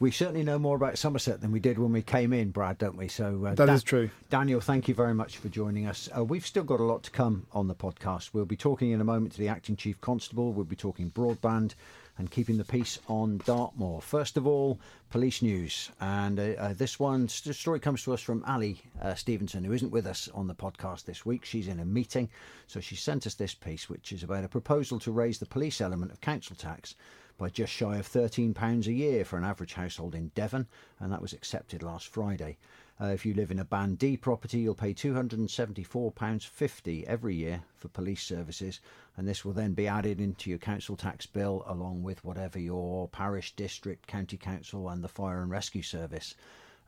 We 0.00 0.12
certainly 0.12 0.44
know 0.44 0.60
more 0.60 0.76
about 0.76 0.96
Somerset 0.96 1.40
than 1.40 1.50
we 1.50 1.58
did 1.58 1.76
when 1.76 1.90
we 1.90 2.02
came 2.02 2.32
in, 2.32 2.50
Brad, 2.50 2.78
don't 2.78 2.96
we? 2.96 3.08
So 3.08 3.44
uh, 3.44 3.54
That 3.56 3.66
Dan- 3.66 3.74
is 3.74 3.82
true. 3.82 4.10
Daniel, 4.30 4.60
thank 4.60 4.86
you 4.86 4.94
very 4.94 5.12
much 5.14 5.38
for 5.38 5.48
joining 5.48 5.86
us. 5.88 6.08
Uh, 6.16 6.22
we've 6.24 6.46
still 6.46 6.62
got 6.62 6.78
a 6.78 6.84
lot 6.84 7.02
to 7.04 7.10
come 7.10 7.46
on 7.52 7.66
the 7.66 7.74
podcast. 7.74 8.30
We'll 8.32 8.44
be 8.44 8.56
talking 8.56 8.92
in 8.92 9.00
a 9.00 9.04
moment 9.04 9.32
to 9.32 9.38
the 9.38 9.48
acting 9.48 9.74
chief 9.74 10.00
constable. 10.00 10.52
We'll 10.52 10.66
be 10.66 10.76
talking 10.76 11.10
broadband 11.10 11.74
and 12.16 12.30
keeping 12.30 12.58
the 12.58 12.64
peace 12.64 13.00
on 13.08 13.38
Dartmoor. 13.44 14.00
First 14.00 14.36
of 14.36 14.46
all, 14.46 14.78
police 15.10 15.42
news, 15.42 15.90
and 16.00 16.38
uh, 16.38 16.42
uh, 16.58 16.72
this 16.74 16.98
one 17.00 17.28
st- 17.28 17.54
story 17.56 17.80
comes 17.80 18.02
to 18.04 18.12
us 18.12 18.20
from 18.20 18.44
Ali 18.46 18.80
uh, 19.02 19.14
Stevenson, 19.14 19.64
who 19.64 19.72
isn't 19.72 19.90
with 19.90 20.06
us 20.06 20.28
on 20.32 20.46
the 20.46 20.54
podcast 20.54 21.04
this 21.06 21.24
week. 21.26 21.44
She's 21.44 21.66
in 21.68 21.78
a 21.80 21.84
meeting, 21.84 22.28
so 22.68 22.78
she 22.80 22.94
sent 22.96 23.26
us 23.26 23.34
this 23.34 23.54
piece, 23.54 23.88
which 23.88 24.12
is 24.12 24.22
about 24.22 24.44
a 24.44 24.48
proposal 24.48 24.98
to 25.00 25.10
raise 25.12 25.38
the 25.38 25.46
police 25.46 25.80
element 25.80 26.10
of 26.12 26.20
council 26.20 26.54
tax 26.56 26.94
by 27.38 27.48
just 27.48 27.72
shy 27.72 27.96
of 27.96 28.06
£13 28.06 28.86
a 28.86 28.92
year 28.92 29.24
for 29.24 29.38
an 29.38 29.44
average 29.44 29.72
household 29.74 30.14
in 30.14 30.30
Devon, 30.34 30.66
and 30.98 31.12
that 31.12 31.22
was 31.22 31.32
accepted 31.32 31.82
last 31.82 32.08
Friday. 32.08 32.58
Uh, 33.00 33.06
if 33.06 33.24
you 33.24 33.32
live 33.32 33.52
in 33.52 33.60
a 33.60 33.64
Band 33.64 33.98
D 33.98 34.16
property, 34.16 34.58
you'll 34.58 34.74
pay 34.74 34.92
£274.50 34.92 37.04
every 37.04 37.36
year 37.36 37.62
for 37.76 37.86
police 37.88 38.24
services, 38.24 38.80
and 39.16 39.28
this 39.28 39.44
will 39.44 39.52
then 39.52 39.72
be 39.72 39.86
added 39.86 40.20
into 40.20 40.50
your 40.50 40.58
council 40.58 40.96
tax 40.96 41.24
bill 41.24 41.62
along 41.68 42.02
with 42.02 42.24
whatever 42.24 42.58
your 42.58 43.06
parish, 43.08 43.54
district, 43.54 44.08
county 44.08 44.36
council, 44.36 44.88
and 44.88 45.04
the 45.04 45.08
fire 45.08 45.40
and 45.40 45.50
rescue 45.50 45.82
service 45.82 46.34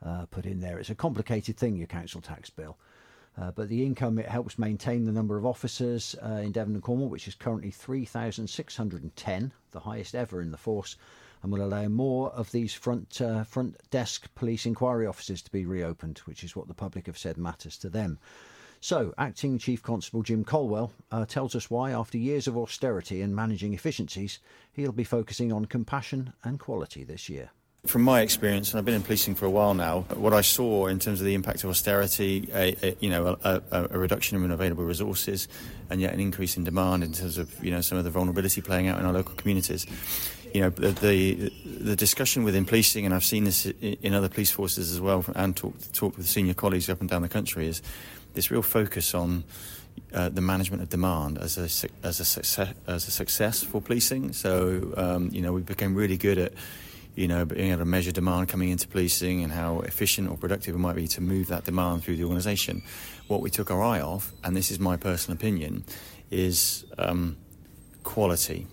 uh, 0.04 0.26
put 0.26 0.46
in 0.46 0.58
there. 0.60 0.80
It's 0.80 0.90
a 0.90 0.96
complicated 0.96 1.56
thing, 1.56 1.76
your 1.76 1.86
council 1.86 2.20
tax 2.20 2.50
bill. 2.50 2.76
Uh, 3.38 3.50
but 3.52 3.68
the 3.68 3.84
income 3.84 4.18
it 4.18 4.28
helps 4.28 4.58
maintain 4.58 5.04
the 5.04 5.12
number 5.12 5.38
of 5.38 5.46
officers 5.46 6.16
uh, 6.22 6.34
in 6.34 6.52
Devon 6.52 6.74
and 6.74 6.82
Cornwall, 6.82 7.08
which 7.08 7.28
is 7.28 7.34
currently 7.34 7.70
3,610, 7.70 9.52
the 9.70 9.80
highest 9.80 10.14
ever 10.14 10.40
in 10.40 10.50
the 10.50 10.56
force, 10.56 10.96
and 11.42 11.52
will 11.52 11.64
allow 11.64 11.88
more 11.88 12.30
of 12.32 12.50
these 12.50 12.74
front 12.74 13.20
uh, 13.20 13.44
front 13.44 13.76
desk 13.90 14.28
police 14.34 14.66
inquiry 14.66 15.06
offices 15.06 15.42
to 15.42 15.50
be 15.50 15.64
reopened, 15.64 16.18
which 16.24 16.44
is 16.44 16.54
what 16.54 16.68
the 16.68 16.74
public 16.74 17.06
have 17.06 17.18
said 17.18 17.38
matters 17.38 17.78
to 17.78 17.88
them. 17.88 18.18
So, 18.82 19.12
Acting 19.18 19.58
Chief 19.58 19.82
Constable 19.82 20.22
Jim 20.22 20.42
Colwell 20.42 20.92
uh, 21.10 21.26
tells 21.26 21.54
us 21.54 21.70
why, 21.70 21.90
after 21.90 22.16
years 22.16 22.48
of 22.48 22.56
austerity 22.56 23.20
and 23.20 23.36
managing 23.36 23.74
efficiencies, 23.74 24.38
he'll 24.72 24.90
be 24.90 25.04
focusing 25.04 25.52
on 25.52 25.66
compassion 25.66 26.32
and 26.42 26.58
quality 26.58 27.04
this 27.04 27.28
year. 27.28 27.50
From 27.86 28.02
my 28.02 28.20
experience, 28.20 28.70
and 28.70 28.78
I've 28.78 28.84
been 28.84 28.94
in 28.94 29.02
policing 29.02 29.36
for 29.36 29.46
a 29.46 29.50
while 29.50 29.72
now, 29.72 30.00
what 30.14 30.34
I 30.34 30.42
saw 30.42 30.88
in 30.88 30.98
terms 30.98 31.18
of 31.20 31.24
the 31.24 31.32
impact 31.32 31.64
of 31.64 31.70
austerity, 31.70 32.46
a, 32.52 32.76
a, 32.82 32.96
you 33.00 33.08
know, 33.08 33.38
a, 33.42 33.62
a, 33.72 33.88
a 33.92 33.98
reduction 33.98 34.36
in 34.44 34.50
available 34.50 34.84
resources, 34.84 35.48
and 35.88 35.98
yet 35.98 36.12
an 36.12 36.20
increase 36.20 36.58
in 36.58 36.64
demand 36.64 37.02
in 37.02 37.12
terms 37.12 37.38
of 37.38 37.64
you 37.64 37.70
know 37.70 37.80
some 37.80 37.96
of 37.96 38.04
the 38.04 38.10
vulnerability 38.10 38.60
playing 38.60 38.88
out 38.88 39.00
in 39.00 39.06
our 39.06 39.14
local 39.14 39.34
communities. 39.34 39.86
You 40.52 40.60
know, 40.60 40.68
the 40.68 40.90
the, 40.90 41.52
the 41.64 41.96
discussion 41.96 42.44
within 42.44 42.66
policing, 42.66 43.06
and 43.06 43.14
I've 43.14 43.24
seen 43.24 43.44
this 43.44 43.64
in 43.64 44.12
other 44.12 44.28
police 44.28 44.50
forces 44.50 44.92
as 44.92 45.00
well, 45.00 45.24
and 45.34 45.56
talked 45.56 45.94
talked 45.94 46.18
with 46.18 46.28
senior 46.28 46.52
colleagues 46.52 46.90
up 46.90 47.00
and 47.00 47.08
down 47.08 47.22
the 47.22 47.30
country, 47.30 47.66
is 47.66 47.80
this 48.34 48.50
real 48.50 48.60
focus 48.60 49.14
on 49.14 49.42
uh, 50.12 50.28
the 50.28 50.42
management 50.42 50.82
of 50.82 50.90
demand 50.90 51.38
as 51.38 51.56
a 51.56 51.88
as 52.06 52.20
a 52.20 52.26
success 52.26 52.74
as 52.86 53.08
a 53.08 53.10
success 53.10 53.62
for 53.62 53.80
policing. 53.80 54.34
So 54.34 54.92
um, 54.98 55.30
you 55.32 55.40
know 55.40 55.54
we 55.54 55.62
became 55.62 55.94
really 55.94 56.18
good 56.18 56.36
at 56.36 56.52
you 57.20 57.28
know 57.28 57.44
being 57.44 57.70
able 57.70 57.80
to 57.80 57.84
measure 57.84 58.12
demand 58.12 58.48
coming 58.48 58.70
into 58.70 58.88
policing 58.88 59.42
and 59.42 59.52
how 59.52 59.80
efficient 59.80 60.30
or 60.30 60.38
productive 60.38 60.74
it 60.74 60.78
might 60.78 60.96
be 60.96 61.06
to 61.06 61.20
move 61.20 61.48
that 61.48 61.64
demand 61.64 62.02
through 62.02 62.16
the 62.16 62.24
organisation. 62.24 62.82
What 63.28 63.42
we 63.42 63.50
took 63.50 63.70
our 63.70 63.82
eye 63.82 64.00
off, 64.00 64.32
and 64.42 64.56
this 64.56 64.70
is 64.70 64.80
my 64.80 64.96
personal 64.96 65.36
opinion, 65.36 65.84
is 66.30 66.86
um, 66.96 67.36
quality. 68.04 68.66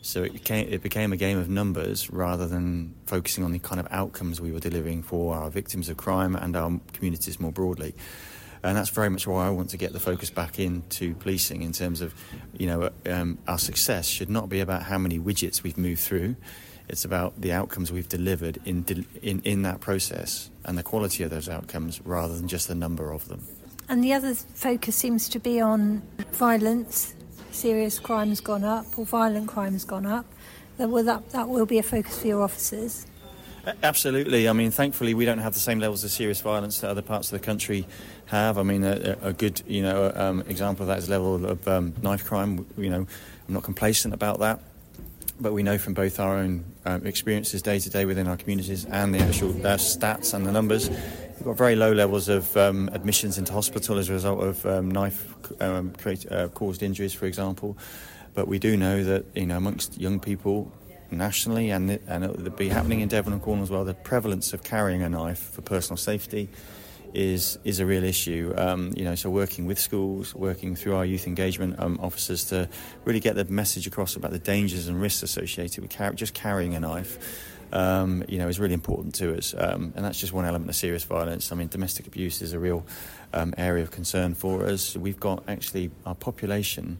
So 0.00 0.22
it 0.22 0.32
became, 0.32 0.68
it 0.68 0.80
became 0.80 1.12
a 1.12 1.16
game 1.16 1.38
of 1.38 1.48
numbers 1.48 2.08
rather 2.08 2.46
than 2.46 2.94
focusing 3.06 3.42
on 3.42 3.50
the 3.50 3.58
kind 3.58 3.80
of 3.80 3.88
outcomes 3.90 4.40
we 4.40 4.52
were 4.52 4.60
delivering 4.60 5.02
for 5.02 5.34
our 5.34 5.50
victims 5.50 5.88
of 5.88 5.96
crime 5.96 6.36
and 6.36 6.54
our 6.56 6.80
communities 6.92 7.40
more 7.40 7.52
broadly. 7.52 7.94
And 8.62 8.76
that's 8.76 8.90
very 8.90 9.10
much 9.10 9.26
why 9.26 9.48
I 9.48 9.50
want 9.50 9.70
to 9.70 9.76
get 9.76 9.92
the 9.92 9.98
focus 10.00 10.30
back 10.30 10.60
into 10.60 11.14
policing 11.16 11.62
in 11.62 11.72
terms 11.72 12.00
of, 12.00 12.14
you 12.56 12.68
know, 12.68 12.90
um, 13.06 13.38
our 13.48 13.58
success 13.58 14.06
should 14.06 14.30
not 14.30 14.48
be 14.48 14.60
about 14.60 14.84
how 14.84 14.98
many 14.98 15.18
widgets 15.18 15.64
we've 15.64 15.78
moved 15.78 16.00
through. 16.00 16.36
It's 16.88 17.04
about 17.04 17.40
the 17.40 17.52
outcomes 17.52 17.90
we've 17.90 18.08
delivered 18.08 18.60
in, 18.64 18.84
in, 19.22 19.40
in 19.44 19.62
that 19.62 19.80
process 19.80 20.50
and 20.64 20.76
the 20.76 20.82
quality 20.82 21.22
of 21.22 21.30
those 21.30 21.48
outcomes 21.48 22.00
rather 22.04 22.34
than 22.34 22.48
just 22.48 22.68
the 22.68 22.74
number 22.74 23.12
of 23.12 23.28
them. 23.28 23.46
And 23.88 24.02
the 24.02 24.12
other 24.12 24.34
focus 24.34 24.96
seems 24.96 25.28
to 25.30 25.38
be 25.38 25.60
on 25.60 26.02
violence. 26.32 27.14
Serious 27.50 27.98
crime 27.98 28.28
has 28.28 28.40
gone 28.40 28.64
up, 28.64 28.86
or 28.98 29.04
violent 29.04 29.48
crime 29.48 29.72
has 29.72 29.84
gone 29.84 30.06
up. 30.06 30.24
That 30.78 30.88
will, 30.88 31.04
that, 31.04 31.30
that 31.30 31.48
will 31.48 31.66
be 31.66 31.78
a 31.78 31.82
focus 31.82 32.18
for 32.18 32.26
your 32.26 32.42
officers. 32.42 33.06
Absolutely. 33.82 34.48
I 34.48 34.52
mean, 34.52 34.70
thankfully, 34.70 35.14
we 35.14 35.24
don't 35.24 35.38
have 35.38 35.54
the 35.54 35.60
same 35.60 35.78
levels 35.78 36.02
of 36.02 36.10
serious 36.10 36.40
violence 36.40 36.80
that 36.80 36.90
other 36.90 37.02
parts 37.02 37.32
of 37.32 37.38
the 37.38 37.44
country 37.44 37.86
have. 38.26 38.58
I 38.58 38.62
mean, 38.64 38.82
a, 38.82 39.16
a 39.22 39.32
good, 39.32 39.62
you 39.66 39.82
know, 39.82 40.10
um, 40.14 40.42
example 40.48 40.82
of 40.84 40.88
that 40.88 40.98
is 40.98 41.06
the 41.06 41.12
level 41.12 41.46
of 41.46 41.68
um, 41.68 41.94
knife 42.02 42.24
crime. 42.24 42.66
You 42.76 42.90
know, 42.90 43.06
I'm 43.46 43.54
not 43.54 43.62
complacent 43.62 44.14
about 44.14 44.40
that, 44.40 44.60
but 45.42 45.52
we 45.52 45.62
know 45.62 45.76
from 45.76 45.92
both 45.92 46.20
our 46.20 46.38
own 46.38 46.64
um, 46.84 47.04
experiences 47.04 47.62
day 47.62 47.78
to 47.78 47.90
day 47.90 48.04
within 48.04 48.28
our 48.28 48.36
communities 48.36 48.84
and 48.84 49.12
the 49.12 49.18
actual 49.18 49.50
uh, 49.66 49.76
stats 49.76 50.32
and 50.34 50.46
the 50.46 50.52
numbers, 50.52 50.88
we've 50.88 51.44
got 51.44 51.56
very 51.56 51.74
low 51.74 51.92
levels 51.92 52.28
of 52.28 52.56
um, 52.56 52.88
admissions 52.92 53.38
into 53.38 53.52
hospital 53.52 53.98
as 53.98 54.08
a 54.08 54.12
result 54.12 54.40
of 54.42 54.64
um, 54.64 54.90
knife 54.90 55.34
um, 55.60 55.92
create, 55.94 56.30
uh, 56.30 56.48
caused 56.48 56.82
injuries, 56.82 57.12
for 57.12 57.26
example. 57.26 57.76
But 58.34 58.46
we 58.46 58.58
do 58.60 58.76
know 58.76 59.02
that, 59.02 59.24
you 59.34 59.46
know, 59.46 59.56
amongst 59.56 60.00
young 60.00 60.20
people 60.20 60.72
nationally 61.10 61.70
and, 61.70 61.90
and 62.06 62.24
it 62.24 62.36
will 62.36 62.50
be 62.50 62.68
happening 62.68 63.00
in 63.00 63.08
Devon 63.08 63.32
and 63.32 63.42
Cornwall 63.42 63.64
as 63.64 63.70
well, 63.70 63.84
the 63.84 63.94
prevalence 63.94 64.52
of 64.52 64.62
carrying 64.62 65.02
a 65.02 65.08
knife 65.08 65.40
for 65.40 65.60
personal 65.60 65.96
safety 65.96 66.48
is 67.14 67.58
is 67.64 67.80
a 67.80 67.86
real 67.86 68.04
issue. 68.04 68.52
Um, 68.56 68.92
you 68.96 69.04
know, 69.04 69.14
so 69.14 69.30
working 69.30 69.66
with 69.66 69.78
schools, 69.78 70.34
working 70.34 70.76
through 70.76 70.96
our 70.96 71.04
youth 71.04 71.26
engagement 71.26 71.78
um, 71.78 71.98
officers 72.02 72.44
to 72.46 72.68
really 73.04 73.20
get 73.20 73.36
the 73.36 73.44
message 73.44 73.86
across 73.86 74.16
about 74.16 74.30
the 74.30 74.38
dangers 74.38 74.88
and 74.88 75.00
risks 75.00 75.22
associated 75.22 75.82
with 75.82 75.96
car- 75.96 76.12
just 76.12 76.34
carrying 76.34 76.74
a 76.74 76.80
knife. 76.80 77.48
Um, 77.74 78.22
you 78.28 78.36
know, 78.36 78.48
is 78.48 78.60
really 78.60 78.74
important 78.74 79.14
to 79.14 79.34
us, 79.34 79.54
um, 79.56 79.94
and 79.96 80.04
that's 80.04 80.20
just 80.20 80.34
one 80.34 80.44
element 80.44 80.68
of 80.68 80.76
serious 80.76 81.04
violence. 81.04 81.50
I 81.52 81.54
mean, 81.54 81.68
domestic 81.68 82.06
abuse 82.06 82.42
is 82.42 82.52
a 82.52 82.58
real 82.58 82.84
um, 83.32 83.54
area 83.56 83.82
of 83.82 83.90
concern 83.90 84.34
for 84.34 84.66
us. 84.66 84.94
We've 84.94 85.18
got 85.18 85.44
actually 85.48 85.90
our 86.04 86.14
population 86.14 86.98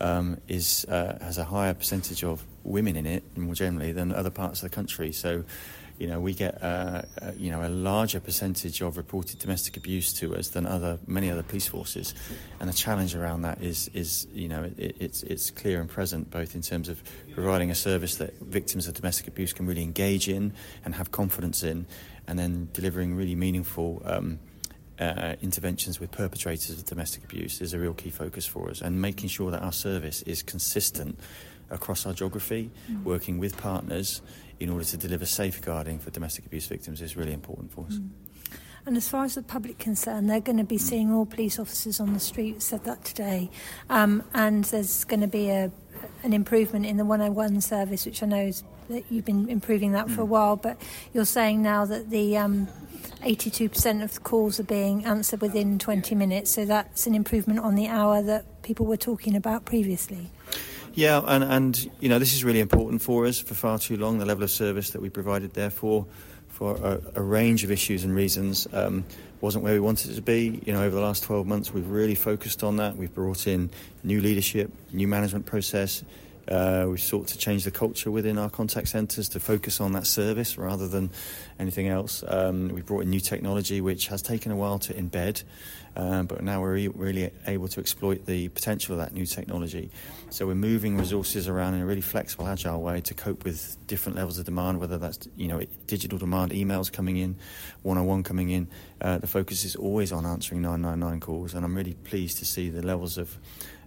um, 0.00 0.40
is 0.48 0.84
uh, 0.88 1.18
has 1.20 1.38
a 1.38 1.44
higher 1.44 1.74
percentage 1.74 2.22
of 2.22 2.44
women 2.62 2.96
in 2.96 3.06
it 3.06 3.36
more 3.36 3.54
generally 3.54 3.92
than 3.92 4.12
other 4.12 4.30
parts 4.30 4.62
of 4.62 4.70
the 4.70 4.74
country. 4.74 5.12
So, 5.12 5.44
you 5.98 6.08
know, 6.08 6.18
we 6.20 6.34
get 6.34 6.62
uh, 6.62 7.02
uh, 7.22 7.32
you 7.36 7.50
know 7.50 7.64
a 7.64 7.68
larger 7.68 8.20
percentage 8.20 8.80
of 8.82 8.96
reported 8.96 9.38
domestic 9.38 9.76
abuse 9.76 10.12
to 10.14 10.34
us 10.34 10.48
than 10.48 10.66
other 10.66 10.98
many 11.06 11.30
other 11.30 11.42
police 11.42 11.68
forces, 11.68 12.14
and 12.60 12.68
the 12.68 12.74
challenge 12.74 13.14
around 13.14 13.42
that 13.42 13.62
is 13.62 13.88
is 13.94 14.26
you 14.32 14.48
know 14.48 14.64
it, 14.76 14.96
it's 14.98 15.22
it's 15.22 15.50
clear 15.50 15.80
and 15.80 15.88
present 15.88 16.30
both 16.30 16.54
in 16.54 16.62
terms 16.62 16.88
of 16.88 17.02
providing 17.32 17.70
a 17.70 17.74
service 17.74 18.16
that 18.16 18.34
victims 18.40 18.88
of 18.88 18.94
domestic 18.94 19.28
abuse 19.28 19.52
can 19.52 19.66
really 19.66 19.82
engage 19.82 20.28
in 20.28 20.52
and 20.84 20.94
have 20.96 21.10
confidence 21.12 21.62
in, 21.62 21.86
and 22.26 22.38
then 22.38 22.68
delivering 22.72 23.14
really 23.14 23.34
meaningful. 23.36 24.02
Um, 24.04 24.38
uh, 25.00 25.34
interventions 25.42 25.98
with 25.98 26.12
perpetrators 26.12 26.70
of 26.70 26.84
domestic 26.84 27.24
abuse 27.24 27.60
is 27.60 27.74
a 27.74 27.78
real 27.80 27.94
key 27.94 28.10
focus 28.10 28.46
for 28.46 28.70
us, 28.70 28.80
and 28.80 29.00
making 29.02 29.28
sure 29.28 29.50
that 29.50 29.60
our 29.60 29.72
service 29.72 30.22
is 30.22 30.40
consistent 30.40 31.18
across 31.68 32.06
our 32.06 32.12
geography, 32.12 32.70
Mm. 32.88 33.02
working 33.02 33.38
with 33.40 33.56
partners 33.56 34.22
in 34.64 34.70
order 34.70 34.84
to 34.84 34.96
deliver 34.96 35.26
safeguarding 35.26 35.98
for 35.98 36.10
domestic 36.10 36.46
abuse 36.46 36.66
victims 36.66 37.00
is 37.00 37.16
really 37.16 37.32
important 37.32 37.72
for 37.72 37.86
us. 37.86 37.98
And 38.86 38.96
as 38.96 39.08
far 39.08 39.24
as 39.24 39.34
the 39.34 39.42
public 39.42 39.78
concerned, 39.78 40.28
they're 40.28 40.40
going 40.40 40.58
to 40.58 40.64
be 40.64 40.76
seeing 40.76 41.12
all 41.12 41.24
police 41.24 41.58
officers 41.58 42.00
on 42.00 42.12
the 42.12 42.20
street. 42.20 42.60
Said 42.60 42.84
that 42.84 43.04
today, 43.04 43.50
um, 43.88 44.22
and 44.34 44.64
there's 44.64 45.04
going 45.04 45.20
to 45.20 45.26
be 45.26 45.48
a 45.50 45.70
an 46.22 46.34
improvement 46.34 46.84
in 46.84 46.98
the 46.98 47.04
101 47.04 47.62
service, 47.62 48.04
which 48.04 48.22
I 48.22 48.26
know 48.26 48.42
is 48.42 48.62
that 48.90 49.04
you've 49.10 49.24
been 49.24 49.48
improving 49.48 49.92
that 49.92 50.10
for 50.10 50.20
a 50.20 50.26
while. 50.26 50.56
But 50.56 50.76
you're 51.14 51.24
saying 51.24 51.62
now 51.62 51.86
that 51.86 52.10
the 52.10 52.36
um, 52.36 52.68
82% 53.22 54.02
of 54.02 54.14
the 54.14 54.20
calls 54.20 54.60
are 54.60 54.64
being 54.64 55.06
answered 55.06 55.40
within 55.40 55.78
20 55.78 56.14
minutes, 56.14 56.50
so 56.50 56.66
that's 56.66 57.06
an 57.06 57.14
improvement 57.14 57.60
on 57.60 57.74
the 57.74 57.88
hour 57.88 58.22
that 58.22 58.62
people 58.62 58.84
were 58.84 58.98
talking 58.98 59.34
about 59.34 59.64
previously. 59.64 60.30
Yeah, 60.94 61.22
and, 61.26 61.42
and 61.42 61.90
you 61.98 62.08
know 62.08 62.20
this 62.20 62.34
is 62.34 62.44
really 62.44 62.60
important 62.60 63.02
for 63.02 63.26
us. 63.26 63.40
For 63.40 63.54
far 63.54 63.80
too 63.80 63.96
long, 63.96 64.18
the 64.18 64.24
level 64.24 64.44
of 64.44 64.50
service 64.50 64.90
that 64.90 65.02
we 65.02 65.10
provided, 65.10 65.52
therefore, 65.52 66.06
for 66.48 66.76
a, 66.76 67.00
a 67.16 67.22
range 67.22 67.64
of 67.64 67.72
issues 67.72 68.04
and 68.04 68.14
reasons, 68.14 68.68
um, 68.72 69.04
wasn't 69.40 69.64
where 69.64 69.72
we 69.72 69.80
wanted 69.80 70.12
it 70.12 70.14
to 70.14 70.22
be. 70.22 70.62
You 70.64 70.72
know, 70.72 70.84
over 70.84 70.94
the 70.94 71.00
last 71.00 71.24
12 71.24 71.48
months, 71.48 71.74
we've 71.74 71.88
really 71.88 72.14
focused 72.14 72.62
on 72.62 72.76
that. 72.76 72.96
We've 72.96 73.12
brought 73.12 73.48
in 73.48 73.70
new 74.04 74.20
leadership, 74.20 74.70
new 74.92 75.08
management 75.08 75.46
process, 75.46 76.04
Uh, 76.48 76.86
we 76.90 76.98
sought 76.98 77.28
to 77.28 77.38
change 77.38 77.64
the 77.64 77.70
culture 77.70 78.10
within 78.10 78.38
our 78.38 78.50
contact 78.50 78.88
centres 78.88 79.28
to 79.30 79.40
focus 79.40 79.80
on 79.80 79.92
that 79.92 80.06
service 80.06 80.58
rather 80.58 80.86
than 80.88 81.10
anything 81.58 81.88
else. 81.88 82.22
Um, 82.26 82.68
we 82.68 82.82
brought 82.82 83.00
in 83.00 83.10
new 83.10 83.20
technology, 83.20 83.80
which 83.80 84.08
has 84.08 84.22
taken 84.22 84.52
a 84.52 84.56
while 84.56 84.78
to 84.80 84.94
embed, 84.94 85.42
um, 85.96 86.26
but 86.26 86.42
now 86.42 86.60
we're 86.60 86.90
really 86.90 87.30
able 87.46 87.68
to 87.68 87.80
exploit 87.80 88.26
the 88.26 88.48
potential 88.48 88.94
of 88.94 88.98
that 88.98 89.14
new 89.14 89.26
technology. 89.26 89.90
So 90.30 90.46
we're 90.46 90.54
moving 90.54 90.96
resources 90.96 91.48
around 91.48 91.74
in 91.74 91.80
a 91.80 91.86
really 91.86 92.00
flexible, 92.00 92.48
agile 92.48 92.82
way 92.82 93.00
to 93.02 93.14
cope 93.14 93.44
with 93.44 93.76
different 93.86 94.16
levels 94.16 94.38
of 94.38 94.44
demand, 94.44 94.80
whether 94.80 94.98
that's 94.98 95.28
you 95.36 95.48
know 95.48 95.62
digital 95.86 96.18
demand, 96.18 96.52
emails 96.52 96.92
coming 96.92 97.16
in, 97.16 97.36
one-on-one 97.82 98.22
coming 98.22 98.50
in. 98.50 98.68
Uh, 99.00 99.18
the 99.18 99.26
focus 99.26 99.64
is 99.64 99.76
always 99.76 100.12
on 100.12 100.26
answering 100.26 100.62
999 100.62 101.20
calls, 101.20 101.54
and 101.54 101.64
I'm 101.64 101.74
really 101.74 101.94
pleased 101.94 102.38
to 102.38 102.44
see 102.44 102.70
the 102.70 102.82
levels 102.82 103.16
of 103.16 103.38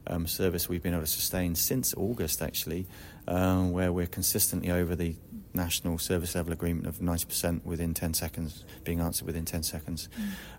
um, 0.10 0.28
service 0.28 0.70
we've 0.70 0.84
been 0.84 0.93
able 0.93 1.03
to 1.03 1.08
sustain 1.08 1.55
since 1.55 1.93
August, 1.95 2.41
actually, 2.41 2.88
um, 3.28 3.72
where 3.72 3.91
we're 3.91 4.08
consistently 4.08 4.72
over 4.72 4.95
the 4.95 5.16
national 5.53 5.97
service 5.97 6.36
level 6.36 6.53
agreement 6.53 6.88
of 6.88 6.99
90% 6.99 7.66
within 7.66 7.93
10 7.93 8.14
seconds, 8.14 8.64
being 8.84 9.01
answered 9.01 9.26
within 9.26 9.45
10 9.45 9.64
seconds. 9.64 10.08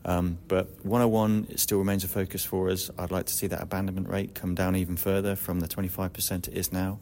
Mm. 0.04 0.10
Um, 0.10 0.38
but 0.48 0.84
101 0.84 1.56
still 1.56 1.78
remains 1.78 2.04
a 2.04 2.08
focus 2.08 2.44
for 2.44 2.68
us. 2.68 2.90
I'd 2.98 3.10
like 3.10 3.26
to 3.26 3.32
see 3.32 3.46
that 3.46 3.62
abandonment 3.62 4.08
rate 4.08 4.34
come 4.34 4.54
down 4.54 4.76
even 4.76 4.96
further 4.96 5.36
from 5.36 5.60
the 5.60 5.68
25% 5.68 6.48
it 6.48 6.54
is 6.54 6.72
now. 6.72 6.98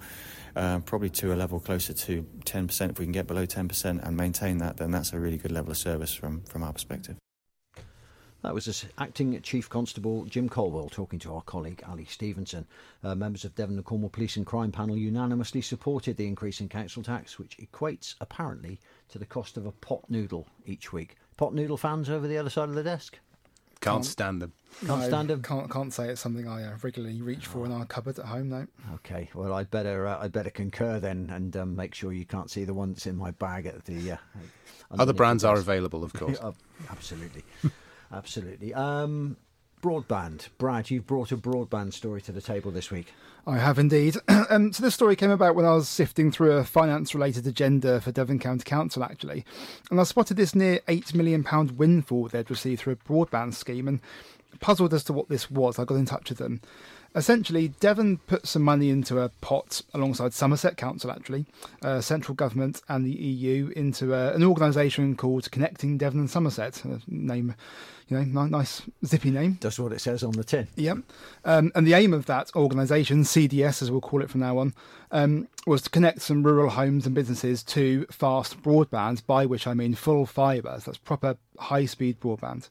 Uh, 0.55 0.79
probably 0.79 1.11
to 1.11 1.35
a 1.35 1.37
level 1.37 1.61
closer 1.61 1.93
to 1.93 2.27
10%. 2.47 2.91
If 2.91 2.99
we 2.99 3.05
can 3.05 3.13
get 3.13 3.27
below 3.27 3.45
10% 3.45 4.03
and 4.07 4.17
maintain 4.17 4.57
that, 4.59 4.79
then 4.79 4.91
that's 4.91 5.13
a 5.13 5.21
really 5.21 5.37
good 5.37 5.53
level 5.53 5.71
of 5.71 5.77
service 5.77 6.15
from, 6.15 6.43
from 6.45 6.63
our 6.63 6.73
perspective. 6.73 7.17
That 8.43 8.55
was 8.55 8.87
Acting 8.99 9.41
Chief 9.43 9.69
Constable 9.69 10.25
Jim 10.27 10.49
Colwell 10.49 10.89
talking 10.89 11.19
to 11.21 11.35
our 11.35 11.43
colleague 11.43 11.83
Ali 11.89 12.05
Stevenson. 12.05 12.67
Uh, 13.03 13.15
members 13.15 13.45
of 13.45 13.55
Devon 13.55 13.77
and 13.77 13.85
Cornwall 13.85 14.11
Police 14.11 14.37
and 14.37 14.47
Crime 14.47 14.71
Panel 14.71 14.97
unanimously 14.97 15.61
supported 15.63 16.17
the 16.17 16.29
increase 16.29 16.61
in 16.61 16.69
council 16.69 17.03
tax, 17.03 17.39
which 17.39 17.57
equates 17.59 18.15
apparently 18.21 18.79
to 19.09 19.19
the 19.19 19.27
cost 19.27 19.57
of 19.57 19.67
a 19.67 19.73
pot 19.73 20.05
noodle 20.09 20.47
each 20.65 20.93
week. 20.93 21.17
Pot 21.37 21.55
noodle 21.55 21.77
fans 21.77 22.09
over 22.09 22.29
the 22.29 22.39
other 22.39 22.51
side 22.51 22.69
of 22.69 22.75
the 22.75 22.83
desk? 22.83 23.19
Can't, 23.81 24.05
stand 24.05 24.43
them. 24.43 24.53
Can't 24.85 25.01
no, 25.01 25.07
stand 25.07 25.29
them. 25.29 25.43
Can't 25.43 25.71
can't 25.71 25.93
say 25.93 26.09
it's 26.09 26.21
something 26.21 26.49
I 26.49 26.65
uh, 26.65 26.77
regularly 26.83 27.21
reach 27.23 27.47
for 27.47 27.67
in 27.67 27.73
our 27.73 27.85
cupboard 27.85 28.19
at 28.19 28.25
home. 28.25 28.49
No. 28.49 28.67
Okay. 28.95 29.29
Well, 29.35 29.53
I'd 29.53 29.71
better 29.71 30.07
uh, 30.07 30.19
I'd 30.21 30.33
better 30.33 30.51
concur 30.51 30.99
then, 30.99 31.31
and 31.33 31.57
um, 31.57 31.77
make 31.77 31.95
sure 31.95 32.13
you 32.13 32.25
can't 32.25 32.51
see 32.51 32.65
the 32.65 32.75
one 32.75 32.93
that's 32.93 33.07
in 33.07 33.17
my 33.17 33.33
bag 33.33 33.67
at 33.67 33.85
the. 33.85 34.13
Uh, 34.13 34.17
Other 34.99 35.13
brands 35.13 35.45
are 35.45 35.57
available, 35.57 36.03
of 36.05 36.13
course. 36.15 36.39
absolutely. 36.91 37.45
Absolutely. 38.13 38.73
Um, 38.75 39.37
broadband. 39.83 40.49
Brad, 40.59 40.91
you've 40.91 41.07
brought 41.07 41.33
a 41.33 41.37
broadband 41.37 41.93
story 41.93 42.21
to 42.23 42.33
the 42.33 42.41
table 42.41 42.71
this 42.71 42.91
week. 42.91 43.13
I 43.47 43.59
have 43.59 43.79
indeed. 43.79 44.17
um, 44.51 44.73
so 44.73 44.83
this 44.83 44.95
story 44.95 45.15
came 45.15 45.31
about 45.31 45.55
when 45.55 45.65
I 45.65 45.75
was 45.75 45.89
sifting 45.89 46.33
through 46.33 46.53
a 46.53 46.65
finance-related 46.65 47.47
agenda 47.47 48.01
for 48.01 48.11
Devon 48.11 48.41
County 48.41 48.65
Council, 48.65 49.05
actually, 49.05 49.45
and 49.91 50.01
I 50.01 50.05
spotted 50.05 50.37
this 50.37 50.55
near 50.55 50.81
eight 50.89 51.15
million 51.15 51.45
pound 51.45 51.79
windfall 51.79 52.27
they'd 52.27 52.51
received 52.51 52.81
through 52.81 52.95
a 52.95 52.97
broadband 52.97 53.55
scheme, 53.55 53.87
and 53.87 54.01
puzzled 54.59 54.95
as 54.95 55.05
to 55.05 55.13
what 55.13 55.29
this 55.29 55.51
was. 55.51 55.79
I 55.79 55.85
got 55.85 55.95
in 55.95 56.07
touch 56.07 56.31
with 56.31 56.39
them. 56.39 56.61
Essentially, 57.17 57.69
Devon 57.81 58.19
put 58.19 58.47
some 58.47 58.63
money 58.63 58.91
into 58.91 59.19
a 59.19 59.31
pot 59.41 59.81
alongside 59.95 60.35
Somerset 60.35 60.77
Council, 60.77 61.11
actually, 61.11 61.47
uh, 61.83 62.01
central 62.03 62.35
government 62.35 62.83
and 62.91 63.07
the 63.07 63.11
EU, 63.11 63.73
into 63.75 64.15
uh, 64.15 64.33
an 64.35 64.45
organisation 64.45 65.17
called 65.17 65.51
Connecting 65.51 65.97
Devon 65.97 66.21
and 66.21 66.31
Somerset. 66.31 66.83
name 67.09 67.55
you 68.09 68.17
know, 68.19 68.45
nice 68.45 68.83
zippy 69.05 69.31
name. 69.31 69.59
That's 69.61 69.79
what 69.79 69.93
it 69.93 70.01
says 70.01 70.23
on 70.23 70.33
the 70.33 70.45
tin. 70.45 70.69
Yep. 70.77 70.99
Um, 71.45 71.73
and 71.75 71.87
the 71.87 71.95
aim 71.95 72.13
of 72.13 72.27
that 72.27 72.55
organisation, 72.55 73.23
CDS 73.23 73.83
as 73.83 73.91
we'll 73.91 74.01
call 74.01 74.23
it 74.23 74.31
from 74.31 74.41
now 74.41 74.59
on, 74.59 74.75
um, 75.11 75.49
was 75.67 75.83
to 75.83 75.91
connect 75.91 76.23
some 76.23 76.45
rural 76.45 76.71
homes 76.71 77.07
and 77.07 77.15
businesses 77.15 77.65
to 77.65 78.07
fast 78.11 78.63
broadband, 78.63 79.27
by 79.27 79.45
which 79.45 79.67
I 79.67 79.75
mean 79.75 79.95
full 79.95 80.25
fibre. 80.25 80.77
So 80.79 80.91
that's 80.91 80.99
proper 80.99 81.37
high 81.59 81.87
speed 81.87 82.21
broadband. 82.21 82.69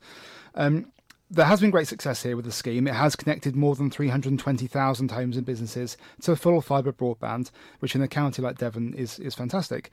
Um, 0.56 0.92
there 1.30 1.46
has 1.46 1.60
been 1.60 1.72
great 1.72 1.88
success 1.88 2.24
here 2.24 2.36
with 2.36 2.46
the 2.46 2.52
scheme. 2.52 2.88
It 2.88 2.94
has 2.94 3.16
connected 3.16 3.56
more 3.56 3.76
than 3.76 3.90
320,000 3.90 5.12
homes 5.12 5.38
and 5.38 5.46
businesses 5.46 5.98
to 6.22 6.36
full 6.36 6.62
fibre 6.62 6.94
broadband, 6.94 7.52
which 7.80 7.96
in 7.96 8.02
a 8.02 8.08
county 8.08 8.42
like 8.42 8.58
Devon 8.58 8.94
is, 8.94 9.20
is 9.20 9.34
fantastic. 9.34 9.90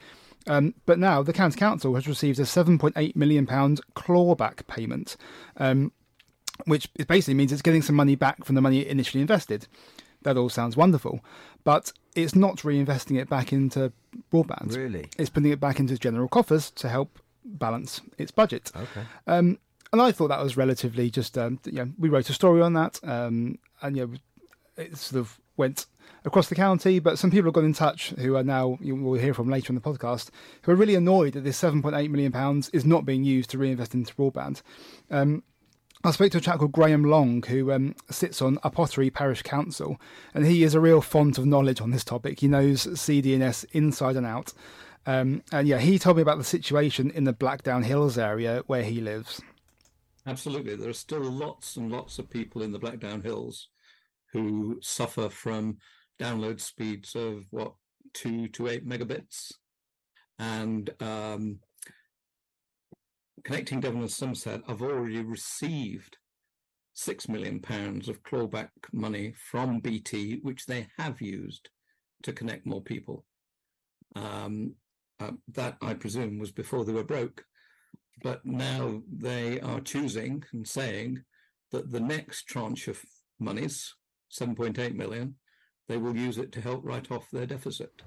Um, 0.46 0.74
but 0.86 0.98
now 0.98 1.22
the 1.22 1.32
county 1.32 1.58
council 1.58 1.94
has 1.94 2.06
received 2.06 2.38
a 2.38 2.42
7.8 2.42 3.16
million 3.16 3.46
pound 3.46 3.80
clawback 3.94 4.66
payment, 4.66 5.16
um, 5.56 5.92
which 6.66 6.92
basically 7.08 7.34
means 7.34 7.52
it's 7.52 7.62
getting 7.62 7.82
some 7.82 7.96
money 7.96 8.14
back 8.14 8.44
from 8.44 8.54
the 8.54 8.60
money 8.60 8.80
it 8.80 8.88
initially 8.88 9.22
invested. 9.22 9.66
That 10.22 10.36
all 10.36 10.48
sounds 10.48 10.76
wonderful, 10.76 11.24
but 11.64 11.92
it's 12.14 12.36
not 12.36 12.58
reinvesting 12.58 13.20
it 13.20 13.28
back 13.28 13.52
into 13.52 13.92
broadband. 14.32 14.76
Really, 14.76 15.08
it's 15.18 15.30
putting 15.30 15.50
it 15.50 15.58
back 15.58 15.80
into 15.80 15.98
general 15.98 16.28
coffers 16.28 16.70
to 16.72 16.88
help 16.88 17.18
balance 17.44 18.00
its 18.18 18.30
budget. 18.30 18.70
Okay. 18.76 19.02
Um, 19.26 19.58
and 19.92 20.00
I 20.00 20.12
thought 20.12 20.28
that 20.28 20.42
was 20.42 20.56
relatively 20.56 21.10
just. 21.10 21.36
Um, 21.36 21.60
you 21.64 21.72
know, 21.72 21.90
we 21.98 22.08
wrote 22.08 22.30
a 22.30 22.32
story 22.32 22.62
on 22.62 22.72
that, 22.74 22.98
um, 23.04 23.58
and 23.80 23.96
you 23.96 24.06
know, 24.06 24.82
it 24.82 24.96
sort 24.96 25.20
of 25.20 25.38
went 25.56 25.86
across 26.24 26.48
the 26.48 26.54
county, 26.54 26.98
but 26.98 27.18
some 27.18 27.30
people 27.30 27.46
have 27.46 27.54
got 27.54 27.64
in 27.64 27.72
touch 27.72 28.10
who 28.10 28.36
are 28.36 28.44
now, 28.44 28.78
you 28.80 28.94
will 28.94 29.18
hear 29.18 29.34
from 29.34 29.48
later 29.48 29.70
in 29.70 29.74
the 29.74 29.80
podcast, 29.80 30.30
who 30.62 30.72
are 30.72 30.76
really 30.76 30.94
annoyed 30.94 31.32
that 31.34 31.44
this 31.44 31.60
£7.8 31.60 32.10
million 32.10 32.62
is 32.72 32.84
not 32.84 33.04
being 33.04 33.24
used 33.24 33.50
to 33.50 33.58
reinvest 33.58 33.94
into 33.94 34.14
broadband. 34.14 34.62
Um, 35.10 35.42
I 36.04 36.10
spoke 36.10 36.32
to 36.32 36.38
a 36.38 36.40
chap 36.40 36.58
called 36.58 36.72
Graham 36.72 37.04
Long, 37.04 37.42
who 37.44 37.70
um, 37.70 37.94
sits 38.10 38.42
on 38.42 38.58
Upottery 38.58 39.12
Parish 39.12 39.42
Council, 39.42 40.00
and 40.34 40.44
he 40.44 40.64
is 40.64 40.74
a 40.74 40.80
real 40.80 41.00
font 41.00 41.38
of 41.38 41.46
knowledge 41.46 41.80
on 41.80 41.90
this 41.90 42.04
topic. 42.04 42.40
He 42.40 42.48
knows 42.48 42.86
CDNS 42.86 43.64
inside 43.72 44.16
and 44.16 44.26
out. 44.26 44.52
Um, 45.06 45.42
and 45.52 45.66
yeah, 45.66 45.78
he 45.78 45.98
told 45.98 46.16
me 46.16 46.22
about 46.22 46.38
the 46.38 46.44
situation 46.44 47.10
in 47.10 47.24
the 47.24 47.32
Blackdown 47.32 47.84
Hills 47.84 48.18
area 48.18 48.62
where 48.66 48.82
he 48.84 49.00
lives. 49.00 49.40
Absolutely. 50.26 50.76
There 50.76 50.90
are 50.90 50.94
still 50.94 51.22
lots 51.22 51.76
and 51.76 51.90
lots 51.90 52.18
of 52.18 52.30
people 52.30 52.62
in 52.62 52.70
the 52.72 52.78
Blackdown 52.78 53.22
Hills 53.22 53.68
who 54.32 54.78
suffer 54.80 55.28
from 55.28 55.78
download 56.20 56.60
speeds 56.60 57.14
of 57.16 57.44
what 57.50 57.72
two 58.14 58.48
to 58.48 58.68
eight 58.68 58.86
megabits, 58.86 59.52
and 60.38 60.90
um, 61.00 61.58
connecting 63.44 63.80
Devon 63.80 64.00
and 64.00 64.10
Somerset, 64.10 64.62
I've 64.68 64.82
already 64.82 65.22
received 65.22 66.16
six 66.94 67.28
million 67.28 67.60
pounds 67.60 68.08
of 68.08 68.22
clawback 68.22 68.68
money 68.92 69.32
from 69.36 69.80
BT, 69.80 70.40
which 70.42 70.66
they 70.66 70.88
have 70.98 71.20
used 71.20 71.68
to 72.22 72.32
connect 72.32 72.66
more 72.66 72.82
people. 72.82 73.24
Um, 74.14 74.74
uh, 75.20 75.32
that 75.54 75.76
I 75.80 75.94
presume 75.94 76.38
was 76.38 76.50
before 76.50 76.84
they 76.84 76.92
were 76.92 77.04
broke, 77.04 77.44
but 78.22 78.44
now 78.44 79.02
they 79.10 79.60
are 79.60 79.80
choosing 79.80 80.44
and 80.52 80.66
saying 80.66 81.22
that 81.70 81.90
the 81.90 82.00
next 82.00 82.44
tranche 82.44 82.88
of 82.88 83.00
monies 83.38 83.94
7.8 84.32 84.94
million, 84.94 85.34
they 85.88 85.96
will 85.96 86.16
use 86.16 86.38
it 86.38 86.52
to 86.52 86.60
help 86.60 86.84
write 86.84 87.10
off 87.10 87.30
their 87.30 87.46
deficit. 87.46 88.02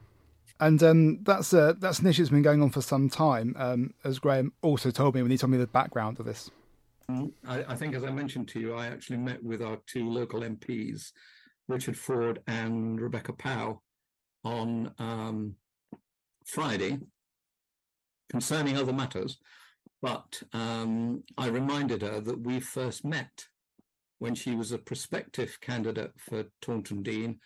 And 0.59 0.81
um, 0.83 1.19
that's 1.23 1.53
uh, 1.53 1.73
that's 1.79 1.99
an 1.99 2.07
issue 2.07 2.21
that's 2.21 2.31
been 2.31 2.41
going 2.41 2.61
on 2.61 2.69
for 2.69 2.81
some 2.81 3.09
time, 3.09 3.55
um, 3.57 3.93
as 4.05 4.19
Graham 4.19 4.53
also 4.61 4.89
told 4.89 5.13
me 5.13 5.21
when 5.21 5.31
he 5.31 5.37
told 5.37 5.51
me 5.51 5.57
the 5.57 5.67
background 5.67 6.19
of 6.19 6.25
this. 6.25 6.49
Mm, 7.11 7.31
I, 7.45 7.63
I, 7.67 7.75
think, 7.75 7.93
as 7.93 8.03
I 8.03 8.09
mentioned 8.09 8.47
to 8.49 8.59
you, 8.59 8.73
I 8.73 8.87
actually 8.87 9.17
met 9.17 9.43
with 9.43 9.61
our 9.61 9.77
two 9.85 10.09
local 10.09 10.41
MPs, 10.41 11.11
Richard 11.67 11.95
Foord 11.95 12.37
and 12.47 12.99
Rebecca 12.99 13.33
Powell, 13.33 13.83
on 14.45 14.93
um, 14.97 15.55
Friday 16.45 16.99
concerning 18.29 18.77
other 18.77 18.93
matters. 18.93 19.37
But 20.05 20.43
um, 20.53 21.23
I 21.35 21.47
reminded 21.47 22.03
her 22.03 22.19
that 22.19 22.41
we 22.41 22.59
first 22.59 23.03
met 23.03 23.47
when 24.19 24.35
she 24.35 24.53
was 24.53 24.71
a 24.71 24.77
prospective 24.77 25.59
candidate 25.61 26.11
for 26.19 26.43
Taunton 26.61 27.01
Deane 27.01 27.39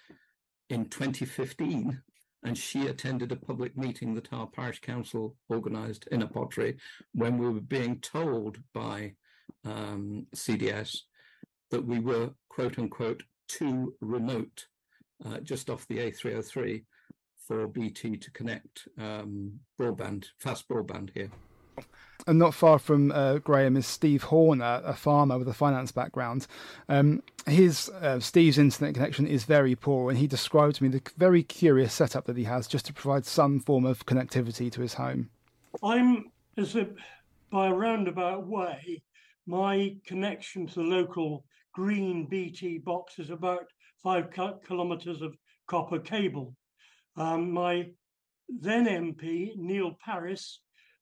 in 0.70 0.90
2015. 0.90 2.02
And 2.44 2.58
she 2.58 2.88
attended 2.88 3.32
a 3.32 3.38
public 3.38 3.78
meeting 3.78 4.14
that 4.16 4.34
our 4.34 4.46
parish 4.46 4.82
council 4.82 5.38
organised 5.50 6.08
in 6.08 6.22
Upottery 6.22 6.76
when 7.14 7.38
we 7.38 7.48
were 7.48 7.62
being 7.62 8.02
told 8.02 8.58
by 8.74 9.14
um, 9.64 10.28
CDS 10.36 11.04
that 11.72 11.86
we 11.86 12.00
were, 12.02 12.32
quote 12.50 12.78
unquote, 12.78 13.24
too 13.48 13.96
remote 14.02 14.66
uh, 15.26 15.40
just 15.40 15.70
off 15.70 15.88
the 15.88 16.00
A303 16.00 16.84
for 17.48 17.68
BT 17.70 18.18
to 18.18 18.32
connect 18.32 18.90
um, 18.98 19.62
broadband, 19.80 20.26
fast 20.42 20.68
broadband 20.68 21.12
here. 21.14 21.32
And 22.30 22.38
not 22.38 22.54
far 22.54 22.78
from 22.78 23.12
uh, 23.12 23.40
Graham 23.40 23.76
is 23.76 23.88
Steve 23.88 24.22
Horner, 24.22 24.84
a 24.86 24.94
farmer 24.94 25.40
with 25.40 25.48
a 25.48 25.54
finance 25.54 25.92
background. 25.92 26.46
Um, 26.88 27.24
his 27.48 27.90
uh, 27.90 28.20
Steve's 28.20 28.60
internet 28.60 28.94
connection 28.94 29.26
is 29.26 29.46
very 29.46 29.76
poor, 29.76 30.12
and 30.12 30.20
he 30.20 30.28
described 30.28 30.76
to 30.76 30.84
me 30.84 30.90
the 30.90 31.02
very 31.18 31.42
curious 31.42 31.92
setup 31.92 32.26
that 32.26 32.38
he 32.38 32.44
has 32.44 32.68
just 32.68 32.86
to 32.86 32.94
provide 32.94 33.26
some 33.26 33.60
form 33.60 33.84
of 33.84 34.06
connectivity 34.06 34.72
to 34.72 34.82
his 34.82 34.94
home. 34.94 35.32
I'm 35.82 36.32
as 36.56 36.76
a 36.76 36.90
by 37.50 37.70
a 37.70 37.74
roundabout 37.74 38.46
way. 38.46 39.02
My 39.48 39.96
connection 40.06 40.68
to 40.68 40.76
the 40.76 40.82
local 40.82 41.46
green 41.74 42.28
BT 42.28 42.78
box 42.78 43.18
is 43.18 43.32
about 43.32 43.66
five 44.04 44.28
kilometres 44.68 45.24
of 45.24 45.36
copper 45.66 45.98
cable. 45.98 46.56
Um, 47.18 47.50
my 47.52 47.88
then 48.50 48.86
MP, 48.86 49.56
Neil 49.58 49.98
Parish, 50.06 50.60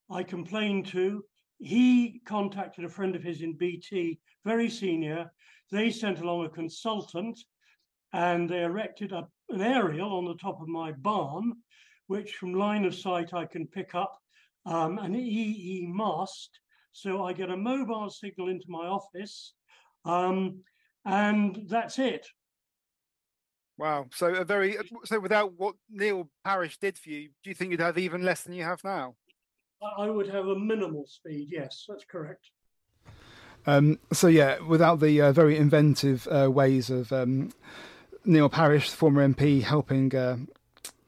I 0.09 0.23
complained 0.23 0.87
to. 0.87 1.23
He 1.59 2.21
contacted 2.25 2.85
a 2.85 2.89
friend 2.89 3.15
of 3.15 3.23
his 3.23 3.41
in 3.41 3.53
BT, 3.53 4.19
very 4.45 4.69
senior. 4.69 5.31
They 5.71 5.89
sent 5.89 6.19
along 6.19 6.45
a 6.45 6.49
consultant 6.49 7.39
and 8.13 8.49
they 8.49 8.63
erected 8.63 9.11
a, 9.11 9.27
an 9.49 9.61
aerial 9.61 10.15
on 10.17 10.25
the 10.25 10.35
top 10.35 10.61
of 10.61 10.67
my 10.67 10.91
barn, 10.91 11.53
which 12.07 12.35
from 12.35 12.53
line 12.53 12.85
of 12.85 12.95
sight 12.95 13.33
I 13.33 13.45
can 13.45 13.67
pick 13.67 13.95
up 13.95 14.17
um, 14.65 14.97
an 14.99 15.15
EE 15.15 15.87
mast. 15.89 16.59
So 16.91 17.23
I 17.23 17.33
get 17.33 17.49
a 17.49 17.57
mobile 17.57 18.09
signal 18.09 18.49
into 18.49 18.65
my 18.69 18.87
office, 18.87 19.53
um, 20.05 20.61
and 21.05 21.65
that's 21.67 21.99
it. 21.99 22.25
Wow. 23.77 24.07
So 24.11 24.33
a 24.33 24.43
very 24.43 24.77
so 25.05 25.19
without 25.19 25.53
what 25.53 25.75
Neil 25.89 26.29
Parish 26.43 26.79
did 26.79 26.97
for 26.97 27.09
you, 27.09 27.29
do 27.43 27.49
you 27.51 27.53
think 27.53 27.71
you'd 27.71 27.79
have 27.79 27.97
even 27.97 28.23
less 28.23 28.41
than 28.41 28.53
you 28.53 28.63
have 28.63 28.83
now? 28.83 29.15
I 29.97 30.09
would 30.09 30.27
have 30.29 30.47
a 30.47 30.57
minimal 30.57 31.05
speed. 31.07 31.49
Yes, 31.51 31.85
that's 31.87 32.03
correct. 32.03 32.49
Um, 33.65 33.99
so 34.13 34.27
yeah, 34.27 34.59
without 34.59 34.99
the 34.99 35.21
uh, 35.21 35.31
very 35.31 35.57
inventive 35.57 36.27
uh, 36.31 36.49
ways 36.49 36.89
of 36.89 37.11
um, 37.11 37.51
Neil 38.25 38.49
Parish, 38.49 38.89
the 38.89 38.97
former 38.97 39.27
MP, 39.27 39.61
helping 39.61 40.15
uh, 40.15 40.37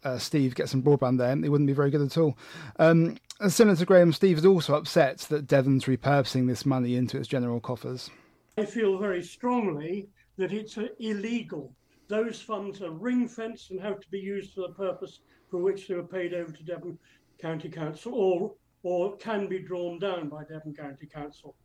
uh, 0.03 0.17
Steve 0.17 0.55
get 0.55 0.69
some 0.69 0.83
broadband 0.83 1.17
there, 1.17 1.31
it 1.31 1.49
wouldn't 1.49 1.67
be 1.67 1.73
very 1.73 1.89
good 1.89 2.01
at 2.01 2.17
all. 2.17 2.37
Um, 2.77 3.17
to 3.39 3.85
Graham, 3.85 4.11
Steve 4.11 4.37
is 4.37 4.45
also 4.45 4.75
upset 4.75 5.19
that 5.29 5.47
Devon's 5.47 5.85
repurposing 5.85 6.47
this 6.47 6.65
money 6.65 6.95
into 6.95 7.17
its 7.17 7.27
general 7.27 7.61
coffers. 7.61 8.09
I 8.57 8.65
feel 8.65 8.97
very 8.97 9.23
strongly 9.23 10.09
that 10.37 10.51
it's 10.51 10.77
uh, 10.77 10.87
illegal. 10.99 11.73
Those 12.09 12.41
funds 12.41 12.81
are 12.81 12.91
ring 12.91 13.27
fenced 13.27 13.71
and 13.71 13.79
have 13.79 14.01
to 14.01 14.09
be 14.09 14.19
used 14.19 14.53
for 14.53 14.61
the 14.61 14.73
purpose 14.73 15.21
for 15.49 15.59
which 15.59 15.87
they 15.87 15.95
were 15.95 16.03
paid 16.03 16.33
over 16.33 16.51
to 16.51 16.63
Devon 16.63 16.97
County 17.39 17.69
Council 17.69 18.13
or, 18.13 18.53
or 18.83 19.17
can 19.17 19.47
be 19.47 19.59
drawn 19.59 19.99
down 19.99 20.29
by 20.29 20.43
Devon 20.43 20.73
County 20.73 21.05
Council. 21.05 21.55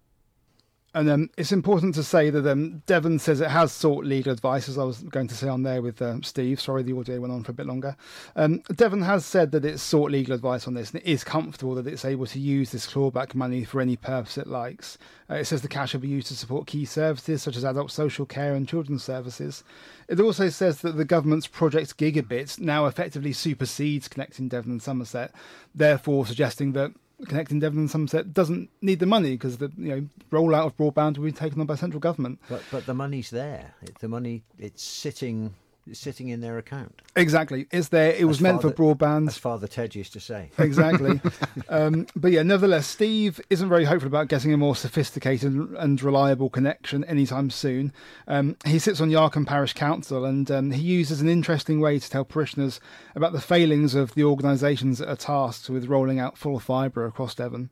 And 0.97 1.11
um, 1.11 1.31
it's 1.37 1.51
important 1.51 1.97
to 1.97 2.05
say 2.05 2.31
that 2.31 2.47
um, 2.47 2.85
Devon 2.87 3.19
says 3.19 3.41
it 3.41 3.51
has 3.51 3.73
sought 3.73 4.05
legal 4.05 4.33
advice, 4.33 4.69
as 4.69 4.79
I 4.79 4.85
was 4.85 5.01
going 5.01 5.27
to 5.27 5.35
say 5.35 5.49
on 5.49 5.65
there 5.65 5.83
with 5.83 6.01
uh, 6.01 6.21
Steve. 6.23 6.61
Sorry, 6.61 6.85
the 6.85 6.97
audio 6.97 7.21
went 7.21 7.33
on 7.33 7.43
for 7.43 7.51
a 7.51 7.55
bit 7.55 7.67
longer. 7.67 7.97
Um, 8.37 8.63
Devon 8.73 9.03
has 9.03 9.27
said 9.27 9.51
that 9.51 9.65
it's 9.65 9.83
sought 9.83 10.13
legal 10.13 10.37
advice 10.37 10.69
on 10.69 10.75
this 10.75 10.93
and 10.93 11.03
it 11.03 11.09
is 11.11 11.25
comfortable 11.25 11.75
that 11.75 11.89
it's 11.89 12.05
able 12.05 12.27
to 12.27 12.39
use 12.39 12.71
this 12.71 12.87
clawback 12.87 13.35
money 13.35 13.65
for 13.65 13.81
any 13.81 13.97
purpose 13.97 14.39
it 14.39 14.47
likes. 14.47 14.97
Uh, 15.29 15.35
it 15.35 15.47
says 15.47 15.63
the 15.63 15.69
cash 15.69 15.95
will 15.95 16.01
be 16.01 16.07
used 16.07 16.29
to 16.29 16.37
support 16.37 16.69
key 16.69 16.85
services 16.85 17.43
such 17.43 17.57
as 17.57 17.65
adult 17.65 17.91
social 17.91 18.25
care 18.25 18.55
and 18.55 18.69
children's 18.69 19.03
services. 19.03 19.65
It 20.07 20.21
also 20.21 20.49
says 20.49 20.81
that 20.83 20.93
the 20.93 21.05
government's 21.05 21.49
Project 21.49 21.99
Gigabit 21.99 22.61
now 22.61 22.87
effectively 22.87 23.33
supersedes 23.33 24.07
connecting 24.07 24.47
Devon 24.47 24.71
and 24.71 24.83
Somerset, 24.83 25.33
therefore 25.75 26.25
suggesting 26.25 26.73
that 26.75 26.93
connecting 27.29 27.61
Devon 27.61 27.81
and 27.81 27.91
Somerset 27.91 28.33
doesn't 28.33 28.71
need 28.81 28.99
the 28.99 29.07
money 29.07 29.33
because 29.33 29.59
the 29.59 29.73
you 29.77 29.89
know 29.89 30.09
rollout 30.31 30.67
of 30.67 30.77
broadband 30.77 31.19
will 31.19 31.27
be 31.27 31.33
taken 31.33 31.61
on 31.61 31.67
by 31.67 31.75
central 31.75 32.01
government. 32.01 32.39
But 32.49 32.63
but 32.71 32.87
the 32.87 32.95
money's 32.95 33.31
there. 33.31 33.75
The 34.01 34.09
money 34.09 34.43
it's 34.59 34.83
sitting 34.83 35.55
sitting 35.93 36.29
in 36.29 36.41
their 36.41 36.59
account. 36.59 37.03
Exactly, 37.17 37.67
it's 37.71 37.89
there. 37.89 38.13
It 38.13 38.25
was 38.25 38.39
As 38.39 38.43
meant 38.43 38.63
Father- 38.63 38.75
for 38.75 38.95
broadband. 38.95 39.29
As 39.29 39.39
Father 39.39 39.67
Ted 39.67 39.95
used 39.95 40.13
to 40.15 40.21
say. 40.21 40.51
exactly. 40.59 41.21
um, 41.69 42.07
but 42.17 42.33
yeah, 42.33 42.43
nevertheless, 42.43 42.87
Steve 42.87 43.41
isn't 43.51 43.69
very 43.69 43.85
hopeful 43.85 44.09
about 44.09 44.29
getting 44.29 44.53
a 44.53 44.57
more 44.57 44.75
sophisticated 44.77 45.53
and 45.53 46.03
reliable 46.03 46.49
connection 46.49 47.05
anytime 47.05 47.51
soon. 47.51 47.93
Um, 48.27 48.57
he 48.65 48.79
sits 48.79 49.01
on 49.01 49.11
Yarcombe 49.11 49.47
Parish 49.47 49.75
Council 49.75 50.25
and 50.25 50.51
um, 50.51 50.71
he 50.71 50.83
uses 50.83 51.21
an 51.21 51.29
interesting 51.29 51.81
way 51.81 51.99
to 51.99 52.11
tell 52.11 52.25
parishioners 52.25 52.81
about 53.15 53.33
the 53.33 53.41
failings 53.41 53.95
of 53.95 54.15
the 54.15 54.25
organisations 54.25 54.99
that 54.99 55.09
are 55.09 55.17
tasked 55.17 55.69
with 55.69 55.87
rolling 55.87 56.19
out 56.19 56.39
full 56.39 56.59
fibre 56.59 57.07
across 57.07 57.35
Devon. 57.35 57.71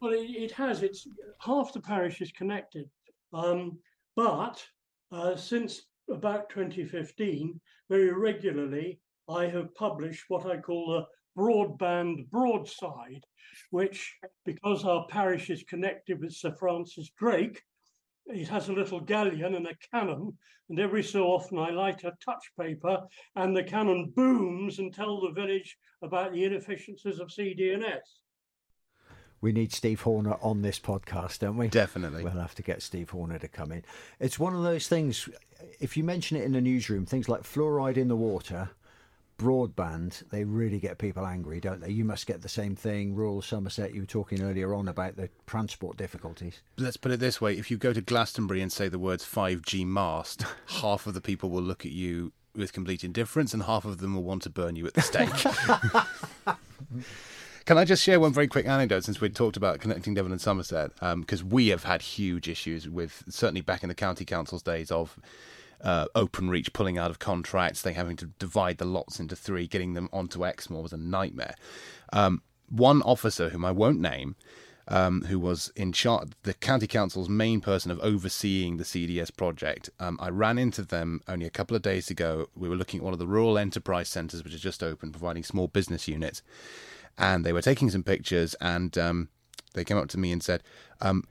Well, 0.00 0.12
it, 0.12 0.30
it 0.30 0.52
has. 0.52 0.82
It's 0.82 1.06
half 1.38 1.72
the 1.72 1.80
parish 1.80 2.20
is 2.20 2.32
connected, 2.32 2.90
um, 3.32 3.78
but 4.16 4.64
uh, 5.12 5.36
since 5.36 5.82
about 6.10 6.48
2015, 6.50 7.60
very 7.88 8.12
regularly, 8.12 9.00
I 9.28 9.46
have 9.46 9.74
published 9.74 10.24
what 10.28 10.46
I 10.46 10.58
call 10.58 10.94
a 10.94 11.06
broadband 11.38 12.28
broadside, 12.30 13.24
which, 13.70 14.16
because 14.44 14.84
our 14.84 15.06
parish 15.08 15.50
is 15.50 15.62
connected 15.64 16.20
with 16.20 16.32
Sir 16.32 16.54
Francis 16.58 17.10
Drake, 17.18 17.62
it 18.26 18.48
has 18.48 18.68
a 18.68 18.72
little 18.72 19.00
galleon 19.00 19.54
and 19.54 19.66
a 19.66 19.76
cannon, 19.92 20.36
and 20.68 20.78
every 20.78 21.02
so 21.02 21.26
often 21.26 21.58
I 21.58 21.70
light 21.70 22.04
a 22.04 22.12
touch 22.24 22.52
paper, 22.58 23.00
and 23.36 23.56
the 23.56 23.64
cannon 23.64 24.12
booms 24.14 24.78
and 24.78 24.94
tell 24.94 25.20
the 25.20 25.32
village 25.32 25.76
about 26.02 26.32
the 26.32 26.44
inefficiencies 26.44 27.18
of 27.18 27.32
CD&S. 27.32 28.21
We 29.42 29.52
need 29.52 29.72
Steve 29.72 30.00
Horner 30.00 30.36
on 30.40 30.62
this 30.62 30.78
podcast, 30.78 31.40
don't 31.40 31.56
we? 31.56 31.66
Definitely. 31.66 32.22
We'll 32.22 32.32
have 32.34 32.54
to 32.54 32.62
get 32.62 32.80
Steve 32.80 33.10
Horner 33.10 33.40
to 33.40 33.48
come 33.48 33.72
in. 33.72 33.84
It's 34.20 34.38
one 34.38 34.54
of 34.54 34.62
those 34.62 34.86
things, 34.86 35.28
if 35.80 35.96
you 35.96 36.04
mention 36.04 36.36
it 36.36 36.44
in 36.44 36.52
the 36.52 36.60
newsroom, 36.60 37.04
things 37.06 37.28
like 37.28 37.42
fluoride 37.42 37.96
in 37.96 38.06
the 38.06 38.14
water, 38.14 38.70
broadband, 39.38 40.22
they 40.30 40.44
really 40.44 40.78
get 40.78 40.98
people 40.98 41.26
angry, 41.26 41.58
don't 41.58 41.80
they? 41.80 41.90
You 41.90 42.04
must 42.04 42.26
get 42.26 42.42
the 42.42 42.48
same 42.48 42.76
thing. 42.76 43.16
Rural 43.16 43.42
Somerset, 43.42 43.92
you 43.92 44.02
were 44.02 44.06
talking 44.06 44.42
earlier 44.42 44.72
on 44.74 44.86
about 44.86 45.16
the 45.16 45.28
transport 45.48 45.96
difficulties. 45.96 46.60
Let's 46.78 46.96
put 46.96 47.10
it 47.10 47.18
this 47.18 47.40
way: 47.40 47.58
if 47.58 47.68
you 47.68 47.76
go 47.76 47.92
to 47.92 48.00
Glastonbury 48.00 48.62
and 48.62 48.70
say 48.70 48.88
the 48.88 48.98
words 49.00 49.24
5G 49.24 49.84
mast, 49.84 50.44
half 50.66 51.08
of 51.08 51.14
the 51.14 51.20
people 51.20 51.50
will 51.50 51.62
look 51.62 51.84
at 51.84 51.92
you 51.92 52.32
with 52.54 52.72
complete 52.72 53.02
indifference, 53.02 53.52
and 53.52 53.64
half 53.64 53.84
of 53.84 53.98
them 53.98 54.14
will 54.14 54.22
want 54.22 54.42
to 54.42 54.50
burn 54.50 54.76
you 54.76 54.86
at 54.86 54.94
the 54.94 55.02
stake. 55.02 55.30
Can 57.64 57.78
I 57.78 57.84
just 57.84 58.02
share 58.02 58.18
one 58.18 58.32
very 58.32 58.48
quick 58.48 58.66
anecdote 58.66 59.04
since 59.04 59.20
we 59.20 59.28
talked 59.28 59.56
about 59.56 59.78
connecting 59.78 60.14
Devon 60.14 60.32
and 60.32 60.40
Somerset? 60.40 60.90
Because 61.00 61.44
we 61.44 61.68
have 61.68 61.84
had 61.84 62.02
huge 62.02 62.48
issues 62.48 62.88
with, 62.88 63.22
certainly 63.28 63.60
back 63.60 63.82
in 63.82 63.88
the 63.88 63.94
county 63.94 64.24
council's 64.24 64.62
days, 64.62 64.90
of 64.90 65.16
uh, 65.80 66.06
Openreach 66.16 66.72
pulling 66.72 66.98
out 66.98 67.10
of 67.10 67.18
contracts, 67.18 67.82
they 67.82 67.92
having 67.92 68.16
to 68.16 68.26
divide 68.26 68.78
the 68.78 68.84
lots 68.84 69.20
into 69.20 69.36
three, 69.36 69.66
getting 69.66 69.94
them 69.94 70.08
onto 70.12 70.44
Exmoor 70.44 70.82
was 70.82 70.92
a 70.92 70.96
nightmare. 70.96 71.54
Um, 72.12 72.42
one 72.68 73.02
officer, 73.02 73.50
whom 73.50 73.64
I 73.64 73.70
won't 73.70 74.00
name, 74.00 74.34
um, 74.88 75.22
who 75.22 75.38
was 75.38 75.72
in 75.76 75.92
charge, 75.92 76.30
the 76.42 76.54
county 76.54 76.88
council's 76.88 77.28
main 77.28 77.60
person 77.60 77.90
of 77.90 78.00
overseeing 78.00 78.76
the 78.76 78.84
CDS 78.84 79.34
project. 79.34 79.90
Um, 80.00 80.18
I 80.20 80.30
ran 80.30 80.58
into 80.58 80.82
them 80.82 81.20
only 81.28 81.46
a 81.46 81.50
couple 81.50 81.76
of 81.76 81.82
days 81.82 82.10
ago. 82.10 82.48
We 82.56 82.68
were 82.68 82.76
looking 82.76 82.98
at 82.98 83.04
one 83.04 83.12
of 83.12 83.20
the 83.20 83.26
rural 83.26 83.56
enterprise 83.56 84.08
centres, 84.08 84.42
which 84.42 84.52
has 84.52 84.62
just 84.62 84.82
opened, 84.82 85.12
providing 85.12 85.44
small 85.44 85.68
business 85.68 86.08
units. 86.08 86.42
And 87.18 87.44
they 87.44 87.52
were 87.52 87.62
taking 87.62 87.90
some 87.90 88.02
pictures, 88.02 88.54
and 88.60 88.96
um, 88.98 89.28
they 89.74 89.84
came 89.84 89.98
up 89.98 90.08
to 90.08 90.18
me 90.18 90.32
and 90.32 90.42
said, 90.42 90.62
um, 91.00 91.24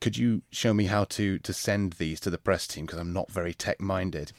"Could 0.00 0.18
you 0.18 0.42
show 0.50 0.74
me 0.74 0.84
how 0.84 1.04
to 1.04 1.38
to 1.38 1.52
send 1.52 1.94
these 1.94 2.20
to 2.20 2.30
the 2.30 2.38
press 2.38 2.66
team? 2.66 2.86
Because 2.86 2.98
I'm 2.98 3.12
not 3.12 3.30
very 3.30 3.54
tech 3.54 3.80
minded." 3.80 4.32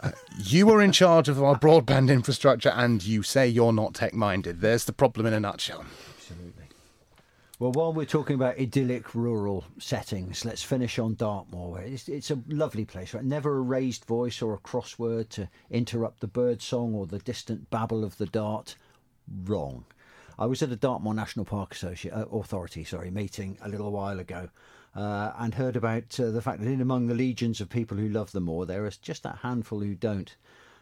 Uh, 0.00 0.10
you 0.36 0.68
are 0.70 0.82
in 0.82 0.90
charge 0.90 1.28
of 1.28 1.42
our 1.42 1.56
broadband 1.56 2.10
infrastructure, 2.10 2.70
and 2.70 3.04
you 3.04 3.22
say 3.22 3.46
you're 3.46 3.72
not 3.72 3.94
tech 3.94 4.12
minded. 4.12 4.60
There's 4.60 4.84
the 4.84 4.92
problem 4.92 5.26
in 5.26 5.32
a 5.32 5.40
nutshell. 5.40 5.84
Absolutely. 6.16 6.64
Well, 7.60 7.70
while 7.70 7.92
we're 7.92 8.06
talking 8.06 8.34
about 8.34 8.58
idyllic 8.58 9.14
rural 9.14 9.64
settings, 9.78 10.44
let's 10.44 10.64
finish 10.64 10.98
on 10.98 11.14
Dartmoor. 11.14 11.80
It's, 11.82 12.08
it's 12.08 12.32
a 12.32 12.42
lovely 12.48 12.84
place, 12.84 13.14
right? 13.14 13.22
Never 13.22 13.56
a 13.56 13.60
raised 13.60 14.04
voice 14.04 14.42
or 14.42 14.52
a 14.54 14.58
crossword 14.58 15.28
to 15.30 15.48
interrupt 15.70 16.18
the 16.18 16.26
bird 16.26 16.60
song 16.60 16.92
or 16.92 17.06
the 17.06 17.20
distant 17.20 17.70
babble 17.70 18.02
of 18.02 18.18
the 18.18 18.26
dart. 18.26 18.74
Wrong. 19.44 19.84
I 20.38 20.46
was 20.46 20.62
at 20.62 20.72
a 20.72 20.76
Dartmoor 20.76 21.14
National 21.14 21.44
Park 21.44 21.76
uh, 21.82 22.24
Authority 22.32 22.84
sorry, 22.84 23.10
meeting 23.10 23.58
a 23.62 23.68
little 23.68 23.90
while 23.92 24.18
ago 24.18 24.48
uh, 24.94 25.32
and 25.38 25.54
heard 25.54 25.76
about 25.76 26.18
uh, 26.18 26.30
the 26.30 26.42
fact 26.42 26.60
that 26.60 26.68
in 26.68 26.80
among 26.80 27.06
the 27.06 27.14
legions 27.14 27.60
of 27.60 27.68
people 27.68 27.96
who 27.96 28.08
love 28.08 28.32
the 28.32 28.40
moor, 28.40 28.66
there 28.66 28.86
is 28.86 28.96
just 28.96 29.22
that 29.22 29.38
handful 29.38 29.80
who 29.80 29.94
don't. 29.94 30.36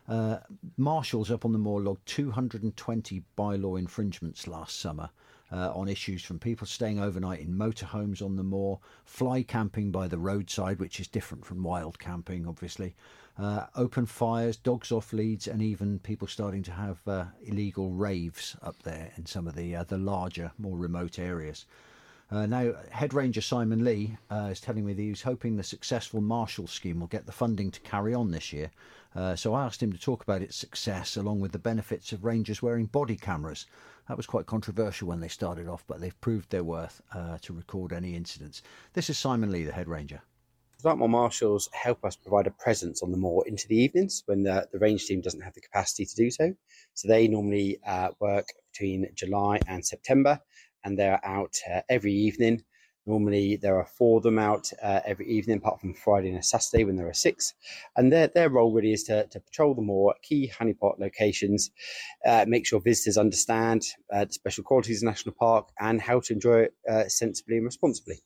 Uh, 0.09 0.39
marshals 0.77 1.31
up 1.31 1.45
on 1.45 1.53
the 1.53 1.59
moor 1.59 1.81
logged 1.81 2.05
220 2.07 3.23
bylaw 3.39 3.79
infringements 3.79 4.49
last 4.49 4.81
summer 4.81 5.11
uh, 5.53 5.73
on 5.73 5.89
issues 5.89 6.23
from 6.23 6.39
people 6.39 6.67
staying 6.67 7.01
overnight 7.01 7.41
in 7.41 7.57
motorhomes 7.57 8.23
on 8.23 8.37
the 8.37 8.43
moor, 8.43 8.81
fly 9.05 9.43
camping 9.43 9.91
by 9.91 10.09
the 10.09 10.19
roadside, 10.19 10.79
which 10.79 11.01
is 11.01 11.09
different 11.09 11.45
from 11.45 11.63
wild 11.63 11.99
camping, 11.99 12.47
obviously, 12.47 12.95
uh, 13.39 13.67
open 13.75 14.07
fires, 14.07 14.57
dogs 14.57 14.93
off 14.93 15.13
leads, 15.13 15.49
and 15.49 15.63
even 15.63 15.99
people 16.01 16.29
starting 16.29 16.63
to 16.65 16.73
have 16.73 16.99
uh, 17.07 17.25
illegal 17.43 17.91
raves 17.91 18.57
up 18.63 18.83
there 18.83 19.13
in 19.17 19.25
some 19.25 19.47
of 19.47 19.55
the 19.55 19.75
uh, 19.75 19.85
the 19.85 19.97
larger, 19.97 20.53
more 20.59 20.77
remote 20.77 21.19
areas. 21.19 21.65
Uh, 22.31 22.47
now, 22.47 22.73
Head 22.91 23.15
Ranger 23.15 23.41
Simon 23.41 23.83
Lee 23.83 24.17
uh, 24.31 24.51
is 24.53 24.61
telling 24.61 24.85
me 24.85 24.93
that 24.93 25.03
he's 25.03 25.23
hoping 25.23 25.57
the 25.57 25.65
successful 25.65 26.21
Marshall 26.21 26.69
scheme 26.69 27.01
will 27.01 27.09
get 27.09 27.27
the 27.27 27.33
funding 27.33 27.71
to 27.71 27.81
carry 27.81 28.15
on 28.15 28.31
this 28.31 28.53
year. 28.53 28.71
So 29.35 29.55
I 29.55 29.65
asked 29.65 29.83
him 29.83 29.93
to 29.93 29.99
talk 29.99 30.23
about 30.23 30.41
its 30.41 30.55
success 30.55 31.17
along 31.17 31.41
with 31.41 31.51
the 31.51 31.59
benefits 31.59 32.13
of 32.13 32.25
rangers 32.25 32.63
wearing 32.63 32.87
body 32.87 33.17
cameras. 33.17 33.67
That 34.07 34.17
was 34.17 34.27
quite 34.27 34.47
controversial 34.47 35.09
when 35.09 35.19
they 35.19 35.27
started 35.27 35.67
off, 35.67 35.83
but 35.89 36.01
they've 36.01 36.21
proved 36.21 36.51
their 36.51 36.63
worth 36.63 37.03
to 37.41 37.53
record 37.53 37.93
any 37.93 38.15
incidents. 38.15 38.63
This 38.93 39.11
is 39.11 39.19
Simon 39.19 39.51
Lee, 39.51 39.65
the 39.65 39.73
Head 39.73 39.89
Ranger. 39.89 40.23
Dartmoor 40.83 41.09
Marshals 41.09 41.69
help 41.73 42.05
us 42.05 42.17
provide 42.17 42.47
a 42.47 42.51
presence 42.53 43.03
on 43.03 43.11
the 43.11 43.17
moor 43.17 43.47
into 43.47 43.67
the 43.69 43.77
evenings 43.77 44.23
when 44.27 44.43
the, 44.43 44.69
the 44.73 44.79
range 44.79 45.07
team 45.07 45.21
doesn't 45.21 45.41
have 45.41 45.55
the 45.55 45.61
capacity 45.61 46.07
to 46.07 46.17
do 46.17 46.31
so. 46.31 46.55
So 46.95 47.09
they 47.09 47.29
normally 47.29 47.79
uh, 47.87 48.11
work 48.21 48.49
between 48.73 49.09
July 49.15 49.61
and 49.67 49.85
September 49.85 50.41
and 50.85 50.99
they're 50.99 51.25
out 51.25 51.55
uh, 51.73 51.81
every 51.89 52.13
evening. 52.13 52.65
Normally, 53.07 53.57
there 53.57 53.77
are 53.77 53.87
four 53.87 54.19
of 54.19 54.23
them 54.23 54.39
out 54.39 54.71
uh, 54.83 55.01
every 55.07 55.27
evening, 55.27 55.57
apart 55.57 55.81
from 55.81 55.95
Friday 55.95 56.29
and 56.29 56.39
a 56.39 56.43
Saturday 56.43 56.85
when 56.85 56.97
there 56.97 57.09
are 57.09 57.15
six. 57.15 57.55
And 57.97 58.13
their, 58.13 58.29
their 58.29 58.51
role 58.51 58.73
really 58.73 58.93
is 58.93 59.05
to, 59.05 59.27
to 59.27 59.41
patrol 59.41 59.75
the 59.75 59.83
moor 59.83 60.15
at 60.15 60.23
key 60.23 60.53
honeypot 60.57 60.99
locations, 60.99 61.71
uh, 62.27 62.45
make 62.47 62.67
sure 62.67 62.81
visitors 62.81 63.17
understand 63.17 63.83
uh, 64.13 64.27
the 64.27 64.33
special 64.33 64.65
qualities 64.65 64.99
of 64.99 65.07
the 65.07 65.11
National 65.11 65.35
Park 65.35 65.71
and 65.81 66.01
how 66.01 66.21
to 66.21 66.33
enjoy 66.33 66.61
it 66.61 66.75
uh, 66.89 67.09
sensibly 67.09 67.57
and 67.57 67.65
responsibly. 67.65 68.21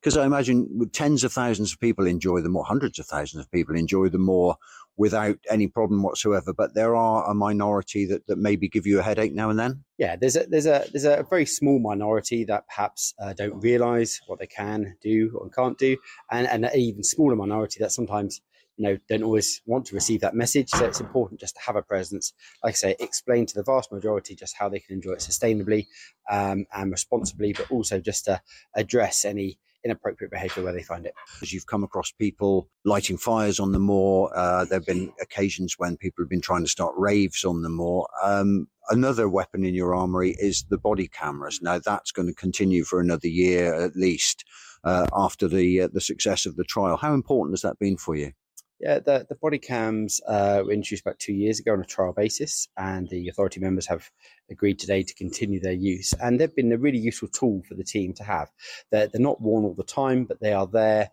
Because 0.00 0.16
I 0.16 0.26
imagine 0.26 0.88
tens 0.92 1.24
of 1.24 1.32
thousands 1.32 1.72
of 1.72 1.80
people 1.80 2.06
enjoy 2.06 2.40
them, 2.40 2.56
or 2.56 2.64
hundreds 2.64 2.98
of 2.98 3.06
thousands 3.06 3.44
of 3.44 3.50
people 3.50 3.76
enjoy 3.76 4.08
them 4.08 4.22
more 4.22 4.56
without 4.96 5.38
any 5.48 5.66
problem 5.66 6.02
whatsoever. 6.02 6.52
But 6.52 6.74
there 6.74 6.94
are 6.94 7.30
a 7.30 7.34
minority 7.34 8.06
that, 8.06 8.26
that 8.26 8.38
maybe 8.38 8.68
give 8.68 8.86
you 8.86 8.98
a 8.98 9.02
headache 9.02 9.34
now 9.34 9.50
and 9.50 9.58
then. 9.58 9.84
Yeah, 9.98 10.16
there's 10.16 10.36
a 10.36 10.46
there's 10.46 10.66
a 10.66 10.86
there's 10.92 11.04
a 11.04 11.24
very 11.28 11.46
small 11.46 11.78
minority 11.78 12.44
that 12.44 12.66
perhaps 12.68 13.14
uh, 13.22 13.32
don't 13.32 13.60
realise 13.60 14.20
what 14.26 14.38
they 14.38 14.46
can 14.46 14.96
do 15.02 15.30
or 15.34 15.48
can't 15.50 15.78
do, 15.78 15.96
and 16.30 16.46
and 16.46 16.64
an 16.64 16.76
even 16.76 17.02
smaller 17.02 17.36
minority 17.36 17.78
that 17.80 17.92
sometimes 17.92 18.40
know 18.82 18.98
don't 19.08 19.22
always 19.22 19.62
want 19.66 19.86
to 19.86 19.94
receive 19.94 20.20
that 20.20 20.34
message. 20.34 20.70
So 20.70 20.84
it's 20.84 21.00
important 21.00 21.40
just 21.40 21.56
to 21.56 21.62
have 21.62 21.76
a 21.76 21.82
presence. 21.82 22.32
Like 22.64 22.72
I 22.72 22.74
say, 22.74 22.96
explain 23.00 23.46
to 23.46 23.54
the 23.54 23.62
vast 23.62 23.92
majority 23.92 24.34
just 24.34 24.56
how 24.56 24.68
they 24.68 24.80
can 24.80 24.94
enjoy 24.94 25.12
it 25.12 25.20
sustainably 25.20 25.86
um, 26.30 26.66
and 26.74 26.90
responsibly, 26.90 27.52
but 27.52 27.70
also 27.70 28.00
just 28.00 28.24
to 28.26 28.40
address 28.74 29.24
any 29.24 29.58
inappropriate 29.84 30.30
behaviour 30.30 30.62
where 30.62 30.72
they 30.72 30.82
find 30.82 31.06
it. 31.06 31.14
As 31.42 31.52
you've 31.52 31.66
come 31.66 31.84
across 31.84 32.12
people 32.12 32.68
lighting 32.84 33.16
fires 33.16 33.58
on 33.58 33.72
the 33.72 33.78
moor, 33.78 34.30
uh, 34.34 34.64
there 34.64 34.78
have 34.78 34.86
been 34.86 35.12
occasions 35.20 35.74
when 35.78 35.96
people 35.96 36.22
have 36.22 36.30
been 36.30 36.40
trying 36.40 36.64
to 36.64 36.70
start 36.70 36.94
raves 36.96 37.44
on 37.44 37.62
the 37.62 37.70
moor. 37.70 38.06
Um, 38.22 38.68
another 38.90 39.28
weapon 39.28 39.64
in 39.64 39.74
your 39.74 39.94
armory 39.94 40.36
is 40.38 40.64
the 40.68 40.78
body 40.78 41.08
cameras. 41.08 41.60
Now 41.62 41.78
that's 41.78 42.12
going 42.12 42.28
to 42.28 42.34
continue 42.34 42.84
for 42.84 43.00
another 43.00 43.28
year 43.28 43.74
at 43.74 43.96
least 43.96 44.44
uh, 44.84 45.06
after 45.12 45.48
the 45.48 45.82
uh, 45.82 45.88
the 45.92 46.00
success 46.00 46.46
of 46.46 46.56
the 46.56 46.64
trial. 46.64 46.96
How 46.96 47.14
important 47.14 47.54
has 47.54 47.62
that 47.62 47.78
been 47.78 47.96
for 47.96 48.16
you? 48.16 48.32
Yeah, 48.80 48.98
the, 48.98 49.26
the 49.28 49.34
body 49.34 49.58
cams 49.58 50.22
uh, 50.26 50.62
were 50.64 50.72
introduced 50.72 51.02
about 51.02 51.18
two 51.18 51.34
years 51.34 51.60
ago 51.60 51.74
on 51.74 51.82
a 51.82 51.84
trial 51.84 52.14
basis, 52.14 52.66
and 52.78 53.06
the 53.10 53.28
authority 53.28 53.60
members 53.60 53.86
have 53.86 54.10
agreed 54.50 54.78
today 54.78 55.02
to 55.02 55.14
continue 55.14 55.60
their 55.60 55.72
use. 55.72 56.14
And 56.14 56.40
they've 56.40 56.54
been 56.54 56.72
a 56.72 56.78
really 56.78 56.98
useful 56.98 57.28
tool 57.28 57.62
for 57.68 57.74
the 57.74 57.84
team 57.84 58.14
to 58.14 58.24
have. 58.24 58.48
They're, 58.90 59.06
they're 59.06 59.20
not 59.20 59.42
worn 59.42 59.64
all 59.64 59.74
the 59.74 59.84
time, 59.84 60.24
but 60.24 60.40
they 60.40 60.54
are 60.54 60.66
there 60.66 61.10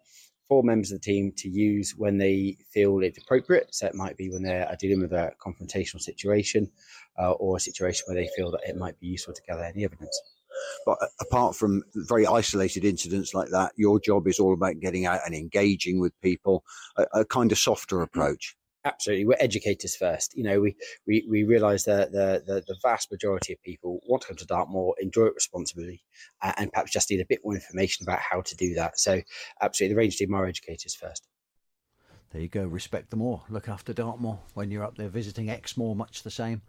for 0.48 0.64
members 0.64 0.94
of 0.94 1.02
the 1.02 1.06
team 1.06 1.34
to 1.40 1.50
use 1.50 1.94
when 1.98 2.18
they 2.18 2.58
feel 2.72 3.02
it's 3.02 3.18
appropriate. 3.18 3.76
So 3.76 3.86
it 3.86 3.96
might 3.96 4.16
be 4.16 4.30
when 4.30 4.44
they're 4.44 4.74
dealing 4.80 5.02
with 5.02 5.12
a 5.12 5.34
confrontational 5.46 6.00
situation 6.00 6.72
uh, 7.20 7.32
or 7.32 7.58
a 7.58 7.60
situation 7.60 8.06
where 8.08 8.16
they 8.16 8.30
feel 8.34 8.50
that 8.52 8.62
it 8.66 8.78
might 8.78 8.98
be 9.02 9.08
useful 9.08 9.34
to 9.34 9.42
gather 9.46 9.64
any 9.64 9.84
evidence. 9.84 10.18
But 10.86 10.98
apart 11.22 11.56
from 11.56 11.84
very 11.96 12.26
isolated 12.26 12.86
incidents 12.86 13.34
like 13.34 13.50
that, 13.50 13.74
your 13.76 14.00
job 14.00 14.28
is 14.28 14.40
all 14.40 14.54
about 14.54 14.80
getting 14.80 15.06
out 15.06 15.22
and 15.26 15.36
engaging 15.36 16.00
with 16.00 16.20
people, 16.22 16.64
a, 16.98 17.06
a 17.14 17.26
kind 17.26 17.52
of 17.52 17.58
softer 17.58 18.02
approach. 18.02 18.56
Absolutely, 18.86 19.26
we're 19.26 19.36
educators 19.40 19.98
first. 19.98 20.38
You 20.38 20.44
know, 20.44 20.62
we 20.62 20.76
we, 21.06 21.28
we 21.30 21.44
realise 21.44 21.84
that 21.84 22.14
the, 22.14 22.42
the, 22.46 22.64
the 22.68 22.78
vast 22.82 23.12
majority 23.12 23.52
of 23.52 23.62
people 23.62 24.00
want 24.08 24.22
to 24.22 24.30
come 24.30 24.38
to 24.38 24.46
Dartmoor, 24.46 24.96
enjoy 25.02 25.26
it 25.26 25.36
responsibly, 25.36 26.04
uh, 26.42 26.54
and 26.58 26.72
perhaps 26.72 26.94
just 26.94 27.10
need 27.10 27.20
a 27.20 27.26
bit 27.28 27.42
more 27.44 27.56
information 27.56 28.06
about 28.08 28.20
how 28.20 28.42
to 28.42 28.56
do 28.56 28.76
that. 28.76 28.98
So, 28.98 29.22
absolutely, 29.62 29.94
the 29.94 29.98
range 29.98 30.18
team 30.18 30.34
are 30.34 30.46
educators 30.46 30.96
first. 30.96 31.28
There 32.32 32.42
you 32.42 32.50
go. 32.50 32.66
Respect 32.66 33.10
them 33.10 33.22
all. 33.22 33.44
Look 33.50 33.68
after 33.68 33.94
Dartmoor 33.94 34.40
when 34.54 34.70
you're 34.70 34.84
up 34.84 34.98
there 34.98 35.10
visiting 35.10 35.50
Exmoor. 35.50 35.96
Much 35.96 36.24
the 36.24 36.32
same. 36.32 36.62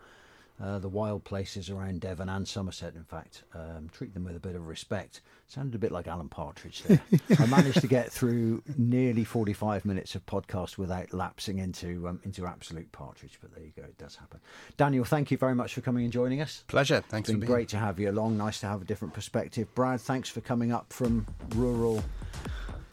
Uh, 0.60 0.78
the 0.78 0.88
wild 0.88 1.22
places 1.22 1.70
around 1.70 2.00
Devon 2.00 2.28
and 2.28 2.46
Somerset, 2.46 2.96
in 2.96 3.04
fact. 3.04 3.44
Um, 3.54 3.88
treat 3.92 4.12
them 4.12 4.24
with 4.24 4.34
a 4.34 4.40
bit 4.40 4.56
of 4.56 4.66
respect. 4.66 5.20
Sounded 5.46 5.76
a 5.76 5.78
bit 5.78 5.92
like 5.92 6.08
Alan 6.08 6.28
Partridge 6.28 6.82
there. 6.82 7.00
I 7.38 7.46
managed 7.46 7.80
to 7.80 7.86
get 7.86 8.10
through 8.10 8.62
nearly 8.76 9.22
45 9.22 9.84
minutes 9.84 10.16
of 10.16 10.26
podcast 10.26 10.76
without 10.76 11.14
lapsing 11.14 11.58
into 11.58 12.08
um, 12.08 12.20
into 12.24 12.44
absolute 12.44 12.90
Partridge, 12.90 13.38
but 13.40 13.54
there 13.54 13.62
you 13.64 13.72
go, 13.76 13.84
it 13.84 13.96
does 13.98 14.16
happen. 14.16 14.40
Daniel, 14.76 15.04
thank 15.04 15.30
you 15.30 15.38
very 15.38 15.54
much 15.54 15.74
for 15.74 15.80
coming 15.80 16.02
and 16.02 16.12
joining 16.12 16.40
us. 16.40 16.64
Pleasure. 16.66 17.02
Thanks 17.08 17.28
it's 17.28 17.34
been 17.34 17.40
for 17.40 17.46
being 17.46 17.56
great 17.56 17.68
to 17.68 17.78
have 17.78 18.00
you 18.00 18.10
along. 18.10 18.36
Nice 18.36 18.58
to 18.60 18.66
have 18.66 18.82
a 18.82 18.84
different 18.84 19.14
perspective. 19.14 19.72
Brad, 19.76 20.00
thanks 20.00 20.28
for 20.28 20.40
coming 20.40 20.72
up 20.72 20.92
from 20.92 21.26
rural 21.54 22.02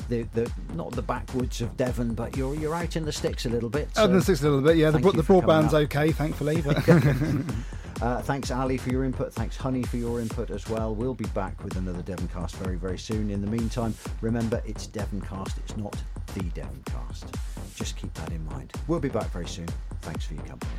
the, 0.10 0.24
the 0.34 0.52
not 0.74 0.92
the 0.92 1.02
backwoods 1.02 1.62
of 1.62 1.76
Devon, 1.78 2.14
but 2.14 2.36
you're 2.36 2.56
you're 2.56 2.76
out 2.76 2.96
in 2.96 3.06
the 3.06 3.12
sticks 3.12 3.46
a 3.46 3.50
little 3.50 3.70
bit. 3.70 3.90
So 3.96 4.04
out 4.04 4.10
in 4.10 4.16
the 4.16 4.22
sticks 4.22 4.42
a 4.42 4.50
little 4.50 4.62
bit, 4.62 4.78
yeah. 4.78 4.92
The, 4.92 5.00
the 5.00 5.24
broadband's 5.24 5.74
okay, 5.74 6.12
thankfully. 6.12 6.62
But 6.62 6.88
uh, 8.02 8.22
thanks, 8.22 8.52
Ali, 8.52 8.78
for 8.78 8.90
your 8.90 9.04
input. 9.04 9.34
Thanks, 9.34 9.58
Honey, 9.58 9.84
for 9.84 9.98
your 9.98 10.20
input 10.20 10.50
as 10.50 10.68
well. 10.70 10.94
We'll 10.94 11.14
be 11.14 11.28
back 11.28 11.64
with 11.64 11.76
another 11.78 12.02
Devoncast 12.02 12.56
very, 12.56 12.76
very 12.76 12.98
soon. 12.98 13.30
In 13.30 13.42
the 13.42 13.50
meantime, 13.50 13.94
remember 14.22 14.62
it's 14.66 14.88
Devoncast, 14.88 15.58
it's 15.58 15.78
not 15.78 15.96
the 16.34 16.42
Devoncast. 16.42 17.34
Just 17.76 17.98
keep 17.98 18.14
that 18.16 18.32
in 18.32 18.46
mind. 18.46 18.72
We'll 18.88 19.00
be 19.00 19.10
back 19.10 19.30
very 19.32 19.48
soon. 19.48 19.68
Thanks 20.02 20.26
for 20.26 20.36
your 20.36 20.44
company. 20.44 20.72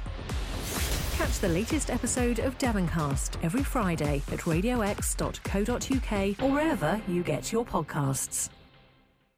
Catch 1.16 1.38
the 1.38 1.48
latest 1.48 1.90
episode 1.90 2.40
of 2.40 2.58
Devoncast 2.58 3.42
every 3.42 3.62
Friday 3.62 4.22
at 4.30 4.40
radioexe.co.uk 4.40 6.42
or 6.42 6.52
wherever 6.52 7.00
you 7.08 7.22
get 7.22 7.52
your 7.52 7.64
podcasts. 7.64 8.50